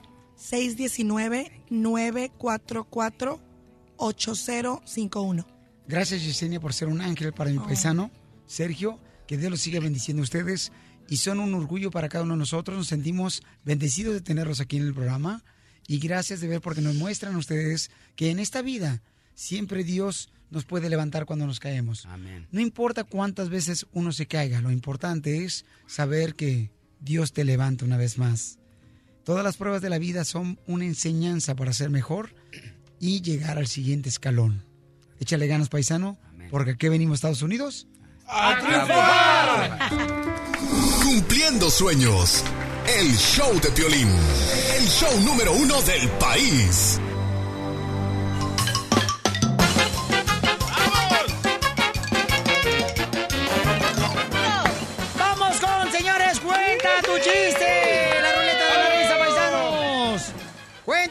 [3.97, 5.45] 619-944-8051.
[5.85, 7.65] Gracias, Yesenia, por ser un ángel para mi Oh.
[7.65, 8.09] paisano,
[8.47, 9.01] Sergio.
[9.27, 10.71] Que Dios los siga bendiciendo a ustedes.
[11.09, 12.77] Y son un orgullo para cada uno de nosotros.
[12.77, 15.43] Nos sentimos bendecidos de tenerlos aquí en el programa.
[15.87, 19.01] Y gracias de ver porque nos muestran ustedes que en esta vida
[19.35, 22.05] siempre Dios nos puede levantar cuando nos caemos.
[22.05, 22.47] Amén.
[22.51, 27.85] No importa cuántas veces uno se caiga, lo importante es saber que Dios te levanta
[27.85, 28.59] una vez más.
[29.23, 32.33] Todas las pruebas de la vida son una enseñanza para ser mejor
[32.99, 34.63] y llegar al siguiente escalón.
[35.19, 36.17] Échale ganas, paisano,
[36.49, 37.87] porque aquí venimos a Estados Unidos.
[41.03, 42.43] Cumpliendo sueños.
[42.87, 44.09] El show de Piolín.
[44.77, 46.99] El show número uno del país.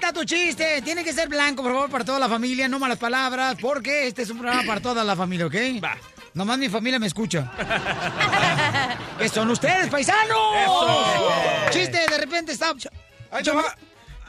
[0.09, 0.81] Cuenta tu chiste.
[0.83, 2.67] Tiene que ser blanco, por favor, para toda la familia.
[2.67, 5.55] No malas palabras, porque este es un programa para toda la familia, ¿ok?
[5.85, 5.99] Va.
[6.33, 7.51] Nomás mi familia me escucha.
[9.19, 10.39] ¿Qué son ustedes, paisanos?
[11.71, 12.73] Chiste, de repente está...
[13.43, 13.63] Yo me-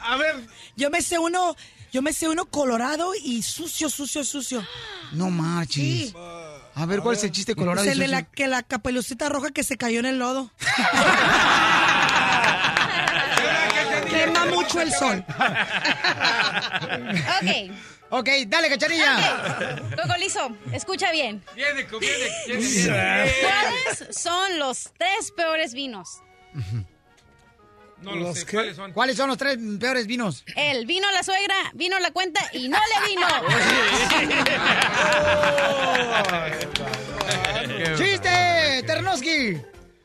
[0.02, 0.46] A ver.
[0.76, 1.56] Yo me sé uno,
[1.92, 4.62] yo me sé uno colorado y sucio, sucio, sucio.
[5.12, 6.14] No marches.
[6.74, 7.86] A ver, ¿cuál es el chiste colorado?
[7.86, 8.20] Es el y de sucio?
[8.20, 10.50] la, que la capelucita roja que se cayó en el lodo.
[14.62, 15.24] Mucho el sol.
[17.42, 17.70] Ok.
[18.12, 19.76] Ok, dale, cacharilla.
[19.96, 21.42] Cocolizo, escucha bien.
[21.54, 23.32] Viene, viene, viene.
[23.40, 26.20] ¿Cuáles son los tres peores vinos?
[28.02, 28.46] No lo Los sé.
[28.46, 28.92] ¿Cuáles son?
[28.92, 30.42] ¿Cuáles son los tres peores vinos?
[30.56, 33.26] El vino la suegra, vino la cuenta y no le vino.
[37.96, 38.82] ¡Chiste!
[38.86, 39.60] ¡Ternoski!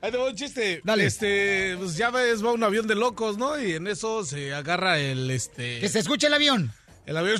[0.06, 0.82] Ahí te va un chiste.
[0.84, 1.07] Dale.
[1.07, 3.60] Este, pues ya ves, va un avión de locos, ¿no?
[3.60, 5.80] Y en eso se agarra el, este...
[5.80, 6.72] Que se escuche el avión.
[7.07, 7.40] El avión...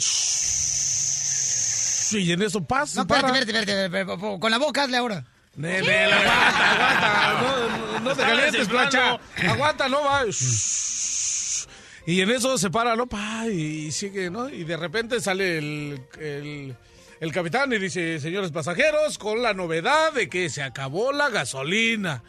[2.12, 2.96] Y en eso pasa.
[2.96, 5.24] No, espérate, espérate, espérate, espérate, espérate, Con la boca hazle ahora.
[5.56, 7.78] Nene, aguanta, aguanta.
[7.78, 9.20] No, no, no te calientes, plancha.
[9.48, 10.24] Aguanta, no va.
[12.08, 13.06] Y en eso se para, ¿no?
[13.06, 14.50] Pa, y sigue, ¿no?
[14.50, 16.76] Y de repente sale el, el,
[17.20, 22.24] el capitán y dice, señores pasajeros, con la novedad de que se acabó la gasolina.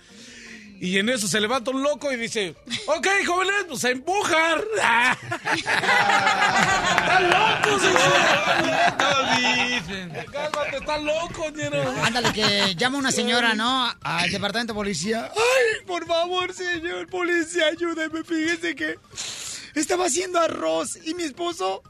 [0.81, 2.55] Y en eso se levanta un loco y dice,
[2.87, 4.65] ok, jóvenes, pues a empujar.
[6.99, 7.83] ¡Están locos!
[9.37, 10.09] dice.
[10.33, 11.95] Cálmate, están locos, ñero.
[12.05, 13.93] Ándale, que llama una señora, ¿no?
[14.03, 15.31] Al departamento de policía.
[15.35, 18.23] Ay, por favor, señor policía, ayúdeme.
[18.25, 18.99] Fíjese que
[19.75, 21.83] estaba haciendo arroz y mi esposo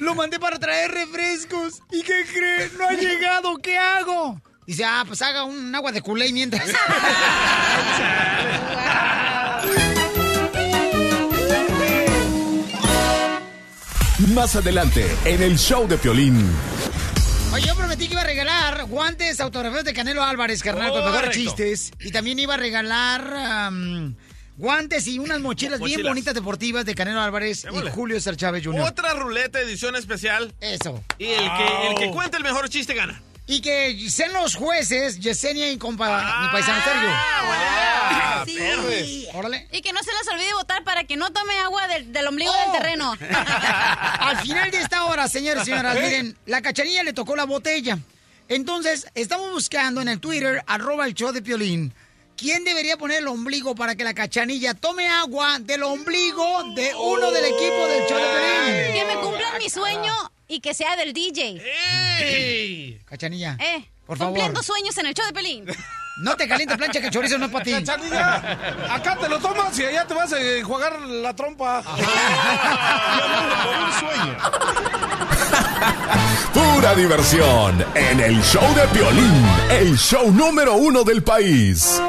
[0.00, 1.82] lo mandé para traer refrescos.
[1.90, 2.70] ¿Y qué cree?
[2.78, 3.56] No ha llegado.
[3.58, 4.40] ¿Qué hago?
[4.66, 6.68] Dice, ah, pues haga un agua de culé mientras.
[14.34, 16.48] Más adelante, en el show de Piolín.
[17.52, 21.36] Oye, yo prometí que iba a regalar guantes autografiados de Canelo Álvarez, carnal, con mejores
[21.36, 21.92] chistes.
[22.00, 23.72] Y también iba a regalar
[24.56, 27.90] guantes y unas mochilas, bien bonitas deportivas de Canelo Álvarez y.
[27.90, 28.82] Julio César Chávez Jr.
[28.82, 30.54] Otra ruleta edición especial.
[30.60, 31.02] Eso.
[31.18, 33.20] Y el que, el que cuente el mejor chiste gana.
[33.46, 37.08] Y que sean los jueces, Yesenia y compa, mi paisano Sergio.
[37.10, 39.26] Ah, Sí.
[39.34, 39.68] Órale.
[39.72, 42.50] Y que no se les olvide votar para que no tome agua del, del ombligo
[42.52, 42.72] Oh.
[42.72, 43.12] del terreno.
[43.20, 47.98] Al final de esta hora, señores y señoras, miren, la cachanilla le tocó la botella.
[48.48, 51.94] Entonces, estamos buscando en el Twitter, arroba el show de Piolín,
[52.36, 57.30] quién debería poner el ombligo para que la cachanilla tome agua del ombligo de uno
[57.30, 58.94] del equipo del show de Piolín.
[58.94, 60.12] que me cumplan mi sueño
[60.48, 61.62] y que sea del DJ.
[62.20, 63.00] ¡Ey!
[63.04, 65.64] Cachanilla, Eh, por favor, cumpliendo sueños en el show de Pelín.
[66.22, 67.72] no te calientes plancha que el chorizo no es para ti.
[67.72, 68.36] Cachanilla,
[68.90, 71.82] acá te lo tomas y allá te vas a enjuagar la trompa.
[76.52, 82.00] Pura diversión en el show de Piolín, el show número uno del país.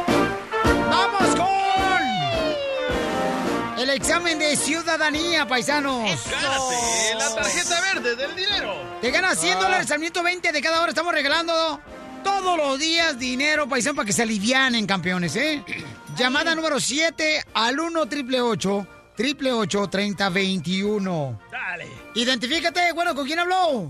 [3.93, 6.09] Examen de ciudadanía, paisanos!
[6.29, 8.73] Gánate la tarjeta verde del dinero.
[9.01, 10.89] Te ganas 100 dólares al minuto 20 de cada hora.
[10.89, 11.79] Estamos regalando
[12.23, 15.63] todos los días dinero, paisano, para que se alivianen, campeones, ¿eh?
[16.17, 21.87] Llamada número 7 al 1 888 888 3021 Dale.
[22.15, 23.89] Identifícate, bueno, ¿con quién habló?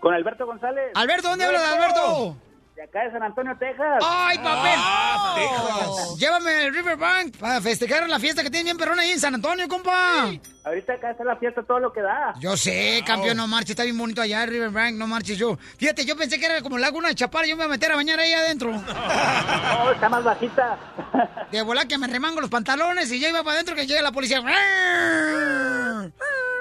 [0.00, 0.92] Con Alberto González.
[0.94, 2.36] Alberto, ¿dónde hablas, Alberto?
[2.78, 4.04] De acá de San Antonio, Texas.
[4.08, 4.74] ¡Ay, papel!
[4.76, 6.16] Ah, Texas.
[6.16, 9.66] Llévame al Riverbank para festejar la fiesta que tiene bien perrón ahí en San Antonio,
[9.66, 10.30] compa.
[10.62, 12.34] Ahorita acá está la fiesta todo lo que da.
[12.38, 15.58] Yo sé, campeón, no marches, está bien bonito allá, Riverbank, no marches yo.
[15.76, 17.96] Fíjate, yo pensé que era como Laguna de Chapar, yo me voy a meter a
[17.96, 18.70] bañar ahí adentro.
[18.80, 20.78] No, está más bajita.
[21.50, 24.12] De volar que me remango los pantalones y ya iba para adentro que llega la
[24.12, 24.40] policía.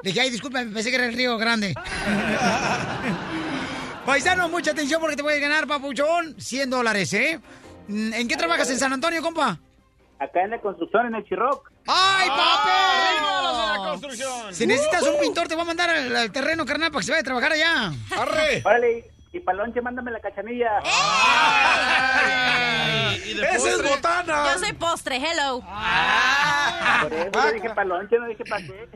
[0.03, 1.76] Le dije, ay, disculpa, pensé que era el río grande.
[4.07, 7.41] Paisano, mucha atención porque te puedes ganar, papuchón, 100 dólares, ¿eh?
[7.89, 9.59] Mm, ¿En qué trabajas en San Antonio, compa?
[10.17, 11.69] Acá en la construcción, en el Chirroc.
[11.88, 14.55] ¡Ay, ¡Arriba los de la construcción!
[14.55, 17.11] Si necesitas un pintor, te voy a mandar al, al terreno, carnal, para que se
[17.11, 17.91] vaya a trabajar allá.
[18.17, 18.61] ¡Arre!
[18.63, 20.69] Órale, y palonche, mándame la cachanilla.
[23.26, 24.53] Y de ¡Esa es botana!
[24.53, 25.61] Yo soy postre, hello.
[27.01, 28.89] Por eso yo dije palonche, no dije pasé.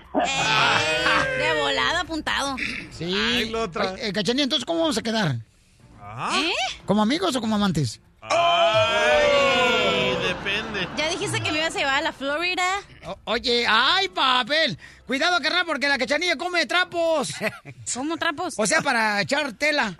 [1.38, 2.56] De volada apuntado.
[2.92, 3.14] Sí.
[3.16, 3.96] Ay, la otra.
[4.00, 5.36] Eh, Cachanilla, entonces, ¿cómo vamos a quedar?
[6.34, 6.54] ¿Eh?
[6.86, 8.00] ¿Como amigos o como amantes?
[8.22, 10.88] Ay, depende.
[10.98, 12.64] ¿Ya dijiste que me ibas a llevar a la Florida?
[13.06, 14.78] O- oye, ¡ay, papel!
[15.08, 17.34] Cuidado, carnal, porque la cachanilla come trapos.
[17.94, 18.54] ¿Cómo trapos?
[18.58, 19.90] O sea, para echar tela.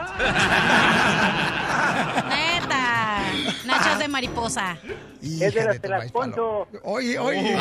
[2.30, 3.24] Neta.
[3.66, 4.78] Nachos de mariposa.
[5.22, 6.68] Es de las de las Poncho.
[6.84, 7.58] Oye, oye.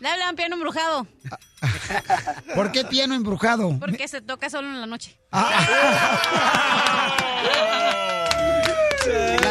[0.00, 1.06] Le hablan piano embrujado.
[2.54, 3.76] ¿Por qué piano embrujado?
[3.80, 5.18] Porque se toca solo en la noche.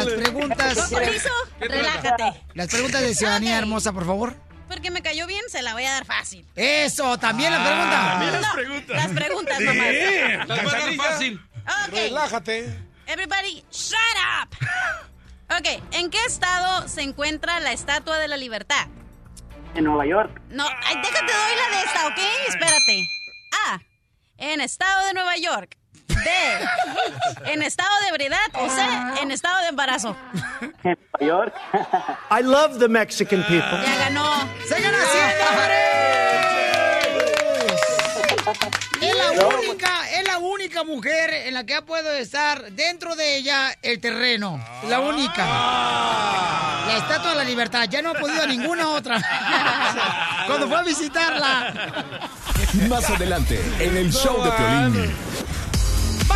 [0.04, 0.90] Las preguntas.
[1.60, 2.42] Relájate.
[2.54, 4.34] Las preguntas de ciudadanía hermosa, por favor.
[4.68, 6.46] Porque me cayó bien, se la voy a dar fácil.
[6.54, 8.08] Eso, también la pregunta.
[8.10, 8.96] También las No, preguntas.
[8.96, 10.46] Las preguntas nomás.
[10.46, 11.40] Las va a dar fácil.
[11.90, 12.78] Relájate.
[13.06, 13.96] Everybody, shut
[14.42, 14.54] up.
[15.56, 18.86] Ok, ¿en qué estado se encuentra la Estatua de la Libertad?
[19.74, 20.42] En Nueva York.
[20.50, 22.18] No, ay, déjate doy la de esta, ¿ok?
[22.48, 23.06] Espérate.
[23.66, 23.80] A.
[24.36, 25.77] En estado de Nueva York.
[26.08, 27.52] B.
[27.52, 28.38] En estado de ebriedad.
[28.54, 28.80] O C.
[29.22, 30.16] En estado de embarazo.
[30.82, 31.54] En Nueva York.
[32.30, 33.78] I love the Mexican people.
[33.84, 34.48] Ya ganó.
[34.66, 35.88] ¡Se gana 100 dólares!
[39.00, 43.36] Es la única, es la única mujer en la que ha podido estar dentro de
[43.36, 44.58] ella el terreno.
[44.88, 45.44] La única.
[46.86, 47.86] La estatua de la libertad.
[47.88, 49.20] Ya no ha podido ninguna otra.
[50.46, 51.74] Cuando fue a visitarla.
[52.88, 55.14] Más adelante, en el show de Piolín.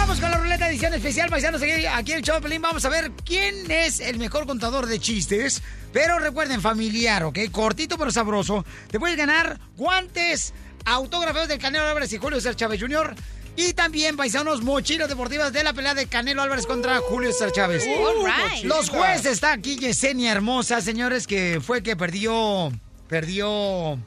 [0.03, 1.63] Vamos con la ruleta edición especial, paisanos.
[1.63, 5.63] Aquí, aquí el Pelín vamos a ver quién es el mejor contador de chistes.
[5.93, 7.39] Pero recuerden, familiar, ¿ok?
[7.53, 8.67] Cortito pero sabroso.
[8.91, 10.55] Te puedes ganar guantes
[10.85, 13.15] autógrafos del Canelo Álvarez y Julio César Chávez Jr.
[13.55, 17.85] Y también, paisanos, mochilas deportivas de la pelea de Canelo Álvarez contra Julio César Chávez.
[17.87, 18.65] All right.
[18.65, 22.73] Los jueces está aquí Yesenia Hermosa, señores, que fue que perdió,
[23.07, 24.01] perdió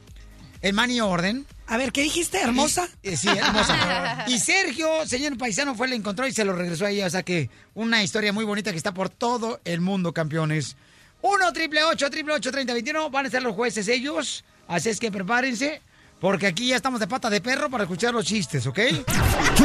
[0.60, 1.46] el Money Orden.
[1.68, 2.40] A ver, ¿qué dijiste?
[2.40, 2.88] ¿Hermosa?
[3.02, 4.24] Eh, sí, hermosa.
[4.28, 7.02] Y Sergio, señor paisano, fue, le encontró y se lo regresó ahí.
[7.02, 10.76] O sea que una historia muy bonita que está por todo el mundo, campeones.
[11.22, 14.44] 1 triple 8 triple 8 30 21 van a ser los jueces ellos.
[14.68, 15.80] Así es que prepárense,
[16.20, 18.78] porque aquí ya estamos de pata de perro para escuchar los chistes, ¿ok?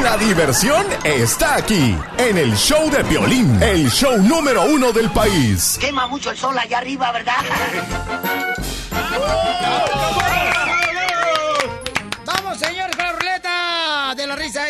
[0.03, 5.77] La diversión está aquí, en el show de Piolín, el show número uno del país.
[5.79, 7.35] Quema mucho el sol allá arriba, ¿verdad?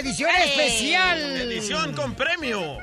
[0.02, 1.20] Edición especial.
[1.20, 2.78] Edición con premio.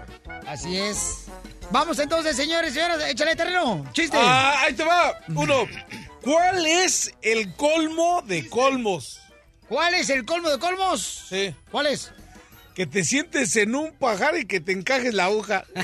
[0.47, 1.27] Así es.
[1.71, 3.85] Vamos entonces, señores, señoras, échale terreno.
[3.93, 4.17] Chiste.
[4.19, 5.19] Ah, ahí te va.
[5.35, 5.67] Uno.
[6.23, 9.21] ¿Cuál es el colmo de colmos?
[9.69, 11.27] ¿Cuál es el colmo de colmos?
[11.29, 11.55] Sí.
[11.71, 12.13] ¿Cuál es?
[12.75, 15.65] Que te sientes en un pajar y que te encajes la aguja.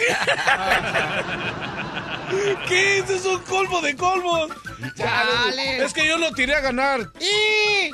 [2.69, 2.99] ¿Qué?
[2.99, 4.51] Ese es un colmo de colmos.
[4.95, 5.85] Chale.
[5.85, 7.01] Es que yo lo tiré a ganar.
[7.21, 7.91] ¡Y!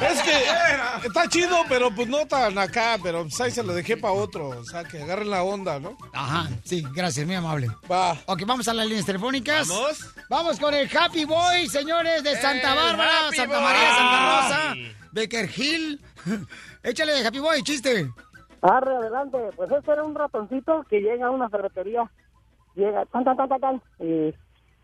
[0.00, 3.96] Es que está chido, pero pues no tan acá, pero pues ahí se lo dejé
[3.96, 4.48] para otro.
[4.50, 5.96] O sea, que agarren la onda, ¿no?
[6.12, 7.68] Ajá, sí, gracias, muy amable.
[7.90, 8.16] Va.
[8.26, 9.66] Ok, vamos a las líneas telefónicas.
[9.68, 10.14] Vamos.
[10.28, 13.64] Vamos con el Happy Boy, señores, de Santa Bárbara, Santa Boy.
[13.64, 14.74] María, Santa Rosa,
[15.12, 16.00] Baker Hill.
[16.82, 18.10] Échale de Happy Boy, chiste.
[18.62, 19.38] Arre, adelante.
[19.56, 22.10] Pues este era un ratoncito que llega a una ferretería.
[22.78, 23.82] Llega, tan, tan, tan, tan.
[23.98, 24.32] Y,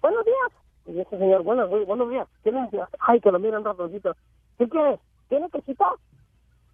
[0.03, 0.51] buenos días.
[0.87, 2.27] Y dice, señor, buenos, buenos días.
[2.43, 2.71] ¿Quién es?
[2.99, 4.17] Ay, que lo mira un ratoncito.
[4.59, 4.99] ¿Qué quieres?
[5.29, 5.85] ¿Tiene quesito?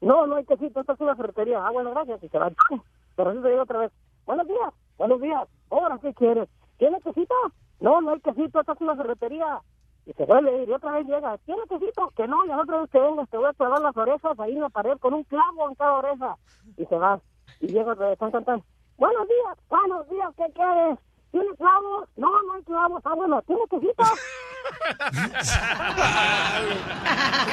[0.00, 0.80] No, no hay quesito.
[0.80, 1.58] Esta es una ferretería.
[1.62, 2.22] Ah, bueno, gracias.
[2.24, 2.50] Y se va.
[3.16, 3.92] Pero así se llega otra vez.
[4.24, 4.72] Buenos días.
[4.96, 5.46] Buenos días.
[5.68, 6.48] Ahora, ¿qué quieres?
[6.78, 7.34] ¿Tiene quesito?
[7.80, 8.60] No, no hay quesito.
[8.60, 9.60] Esta es una ferretería.
[10.06, 11.36] Y se vuelve y otra vez llega.
[11.44, 12.10] ¿Tiene quesito?
[12.16, 14.52] Que no, y la otra vez que vengas te voy a clavar las orejas ahí
[14.52, 16.36] en la pared con un clavo en cada oreja.
[16.78, 17.20] Y se va.
[17.60, 18.62] Y llega otra vez, tan, tan, tan.
[18.96, 20.98] Buenos días, buenos días, ¿qué quieres?
[21.32, 22.08] ¿Tiene clavos?
[22.16, 23.00] No, no hay clavos.
[23.04, 24.04] Ah, bueno, ¿tiene quesito?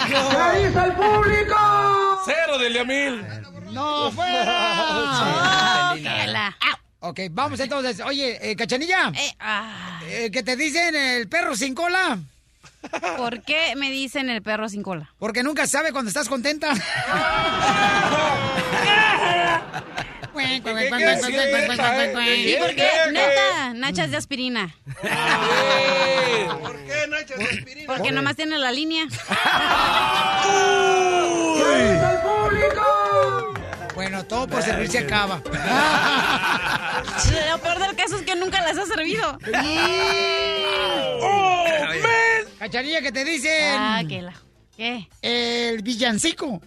[0.08, 2.22] ¿Qué dice el público?
[2.26, 3.26] Cero del Yamil.
[3.72, 5.96] ¡No, fuera!
[6.28, 6.56] la-
[7.00, 8.02] Ok, vamos entonces.
[8.02, 12.18] Oye, eh, Cachanilla, Eh, ah, eh, ¿qué te dicen el perro sin cola?
[13.18, 15.12] ¿Por qué me dicen el perro sin cola?
[15.20, 16.74] Porque nunca sabe cuando estás contenta.
[20.40, 20.78] ¿Y por
[22.76, 22.90] qué?
[23.12, 24.76] Neta, nachas de aspirina.
[26.62, 27.88] ¿Por qué no echas aspirina?
[27.88, 29.06] Porque nomás tiene la línea.
[29.08, 29.16] ¿Qué
[31.58, 33.54] dice el público?
[33.96, 35.42] Bueno, todo por servir se acaba.
[37.50, 39.40] Lo peor del caso es que nunca las has servido.
[41.22, 41.66] ¡Oh,
[42.60, 43.74] Cachanilla, ¿qué te dicen?
[43.76, 44.34] Ah, que la...
[44.76, 45.08] ¿Qué?
[45.22, 46.62] El villancico.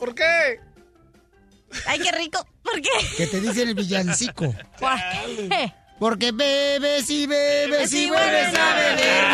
[0.00, 0.60] ¿Por qué?
[1.86, 2.44] Ay, qué rico.
[2.62, 2.90] ¿Por qué?
[3.16, 4.54] ¿Qué te dicen el villancico?
[4.78, 4.96] ¿Por
[5.48, 5.72] qué?
[5.98, 9.24] Porque bebes y bebes y Si vuelves a beber.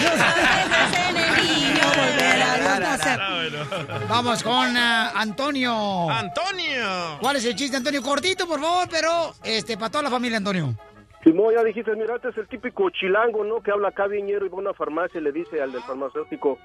[4.09, 6.09] Vamos con ah, Antonio.
[6.09, 7.19] Antonio.
[7.20, 8.01] ¿Cuál es el chiste, Antonio?
[8.02, 10.74] Cortito, por favor, pero este para toda la familia, Antonio.
[11.24, 13.60] Simón, ya dijiste, mira, este es el típico chilango, ¿no?
[13.62, 16.59] Que habla acá viñero y va a una farmacia y le dice al del farmacéutico,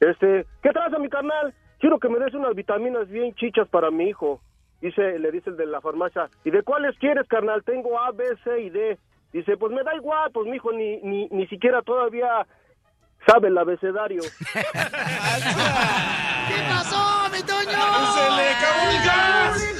[0.00, 1.54] este, ¿qué traes a mi carnal?
[1.78, 4.40] Quiero que me des unas vitaminas bien chichas para mi hijo.
[4.80, 7.62] Dice, le dice el de la farmacia, ¿y de cuáles quieres, carnal?
[7.64, 8.98] Tengo A, B, C y D.
[9.32, 12.46] Dice, pues me da igual, pues mi hijo ni, ni, ni siquiera todavía
[13.26, 14.22] sabe el abecedario.
[14.52, 14.62] ¿Qué
[16.68, 17.78] pasó, mi Toño?
[18.14, 19.74] ¡Se le acabó el gas!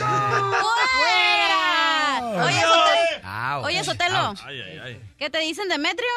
[0.98, 2.44] ¡Fuera!
[2.44, 3.62] Oye, Sotelo.
[3.64, 4.35] Oye, Sotelo.
[5.18, 6.09] ¿Qué te dicen Demetrio?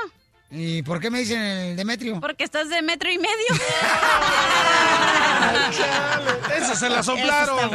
[0.55, 2.21] ¿Y por qué me dicen el Demetrio?
[2.21, 3.34] Porque estás de metro y medio.
[6.55, 7.71] Esa se la soplaron.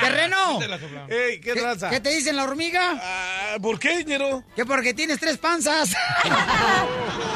[0.00, 0.58] ¡Terreno!
[1.08, 1.90] Ey, ¿qué, tranza?
[1.90, 2.98] ¿Qué te dicen la hormiga?
[2.98, 4.42] Ah, ¿Por qué, dinero?
[4.56, 5.90] Que porque tienes tres panzas.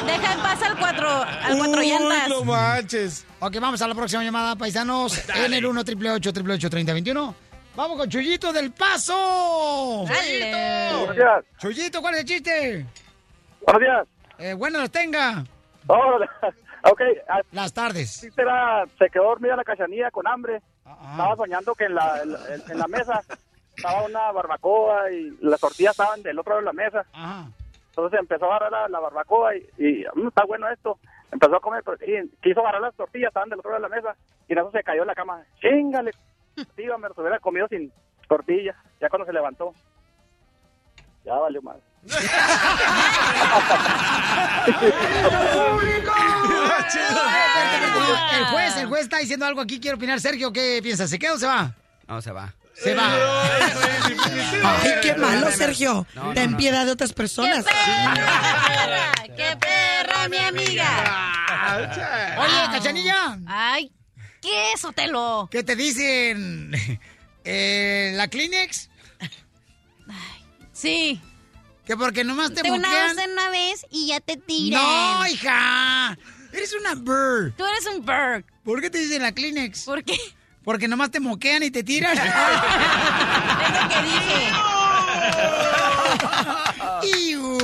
[0.07, 2.29] Deja en paz al cuatro, al cuatro Uy, llantas.
[2.29, 3.25] no manches.
[3.39, 5.21] Ok, vamos a la próxima llamada, paisanos.
[5.35, 7.35] En el 1 888 3021
[7.75, 10.03] Vamos con Chuyito del Paso.
[10.07, 11.43] Dale.
[11.59, 12.87] Chuyito, ¿cuál es el chiste?
[13.61, 14.07] Buenos días.
[14.39, 15.43] Eh, bueno, los tenga.
[15.87, 16.19] Oh,
[16.91, 18.11] ok, ah, Las tardes.
[18.11, 20.61] sí, será- se quedó dormida la cachanilla con hambre.
[21.11, 22.39] Estaba soñando que en la, en, la-
[22.69, 23.21] en la mesa
[23.75, 27.05] estaba una barbacoa y las tortillas estaban del otro lado de la mesa.
[27.13, 27.49] Ajá.
[27.89, 30.99] Entonces empezó a agarrar la, la barbacoa y, y "Mm, está bueno esto.
[31.31, 33.95] Empezó a comer, pero sí, quiso agarrar las tortillas, estaban del otro lado de la
[33.95, 34.15] mesa
[34.47, 35.43] y en eso se cayó en la cama.
[35.59, 36.11] Chingale,
[36.75, 37.91] tío, me los hubiera comido sin
[38.29, 38.75] tortillas.
[39.01, 39.73] Ya cuando se levantó,
[41.25, 41.61] ya valió
[48.33, 49.79] El juez, el juez está diciendo algo aquí.
[49.79, 50.19] Quiero opinar.
[50.19, 51.09] Sergio, ¿qué piensas?
[51.09, 51.73] ¿Se queda o se va?
[52.07, 52.53] No, se va.
[52.73, 53.09] Se va.
[54.63, 56.05] Ay, qué malo, Sergio.
[56.13, 57.65] No, no, Ten piedad de otras personas.
[57.65, 59.11] perra!
[59.35, 61.33] ¡Qué perra, mi amiga!
[62.37, 63.39] Oye, Cachanilla.
[63.47, 63.91] Ay,
[64.41, 65.47] ¿qué es, Sotelo?
[65.51, 66.71] ¿Qué te dicen?
[67.49, 68.89] Eh, ¿La Kleenex?
[70.73, 71.21] Sí.
[71.87, 73.11] Que porque nomás te, Te una moquean.
[73.11, 74.81] usan una vez y ya te tiran.
[74.83, 76.17] No, hija.
[76.51, 77.53] Eres una bird.
[77.55, 78.43] Tú eres un bird.
[78.63, 79.85] ¿Por qué te dicen la Kleenex?
[79.85, 80.17] ¿Por qué?
[80.65, 82.17] Porque nomás te moquean y te tiran.
[82.17, 82.23] Es
[83.81, 84.51] lo que dije.
[87.29, 87.57] Iu.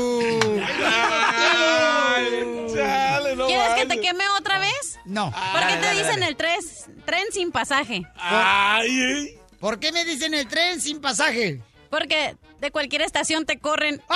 [2.73, 4.99] Chale, no ¿Quieres que te queme otra vez?
[5.05, 5.31] No.
[5.31, 8.03] ¿Por qué te dicen el tres, tren sin pasaje?
[8.17, 9.37] Ay.
[9.59, 11.61] ¿Por qué me dicen el tren sin pasaje?
[11.89, 14.01] Porque de cualquier estación te corren.
[14.07, 14.15] Oh,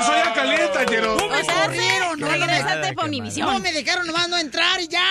[0.00, 1.16] Eso ya calienta, Jero.
[1.16, 3.46] No me O sea, corrieron, no, no me- regrésate por Univisión.
[3.52, 5.02] No, me dejaron nomás no entrar y ya.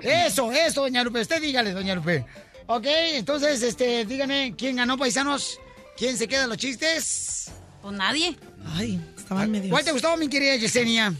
[0.26, 1.20] eso, eso, doña Lupe.
[1.20, 2.24] Usted dígale, doña Lupe.
[2.66, 5.60] Ok, entonces, este, dígame, ¿quién ganó, paisanos?
[5.98, 7.50] ¿Quién se queda los chistes?
[7.82, 8.36] Pues nadie.
[8.74, 9.68] Ay, estaban medio.
[9.70, 11.12] ¿Cuál te gustó, mi querida Yesenia?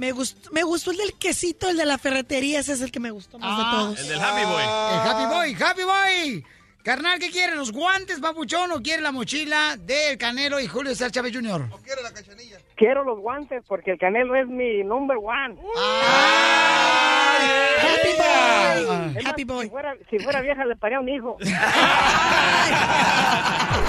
[0.00, 2.60] Me gustó, me gustó el del quesito, el de la ferretería.
[2.60, 4.00] Ese es el que me gustó más de todos.
[4.00, 4.62] El del Happy Boy.
[4.62, 6.42] El Happy Boy, Happy Boy.
[6.82, 7.54] Carnal, ¿qué quiere?
[7.54, 11.68] ¿Los guantes, papuchón, o quiere la mochila del Canelo y Julio César Chávez Jr.?
[12.76, 15.58] Quiero los guantes porque el Canelo es mi number one.
[17.82, 19.18] Happy Boy.
[19.26, 19.66] Happy Boy.
[19.66, 21.36] Si fuera, si fuera vieja le paría un hijo.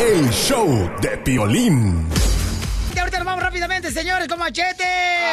[0.02, 2.10] El show de Piolín.
[2.94, 4.84] Y ahorita nos vamos rápidamente, señores, con Machete,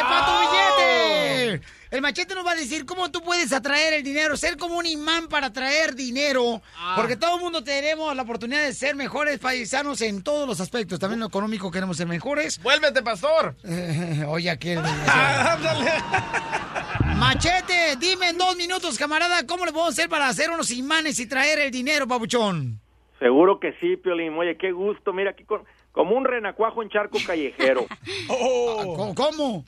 [0.01, 1.61] para tu billete.
[1.91, 4.85] El Machete nos va a decir cómo tú puedes atraer el dinero, ser como un
[4.85, 6.61] imán para atraer dinero.
[6.95, 10.99] Porque todo el mundo tenemos la oportunidad de ser mejores paisanos en todos los aspectos.
[10.99, 12.61] También en lo económico queremos ser mejores.
[12.61, 13.55] ¡Vuélvete, pastor!
[14.27, 14.79] Oye, aquel.
[17.17, 21.27] Machete, dime en dos minutos, camarada, ¿cómo le podemos hacer para hacer unos imanes y
[21.27, 22.79] traer el dinero, papuchón?
[23.19, 24.37] Seguro que sí, Piolín.
[24.37, 25.11] Oye, qué gusto.
[25.11, 27.85] Mira aquí con, como un renacuajo en charco callejero.
[28.27, 29.15] ¿Cómo?
[29.15, 29.65] ¿Cómo?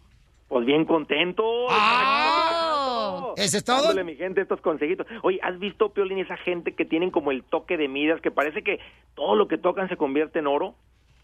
[0.47, 1.67] Pues bien contento.
[1.69, 3.33] ¡Ah!
[3.37, 3.77] ¿Ese es todo?
[3.77, 5.07] Dándole, mi gente estos consejitos.
[5.23, 8.61] Oye, ¿has visto, Piolín, esa gente que tienen como el toque de Midas, que parece
[8.61, 8.79] que
[9.15, 10.75] todo lo que tocan se convierte en oro?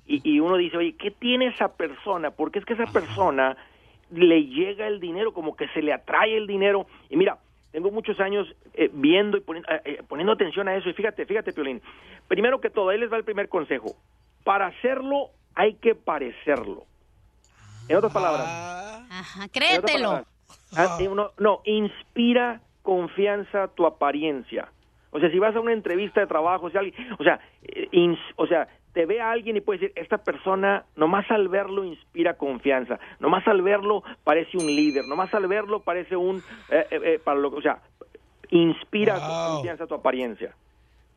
[0.05, 2.31] Y, y uno dice, oye, ¿qué tiene esa persona?
[2.31, 3.57] Porque es que esa persona
[4.11, 6.87] le llega el dinero, como que se le atrae el dinero.
[7.09, 7.37] Y mira,
[7.71, 10.89] tengo muchos años eh, viendo y poniendo, eh, eh, poniendo atención a eso.
[10.89, 11.81] Y fíjate, fíjate, Piolín.
[12.27, 13.95] Primero que todo, ahí les va el primer consejo.
[14.47, 16.85] Para hacerlo hay que parecerlo.
[17.89, 18.47] En otras palabras,
[19.11, 19.81] Ajá, créetelo.
[20.07, 20.27] palabras,
[20.73, 24.71] Ah, No, no, inspira confianza tu apariencia.
[25.11, 28.33] O sea, si vas a una entrevista de trabajo, si alguien, o sea, eh, ins-
[28.37, 32.35] o sea, te ve a alguien y puedes decir, esta persona, nomás al verlo inspira
[32.35, 36.37] confianza, nomás al verlo parece un líder, nomás al verlo parece un,
[36.69, 37.81] eh, eh, eh, para lo, o sea,
[38.49, 40.55] inspira confianza tu apariencia.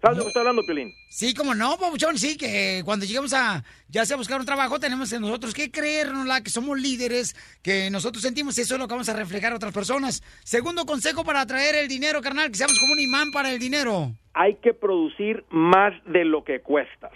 [0.01, 0.95] ¿Sabes de lo que estoy hablando, Piolín?
[1.11, 4.81] Sí, como no, Pabuchón, sí, que cuando lleguemos a, ya sea a buscar un trabajo,
[4.81, 8.89] tenemos en nosotros que creernos la que somos líderes, que nosotros sentimos eso es lo
[8.89, 10.23] que vamos a reflejar a otras personas.
[10.43, 14.13] Segundo consejo para atraer el dinero, carnal, que seamos como un imán para el dinero.
[14.33, 17.13] hay que producir más de lo que cuestas.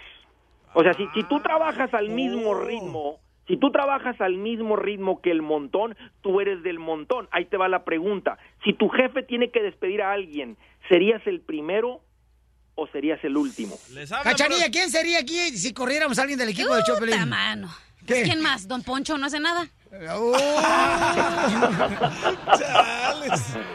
[0.75, 5.21] O sea, si, si tú trabajas al mismo ritmo, si tú trabajas al mismo ritmo
[5.21, 7.27] que el montón, tú eres del montón.
[7.31, 8.37] Ahí te va la pregunta.
[8.63, 10.57] Si tu jefe tiene que despedir a alguien,
[10.89, 12.01] ¿serías el primero
[12.75, 13.77] o serías el último?
[14.23, 17.29] Cachanilla, ¿quién sería aquí si corriéramos a alguien del equipo de Chopelín?
[17.29, 17.69] Mano.
[18.05, 18.23] ¿Qué?
[18.23, 18.67] ¿Quién más?
[18.67, 19.67] ¿Don Poncho no hace nada?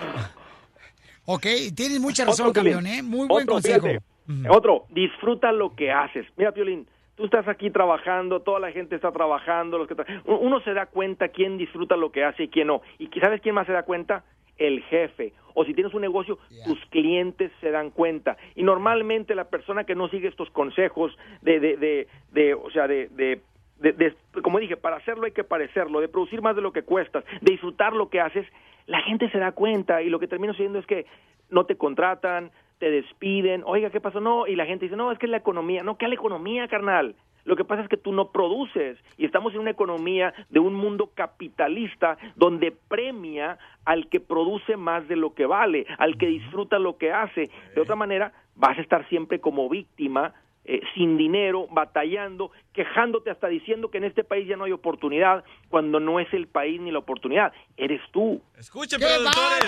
[1.26, 1.46] Ok,
[1.76, 3.02] tienes mucha razón, Otro, campeón, ¿eh?
[3.02, 3.86] Muy buen Otro, consejo.
[3.86, 4.04] fíjate.
[4.48, 6.26] Otro, disfruta lo que haces.
[6.36, 10.60] Mira, Piolín, tú estás aquí trabajando, toda la gente está trabajando, los que tra- uno
[10.62, 12.82] se da cuenta quién disfruta lo que hace y quién no.
[12.98, 14.24] ¿Y sabes quién más se da cuenta?
[14.60, 15.32] El jefe.
[15.54, 18.36] O si tienes un negocio, tus clientes se dan cuenta.
[18.54, 22.86] Y normalmente la persona que no sigue estos consejos de, de, de, de, o sea,
[22.86, 23.40] de, de
[23.80, 26.82] de- de- como dije, para hacerlo hay que parecerlo, de producir más de lo que
[26.82, 28.46] cuestas, de disfrutar lo que haces,
[28.86, 31.06] la gente se da cuenta y lo que termina sucediendo es que
[31.48, 32.50] no te contratan,
[32.80, 34.20] te despiden, oiga, ¿qué pasó?
[34.20, 36.14] No, y la gente dice, no, es que es la economía, no, ¿qué es la
[36.14, 37.14] economía, carnal?
[37.44, 40.74] Lo que pasa es que tú no produces y estamos en una economía de un
[40.74, 46.78] mundo capitalista donde premia al que produce más de lo que vale, al que disfruta
[46.78, 47.50] lo que hace.
[47.74, 50.34] De otra manera, vas a estar siempre como víctima
[50.72, 55.42] eh, sin dinero, batallando, quejándote hasta diciendo que en este país ya no hay oportunidad,
[55.68, 58.40] cuando no es el país ni la oportunidad, eres tú.
[58.56, 59.64] Escuchen, productores.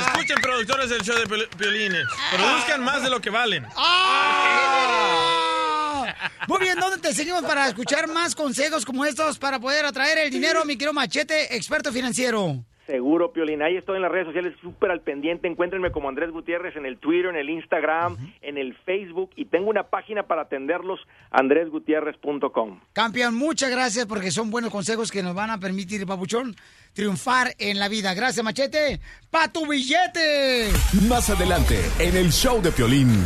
[0.00, 2.06] Escuchen, productores del show de Piol- Piolines.
[2.34, 3.66] Produzcan más de lo que valen.
[3.76, 5.24] ¡Ah!
[6.48, 10.30] Muy bien, ¿dónde te seguimos para escuchar más consejos como estos para poder atraer el
[10.30, 12.64] dinero, mi querido Machete, experto financiero?
[12.88, 13.60] Seguro, Piolín.
[13.60, 15.46] Ahí estoy en las redes sociales súper al pendiente.
[15.46, 19.68] Encuéntrenme como Andrés Gutiérrez en el Twitter, en el Instagram, en el Facebook y tengo
[19.68, 20.98] una página para atenderlos,
[21.30, 22.80] andresgutierrez.com.
[22.94, 26.56] Campeón, muchas gracias porque son buenos consejos que nos van a permitir, papuchón,
[26.94, 28.14] triunfar en la vida.
[28.14, 29.00] Gracias, Machete.
[29.30, 30.70] ¡Pa tu billete!
[31.10, 33.22] Más adelante, en el show de Piolín.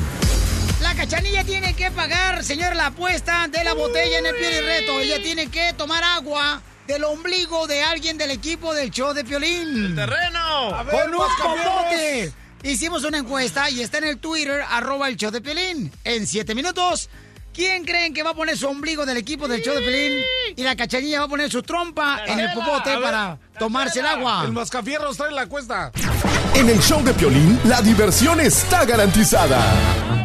[0.82, 4.98] La cachanilla tiene que pagar, señor, la apuesta de la botella en el Pioli Reto.
[4.98, 9.86] Ella tiene que tomar agua del ombligo de alguien del equipo del show de Piolín.
[9.86, 10.74] ¡El terreno!
[10.74, 12.32] A ver, ¡Con un popote!
[12.62, 15.92] Hicimos una encuesta y está en el Twitter, arroba el show de Piolín.
[16.04, 17.10] En siete minutos,
[17.52, 20.20] ¿quién creen que va a poner su ombligo del equipo del show de Piolín?
[20.56, 24.06] Y la cachanilla va a poner su trompa en el popote ver, para tomarse el
[24.06, 24.42] agua.
[24.44, 25.90] El mascafierros trae la cuesta.
[26.54, 30.21] En el show de Piolín, la diversión está garantizada.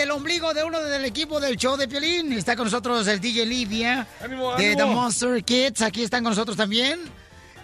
[0.00, 2.32] Del ombligo de uno del equipo del show de Piolín.
[2.32, 4.76] Está con nosotros el DJ Livia Ánimo, de ánimo.
[4.78, 5.82] The Monster Kids.
[5.82, 7.00] Aquí están con nosotros también.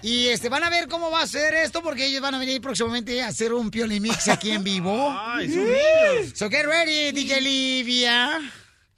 [0.03, 2.61] Y este van a ver cómo va a ser esto porque ellos van a venir
[2.61, 5.17] próximamente a hacer un Piolín Mix aquí en vivo.
[5.19, 6.33] Ay, son niños.
[6.35, 8.39] So get ready, DJ Livia.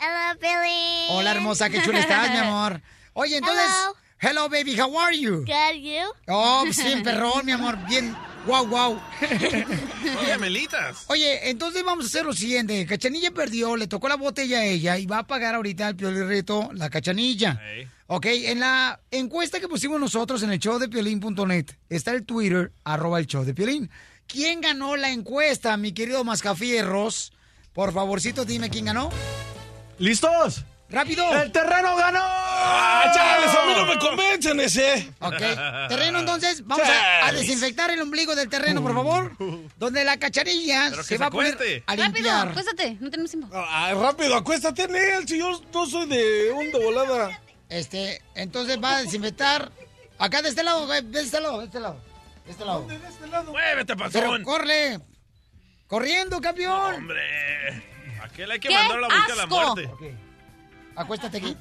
[0.00, 1.06] Hello, Billy.
[1.10, 2.82] Hola, hermosa, qué chula estás, mi amor.
[3.12, 3.70] Oye, entonces,
[4.20, 5.44] hello, baby, how are you?
[5.44, 6.10] Good, you?
[6.26, 8.16] Oh, pues bien, perrón, mi amor, bien,
[8.48, 9.00] wow, wow.
[10.22, 11.04] Oye, Melitas.
[11.08, 12.86] Oye, entonces vamos a hacer lo siguiente.
[12.86, 16.26] Cachanilla perdió, le tocó la botella a ella y va a pagar ahorita el Piolín
[16.26, 17.60] Reto la Cachanilla.
[18.06, 22.72] Ok, en la encuesta que pusimos nosotros en el show de Piolín.net está el Twitter,
[22.82, 23.90] arroba el show de Piolín.
[24.26, 27.32] ¿Quién ganó la encuesta, mi querido Mascafierros?
[27.74, 29.10] Por favorcito, dime quién ganó.
[29.98, 30.64] ¿Listos?
[30.90, 31.30] ¡Rápido!
[31.42, 32.20] ¡El terreno ganó!
[32.22, 33.54] ¡Ah, chales!
[33.54, 35.12] A mí no me convencen ese.
[35.20, 35.36] Ok.
[35.88, 39.32] Terreno, entonces, vamos a, desinfectar el ombligo del terreno, por favor.
[39.78, 41.54] Donde la cacharilla Pero que se se va a poner
[41.86, 42.48] a Rápido, limpiar.
[42.48, 43.48] acuéstate, no tenemos tiempo.
[43.52, 47.38] Ah, rápido, acuéstate en él, si yo no soy de un de volada.
[47.68, 49.70] Este, entonces va a desinfectar.
[50.18, 52.00] Acá de este lado, güey, de este lado, de este lado.
[52.46, 52.80] De este lado.
[52.80, 52.98] ¿Dónde?
[52.98, 53.52] De este lado.
[53.52, 54.42] Muévete, Pero patrón.
[54.42, 54.98] corre.
[55.86, 56.94] Corriendo, campeón.
[56.94, 57.82] Hombre.
[58.22, 59.90] Aquel hay que ¡Qué mandarlo a buscar la muerte.
[60.98, 61.56] Acuéstate aquí.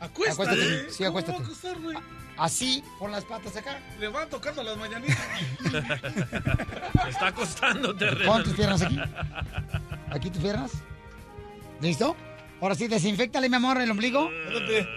[0.00, 0.42] Acuéstate.
[0.42, 0.90] Acuéstate aquí.
[0.92, 1.38] Sí, ¿Cómo acuéstate.
[1.38, 1.96] va a acostar, güey?
[2.36, 3.78] Así, pon las patas acá.
[4.00, 5.18] Le van tocando las mañanitas.
[7.08, 8.32] Está costando terreno.
[8.32, 8.98] Pon tus piernas aquí.
[10.10, 10.72] Aquí tus piernas.
[11.80, 12.16] ¿Listo?
[12.60, 14.28] Ahora sí, desinfectale, mi amor, el ombligo.
[14.28, 14.88] Que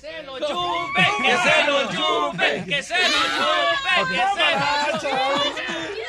[0.00, 5.62] se lo chupe, que se lo chupe, que se lo chupe, que se lo chupe.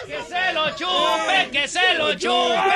[0.10, 2.76] Que se lo chupe, que se lo chupe.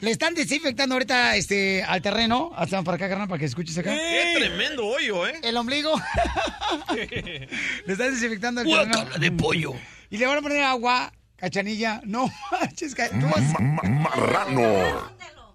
[0.00, 2.52] Le están desinfectando ahorita este, al terreno.
[2.56, 3.90] Hasta para acá, carnal, para que escuches acá.
[3.90, 5.34] Qué tremendo hoyo, ¿eh?
[5.42, 5.94] El ombligo.
[6.94, 9.04] Le están desinfectando el terreno.
[9.18, 9.74] De pollo.
[10.10, 12.00] Y le van a poner agua, cachanilla.
[12.04, 15.10] No manches, tú vas- Marrano.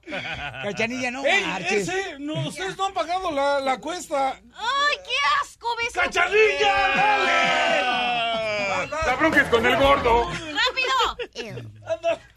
[0.09, 1.87] Cachanilla, no ¡Ey, marches.
[1.87, 2.19] ese!
[2.19, 4.31] No, ustedes no han pagado la, la cuesta.
[4.55, 5.93] ¡Ay, qué asco, ves!
[5.93, 6.87] ¡Cachanilla,
[9.05, 10.29] La bronca es con el gordo.
[10.29, 11.65] ¡Rápido!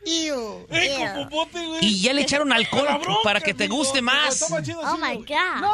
[0.05, 0.67] Ew.
[0.71, 1.79] ¡Ey, con popote, güey!
[1.85, 4.43] Y ya le echaron alcohol para que te guste más.
[4.51, 4.59] Oh
[4.99, 5.29] my God.
[5.29, 5.73] Ma- ma-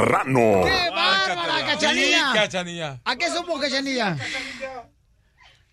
[0.00, 0.64] Marrano.
[0.64, 2.32] ¡Qué bárbara, cachanilla!
[2.32, 3.00] Sí, cachanilla.
[3.04, 4.16] ¿A qué supo, cachanilla?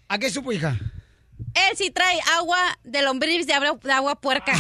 [0.10, 0.76] ¿A qué supo, hija?
[1.54, 4.52] Él sí trae agua de lombriz de agua, de agua puerca.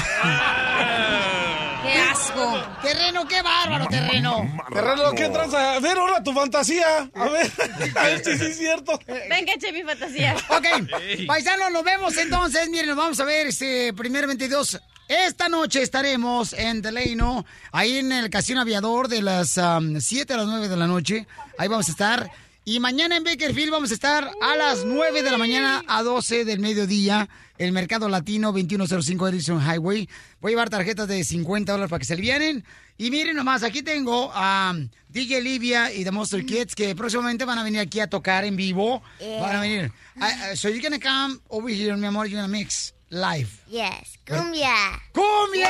[1.83, 2.63] ¡Qué asco!
[2.81, 4.63] Terreno, qué bárbaro, terreno.
[4.71, 5.73] Terreno, ¿qué tranza?
[5.73, 7.09] A ver, ahora tu fantasía.
[7.13, 7.51] A ver,
[7.95, 8.97] a ver si sí es cierto.
[9.05, 10.33] Venga, eche mi fantasía.
[10.49, 10.65] Ok,
[11.27, 12.69] paisanos, nos vemos entonces.
[12.69, 14.79] Miren, nos vamos a ver, este, primeramente Dios.
[15.07, 20.47] Esta noche estaremos en Delano, ahí en el Casino Aviador de las 7 a las
[20.47, 21.25] 9 de la noche.
[21.57, 22.29] Ahí vamos a estar.
[22.65, 26.43] Y mañana en Bakerfield vamos a estar a las 9 de la mañana a 12
[26.43, 27.29] del mediodía.
[27.57, 30.09] El Mercado Latino 2105 Edison Highway.
[30.41, 32.65] Voy a llevar tarjetas de 50 dólares para que se alivianen.
[32.97, 34.75] Y miren nomás, aquí tengo a
[35.07, 38.57] DJ Livia y The Monster Kids que próximamente van a venir aquí a tocar en
[38.57, 39.01] vivo.
[39.39, 39.89] Van a venir.
[40.17, 43.49] Uh, so you're gonna come over here, mi amor, you're gonna mix live.
[43.69, 45.01] Yes, cumbia.
[45.13, 45.69] ¡Cumbia!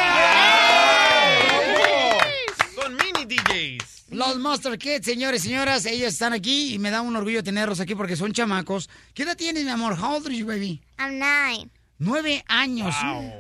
[2.76, 4.06] Son mini DJs.
[4.12, 7.80] Los Monster Kids, señores y señoras, ellos están aquí y me da un orgullo tenerlos
[7.80, 8.90] aquí porque son chamacos.
[9.14, 9.94] ¿Qué edad tienes, mi amor?
[10.00, 10.82] How old are you, baby?
[10.98, 11.70] I'm nine.
[12.00, 12.96] Nueve años.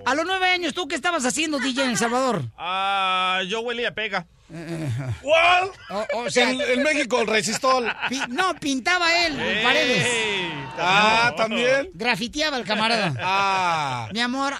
[0.05, 2.43] A los nueve años, ¿tú qué estabas haciendo, DJ, en El Salvador?
[2.57, 4.25] Ah, yo huelía pega.
[5.21, 5.69] ¿Cuál?
[5.89, 7.87] O, o sea, En, en México, el resistol.
[8.09, 10.07] pi- no, pintaba él en paredes.
[10.79, 11.89] Ah, también.
[11.93, 13.13] Grafiteaba el camarada.
[13.19, 14.09] Ah.
[14.13, 14.53] Mi amor,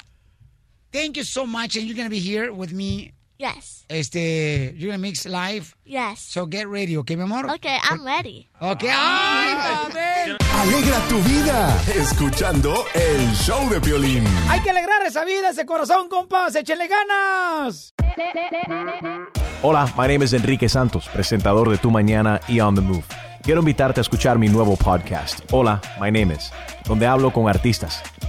[0.92, 3.14] thank you so much and you're gonna be here with me.
[3.40, 3.86] Yes.
[3.88, 5.76] Este, you're gonna mix live.
[5.86, 6.20] Yes.
[6.20, 7.46] So get ready, ¿ok, mi amor?
[7.52, 8.50] Okay, I'm ready.
[8.60, 10.38] Ok, ay, mami.
[10.60, 14.24] Alegra tu vida escuchando el show de Piolín.
[14.50, 16.56] Hay que alegrar esa vida, ese corazón, compas.
[16.56, 17.94] Échenle ganas.
[19.62, 23.04] Hola, my name is Enrique Santos, presentador de Tu Mañana y On the Move.
[23.44, 26.52] Quiero invitarte a escuchar mi nuevo podcast, Hola, my name is,
[26.86, 28.04] donde hablo con artistas,